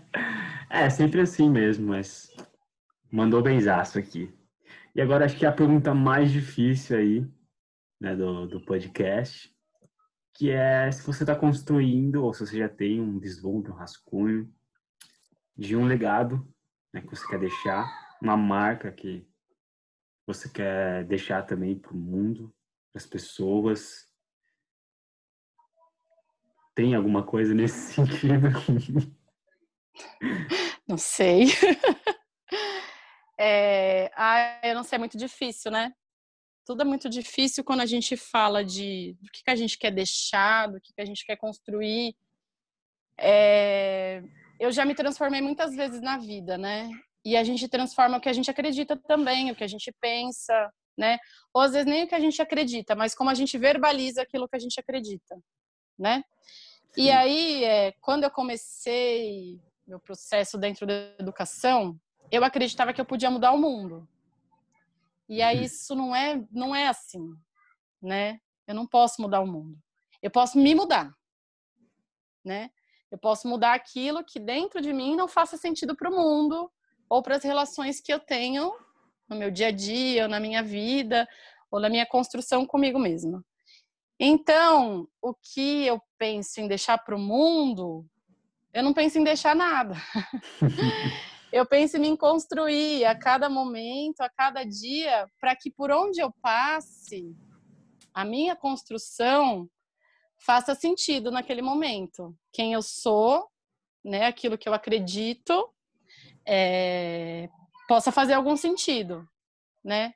[0.68, 2.34] é, sempre assim mesmo, mas
[3.10, 4.34] mandou benzaço aqui.
[4.94, 7.26] E agora acho que a pergunta mais difícil aí,
[8.00, 9.54] né, do, do podcast,
[10.34, 14.52] que é se você está construindo, ou se você já tem um vislumbre, um rascunho
[15.58, 16.46] de um legado
[16.94, 19.26] né, que você quer deixar, uma marca que
[20.26, 22.54] você quer deixar também para o mundo,
[22.92, 24.06] para as pessoas.
[26.74, 28.48] Tem alguma coisa nesse sentido?
[30.86, 31.46] Não sei.
[33.40, 35.94] É, ah, eu não sei, é muito difícil, né?
[36.66, 39.92] Tudo é muito difícil quando a gente fala de do que, que a gente quer
[39.92, 42.16] deixar, do que, que a gente quer construir.
[43.16, 44.24] É,
[44.58, 46.90] eu já me transformei muitas vezes na vida, né?
[47.24, 50.72] E a gente transforma o que a gente acredita também, o que a gente pensa,
[50.96, 51.18] né?
[51.52, 54.48] Ou às vezes nem o que a gente acredita, mas como a gente verbaliza aquilo
[54.48, 55.38] que a gente acredita,
[55.98, 56.24] né?
[56.92, 57.02] Sim.
[57.02, 61.98] E aí, é, quando eu comecei meu processo dentro da educação,
[62.30, 64.08] eu acreditava que eu podia mudar o mundo.
[65.28, 65.64] E aí uhum.
[65.64, 67.34] isso não é, não é assim,
[68.02, 68.40] né?
[68.66, 69.78] Eu não posso mudar o mundo.
[70.22, 71.14] Eu posso me mudar,
[72.44, 72.70] né?
[73.10, 76.70] Eu posso mudar aquilo que dentro de mim não faça sentido para o mundo
[77.08, 78.72] ou para as relações que eu tenho
[79.28, 81.28] no meu dia a dia, ou na minha vida,
[81.70, 83.44] ou na minha construção comigo mesma.
[84.18, 88.04] Então, o que eu penso em deixar para o mundo,
[88.72, 89.94] eu não penso em deixar nada.
[91.52, 96.20] eu penso em me construir a cada momento, a cada dia, para que por onde
[96.20, 97.36] eu passe,
[98.12, 99.68] a minha construção
[100.38, 102.34] faça sentido naquele momento.
[102.52, 103.48] Quem eu sou,
[104.04, 105.72] né, aquilo que eu acredito,
[106.46, 107.48] é,
[107.88, 109.26] possa fazer algum sentido,
[109.84, 110.12] né?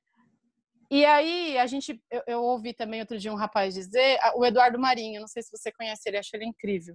[0.90, 4.78] E aí a gente, eu, eu, ouvi também outro dia um rapaz dizer, o Eduardo
[4.78, 6.94] Marinho, não sei se você conhece ele, acho ele incrível.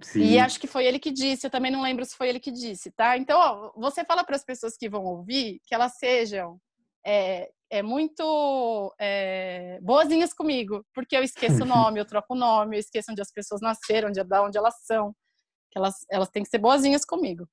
[0.00, 0.20] Sim.
[0.20, 2.52] E acho que foi ele que disse, eu também não lembro se foi ele que
[2.52, 3.16] disse, tá?
[3.16, 6.60] Então, ó, você fala para as pessoas que vão ouvir que elas sejam
[7.04, 12.76] é, é muito é, boazinhas comigo, porque eu esqueço o nome, eu troco o nome,
[12.76, 15.12] eu esqueço onde as pessoas nasceram, onde, onde elas são,
[15.74, 17.48] elas, elas têm que ser boazinhas comigo.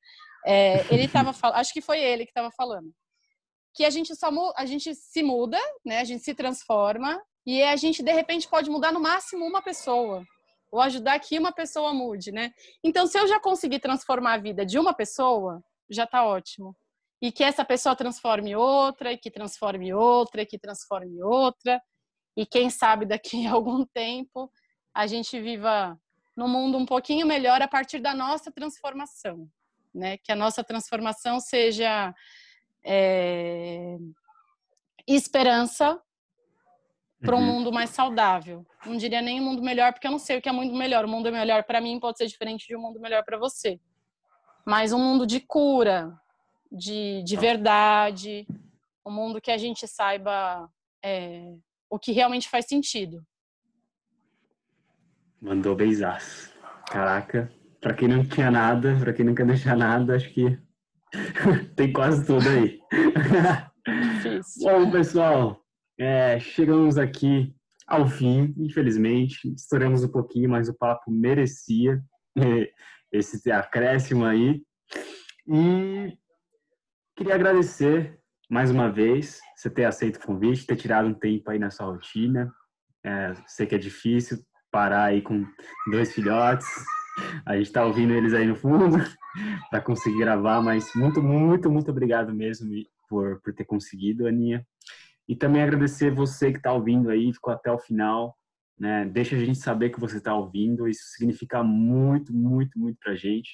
[0.45, 2.91] É, ele estava falando, acho que foi ele que estava falando,
[3.73, 5.99] que a gente só a gente se muda, né?
[5.99, 10.23] A gente se transforma e a gente de repente pode mudar no máximo uma pessoa
[10.71, 12.51] ou ajudar que uma pessoa mude, né?
[12.83, 16.75] Então, se eu já conseguir transformar a vida de uma pessoa, já está ótimo.
[17.21, 21.81] E que essa pessoa transforme outra, e que transforme outra, e que transforme outra.
[22.35, 24.51] E quem sabe daqui a algum tempo
[24.93, 25.97] a gente viva
[26.35, 29.47] no mundo um pouquinho melhor a partir da nossa transformação,
[29.93, 30.17] né?
[30.17, 32.13] Que a nossa transformação seja
[32.83, 33.97] é,
[35.07, 36.01] esperança
[37.21, 37.45] para um uhum.
[37.45, 38.65] mundo mais saudável.
[38.85, 41.05] Não diria nem um mundo melhor, porque eu não sei o que é mundo melhor.
[41.05, 43.79] O mundo melhor para mim pode ser diferente de um mundo melhor para você.
[44.65, 46.11] Mas um mundo de cura,
[46.71, 48.47] de, de verdade,
[49.05, 50.69] um mundo que a gente saiba
[51.03, 51.53] é,
[51.89, 53.21] o que realmente faz sentido.
[55.41, 56.51] Mandou beijaço.
[56.87, 60.57] Caraca, para quem não tinha nada, para quem não quer deixar nada, acho que
[61.75, 62.79] tem quase tudo aí.
[64.61, 65.61] Bom, pessoal,
[65.99, 67.53] é, chegamos aqui
[67.87, 69.51] ao fim, infelizmente.
[69.53, 72.01] Estouramos um pouquinho, mas o papo merecia
[73.11, 74.61] esse acréscimo aí.
[75.47, 76.17] E
[77.15, 78.19] queria agradecer
[78.49, 81.87] mais uma vez você ter aceito o convite, ter tirado um tempo aí na sua
[81.87, 82.53] rotina.
[83.03, 84.39] É, sei que é difícil
[84.71, 85.45] parar aí com
[85.91, 86.67] dois filhotes.
[87.45, 88.97] A gente está ouvindo eles aí no fundo
[89.69, 92.69] para conseguir gravar, mas muito, muito, muito obrigado mesmo
[93.09, 94.65] por, por ter conseguido, Aninha.
[95.27, 98.35] E também agradecer você que está ouvindo aí, ficou até o final.
[98.79, 99.05] Né?
[99.05, 103.15] Deixa a gente saber que você está ouvindo, isso significa muito, muito, muito para a
[103.15, 103.49] gente.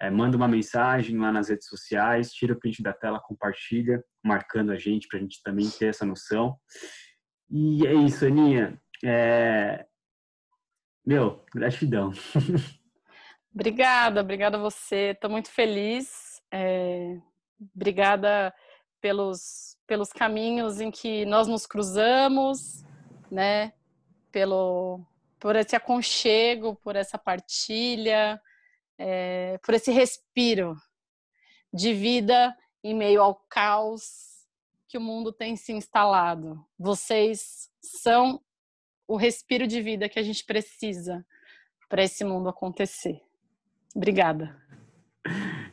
[0.00, 4.72] É, manda uma mensagem lá nas redes sociais, tira o print da tela, compartilha, marcando
[4.72, 6.56] a gente para a gente também ter essa noção.
[7.50, 8.80] E é isso, Aninha.
[9.04, 9.84] É...
[11.04, 12.12] Meu, gratidão.
[13.52, 15.10] Obrigada, obrigada a você.
[15.10, 16.40] Estou muito feliz.
[16.52, 17.18] É...
[17.74, 18.54] Obrigada
[19.00, 22.84] pelos, pelos caminhos em que nós nos cruzamos,
[23.30, 23.72] né?
[24.30, 25.04] Pelo,
[25.38, 28.40] por esse aconchego, por essa partilha,
[29.02, 30.76] é, por esse respiro
[31.72, 32.54] de vida
[32.84, 34.46] em meio ao caos
[34.86, 36.62] que o mundo tem se instalado.
[36.78, 38.42] Vocês são
[39.08, 41.24] o respiro de vida que a gente precisa
[41.88, 43.22] para esse mundo acontecer.
[43.96, 44.54] Obrigada.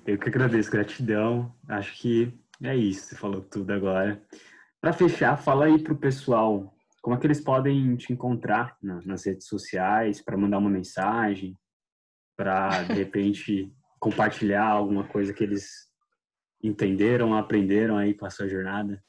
[0.06, 1.54] Eu que agradeço, gratidão.
[1.68, 2.34] Acho que
[2.64, 4.24] é isso, você falou tudo agora.
[4.80, 9.48] Para fechar, fala aí pro pessoal como é que eles podem te encontrar nas redes
[9.48, 11.58] sociais para mandar uma mensagem,
[12.38, 15.88] para de repente compartilhar alguma coisa que eles
[16.64, 19.04] entenderam, aprenderam aí com a sua jornada.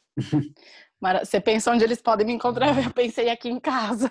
[1.23, 2.77] Você pensa onde eles podem me encontrar?
[2.83, 4.11] Eu pensei aqui em casa.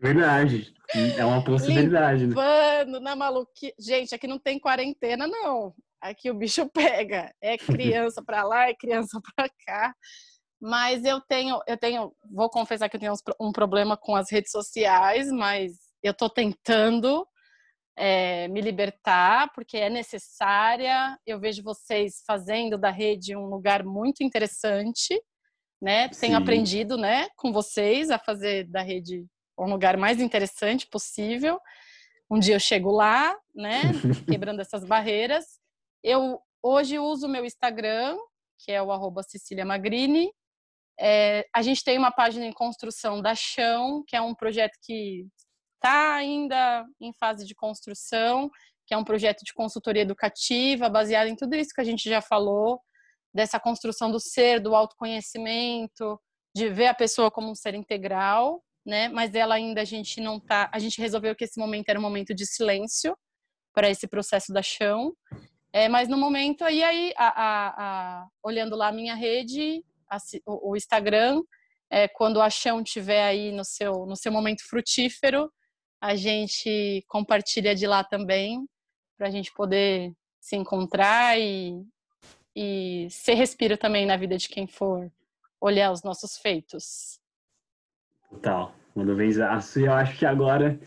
[0.00, 0.72] Verdade.
[1.16, 2.26] É uma possibilidade.
[2.26, 3.00] Limpando, né?
[3.00, 3.74] na maluquice.
[3.78, 5.74] Gente, aqui não tem quarentena, não.
[6.00, 7.34] Aqui o bicho pega.
[7.40, 9.94] É criança para lá, é criança para cá.
[10.60, 14.50] Mas eu tenho, eu tenho, vou confessar que eu tenho um problema com as redes
[14.50, 15.72] sociais, mas
[16.04, 17.26] eu estou tentando
[17.96, 21.18] é, me libertar, porque é necessária.
[21.26, 25.20] Eu vejo vocês fazendo da rede um lugar muito interessante,
[25.80, 26.12] né?
[26.12, 26.20] Sim.
[26.20, 29.26] Tenho aprendido, né, com vocês a fazer da rede
[29.58, 31.60] um lugar mais interessante possível.
[32.30, 33.80] Um dia eu chego lá, né,
[34.38, 35.44] quebrando essas barreiras.
[36.02, 38.16] Eu hoje uso o meu Instagram,
[38.58, 40.30] que é o arroba Cecília Magrini.
[40.98, 45.26] É, a gente tem uma página em construção da Chão, que é um projeto que
[45.84, 48.50] está ainda em fase de construção,
[48.86, 52.22] que é um projeto de consultoria educativa, baseado em tudo isso que a gente já
[52.22, 52.80] falou,
[53.34, 56.18] dessa construção do ser, do autoconhecimento,
[56.56, 59.08] de ver a pessoa como um ser integral, né?
[59.08, 62.02] Mas ela ainda a gente não tá, a gente resolveu que esse momento era um
[62.02, 63.16] momento de silêncio
[63.74, 65.14] para esse processo da chão.
[65.72, 69.84] É, mas no momento aí, aí a, a, a, olhando lá a minha rede,
[70.46, 71.42] o, o Instagram,
[71.90, 75.50] é, quando a chão tiver aí no seu no seu momento frutífero,
[76.04, 78.68] a gente compartilha de lá também,
[79.16, 81.82] para a gente poder se encontrar e,
[82.54, 85.10] e ser respiro também na vida de quem for
[85.58, 87.18] olhar os nossos feitos.
[88.28, 88.74] Total.
[88.92, 90.78] Quando vem aço, eu acho que agora,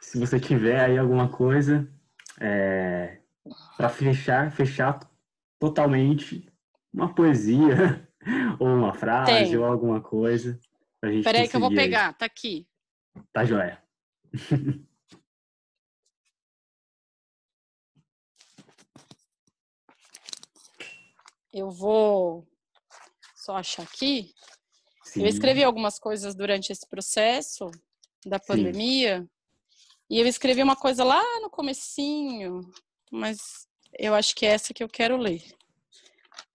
[0.00, 1.88] se você tiver aí alguma coisa,
[2.40, 3.18] é,
[3.76, 4.98] para fechar, fechar
[5.60, 6.44] totalmente
[6.92, 8.04] uma poesia,
[8.58, 9.56] ou uma frase, Tem.
[9.58, 10.58] ou alguma coisa.
[11.00, 12.66] Peraí que eu vou pegar, tá aqui.
[13.32, 13.85] Tá joia.
[21.52, 22.46] Eu vou
[23.34, 24.34] só achar aqui.
[25.02, 25.22] Sim.
[25.22, 27.70] Eu escrevi algumas coisas durante esse processo
[28.26, 29.22] da pandemia.
[29.22, 29.28] Sim.
[30.10, 32.60] E eu escrevi uma coisa lá no comecinho,
[33.10, 33.66] mas
[33.98, 35.42] eu acho que é essa que eu quero ler.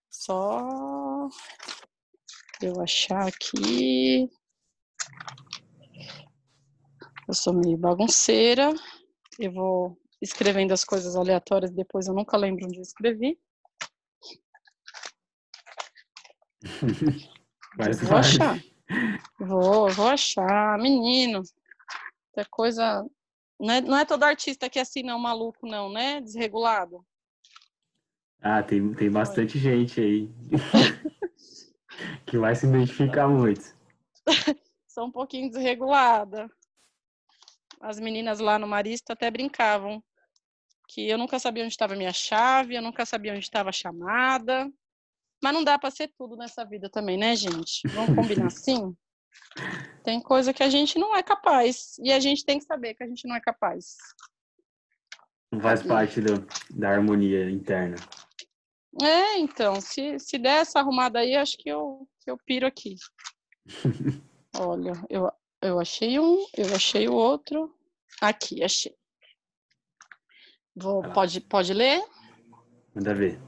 [0.08, 1.28] Só
[2.62, 4.30] eu achar aqui.
[7.32, 8.74] Eu sou meio bagunceira.
[9.40, 13.40] Eu vou escrevendo as coisas aleatórias, depois eu nunca lembro onde eu escrevi.
[17.78, 18.62] Vou achar.
[19.40, 20.78] Vou, vou achar.
[20.78, 21.41] Menino,
[22.36, 23.02] é coisa.
[23.58, 26.20] Não é, não é todo artista que é assim, não, maluco, não, né?
[26.20, 27.06] Desregulado.
[28.41, 29.64] Ah, tem, tem bastante Oi.
[29.64, 30.30] gente aí
[32.28, 33.74] que vai se identificar muito.
[34.86, 36.52] Sou um pouquinho desregulada
[37.82, 40.03] as meninas lá no Marista até brincavam
[40.88, 44.70] que eu nunca sabia onde estava minha chave, eu nunca sabia onde estava a chamada.
[45.41, 47.82] Mas não dá para ser tudo nessa vida também, né, gente?
[47.94, 48.95] Vamos combinar assim?
[50.03, 53.03] Tem coisa que a gente não é capaz e a gente tem que saber que
[53.03, 53.95] a gente não é capaz.
[55.62, 57.95] Faz parte do, da harmonia interna.
[59.02, 62.95] É, então, se, se der essa arrumada aí, acho que eu, que eu piro aqui.
[64.58, 65.32] Olha, eu,
[65.62, 67.76] eu achei um, eu achei o outro.
[68.20, 68.98] Aqui, achei.
[70.76, 72.04] Vou, pode, pode ler?
[72.96, 73.40] Manda ver.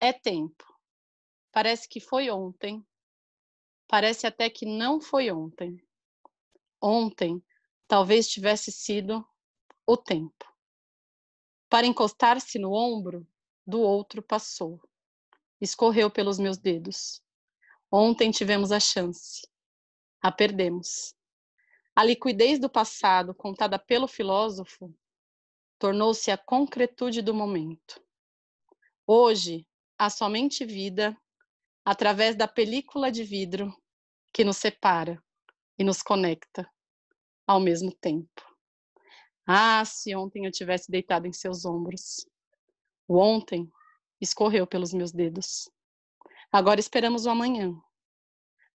[0.00, 0.64] É tempo.
[1.52, 2.84] Parece que foi ontem.
[3.86, 5.80] Parece até que não foi ontem.
[6.82, 7.42] Ontem
[7.86, 9.26] talvez tivesse sido
[9.86, 10.44] o tempo.
[11.68, 13.26] Para encostar-se no ombro
[13.66, 14.80] do outro passou.
[15.60, 17.22] Escorreu pelos meus dedos.
[17.92, 19.49] Ontem tivemos a chance
[20.22, 21.14] a perdemos.
[21.94, 24.94] A liquidez do passado, contada pelo filósofo,
[25.78, 28.02] tornou-se a concretude do momento.
[29.06, 29.66] Hoje,
[29.98, 31.16] há somente vida
[31.84, 33.74] através da película de vidro
[34.32, 35.22] que nos separa
[35.78, 36.70] e nos conecta
[37.46, 38.42] ao mesmo tempo.
[39.46, 42.24] Ah, se ontem eu tivesse deitado em seus ombros.
[43.08, 43.68] O ontem
[44.20, 45.68] escorreu pelos meus dedos.
[46.52, 47.74] Agora esperamos o amanhã,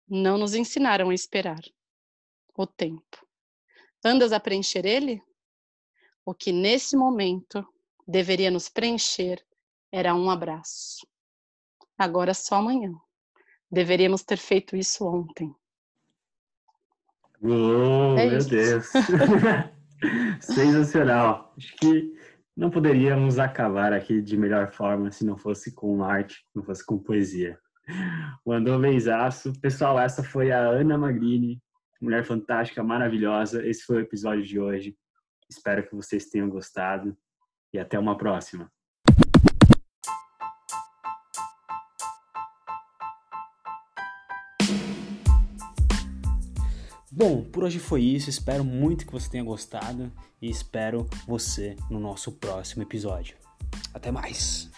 [0.07, 1.61] não nos ensinaram a esperar
[2.55, 3.25] o tempo.
[4.03, 5.21] Andas a preencher ele?
[6.25, 7.65] O que nesse momento
[8.07, 9.43] deveria nos preencher
[9.91, 11.07] era um abraço.
[11.97, 12.93] Agora só amanhã.
[13.71, 15.53] Deveríamos ter feito isso ontem.
[17.41, 18.49] Oh, é meu isso.
[18.49, 18.87] Deus.
[20.39, 21.53] Sensacional.
[21.57, 22.13] Acho que
[22.55, 26.97] não poderíamos acabar aqui de melhor forma se não fosse com arte, não fosse com
[26.97, 27.59] poesia.
[28.45, 29.53] Mandou um beijaço.
[29.61, 31.61] Pessoal, essa foi a Ana Magrini,
[32.01, 33.65] mulher fantástica, maravilhosa.
[33.65, 34.95] Esse foi o episódio de hoje.
[35.49, 37.15] Espero que vocês tenham gostado
[37.73, 38.71] e até uma próxima.
[47.11, 48.29] Bom, por hoje foi isso.
[48.29, 53.37] Espero muito que você tenha gostado e espero você no nosso próximo episódio.
[53.93, 54.74] Até mais!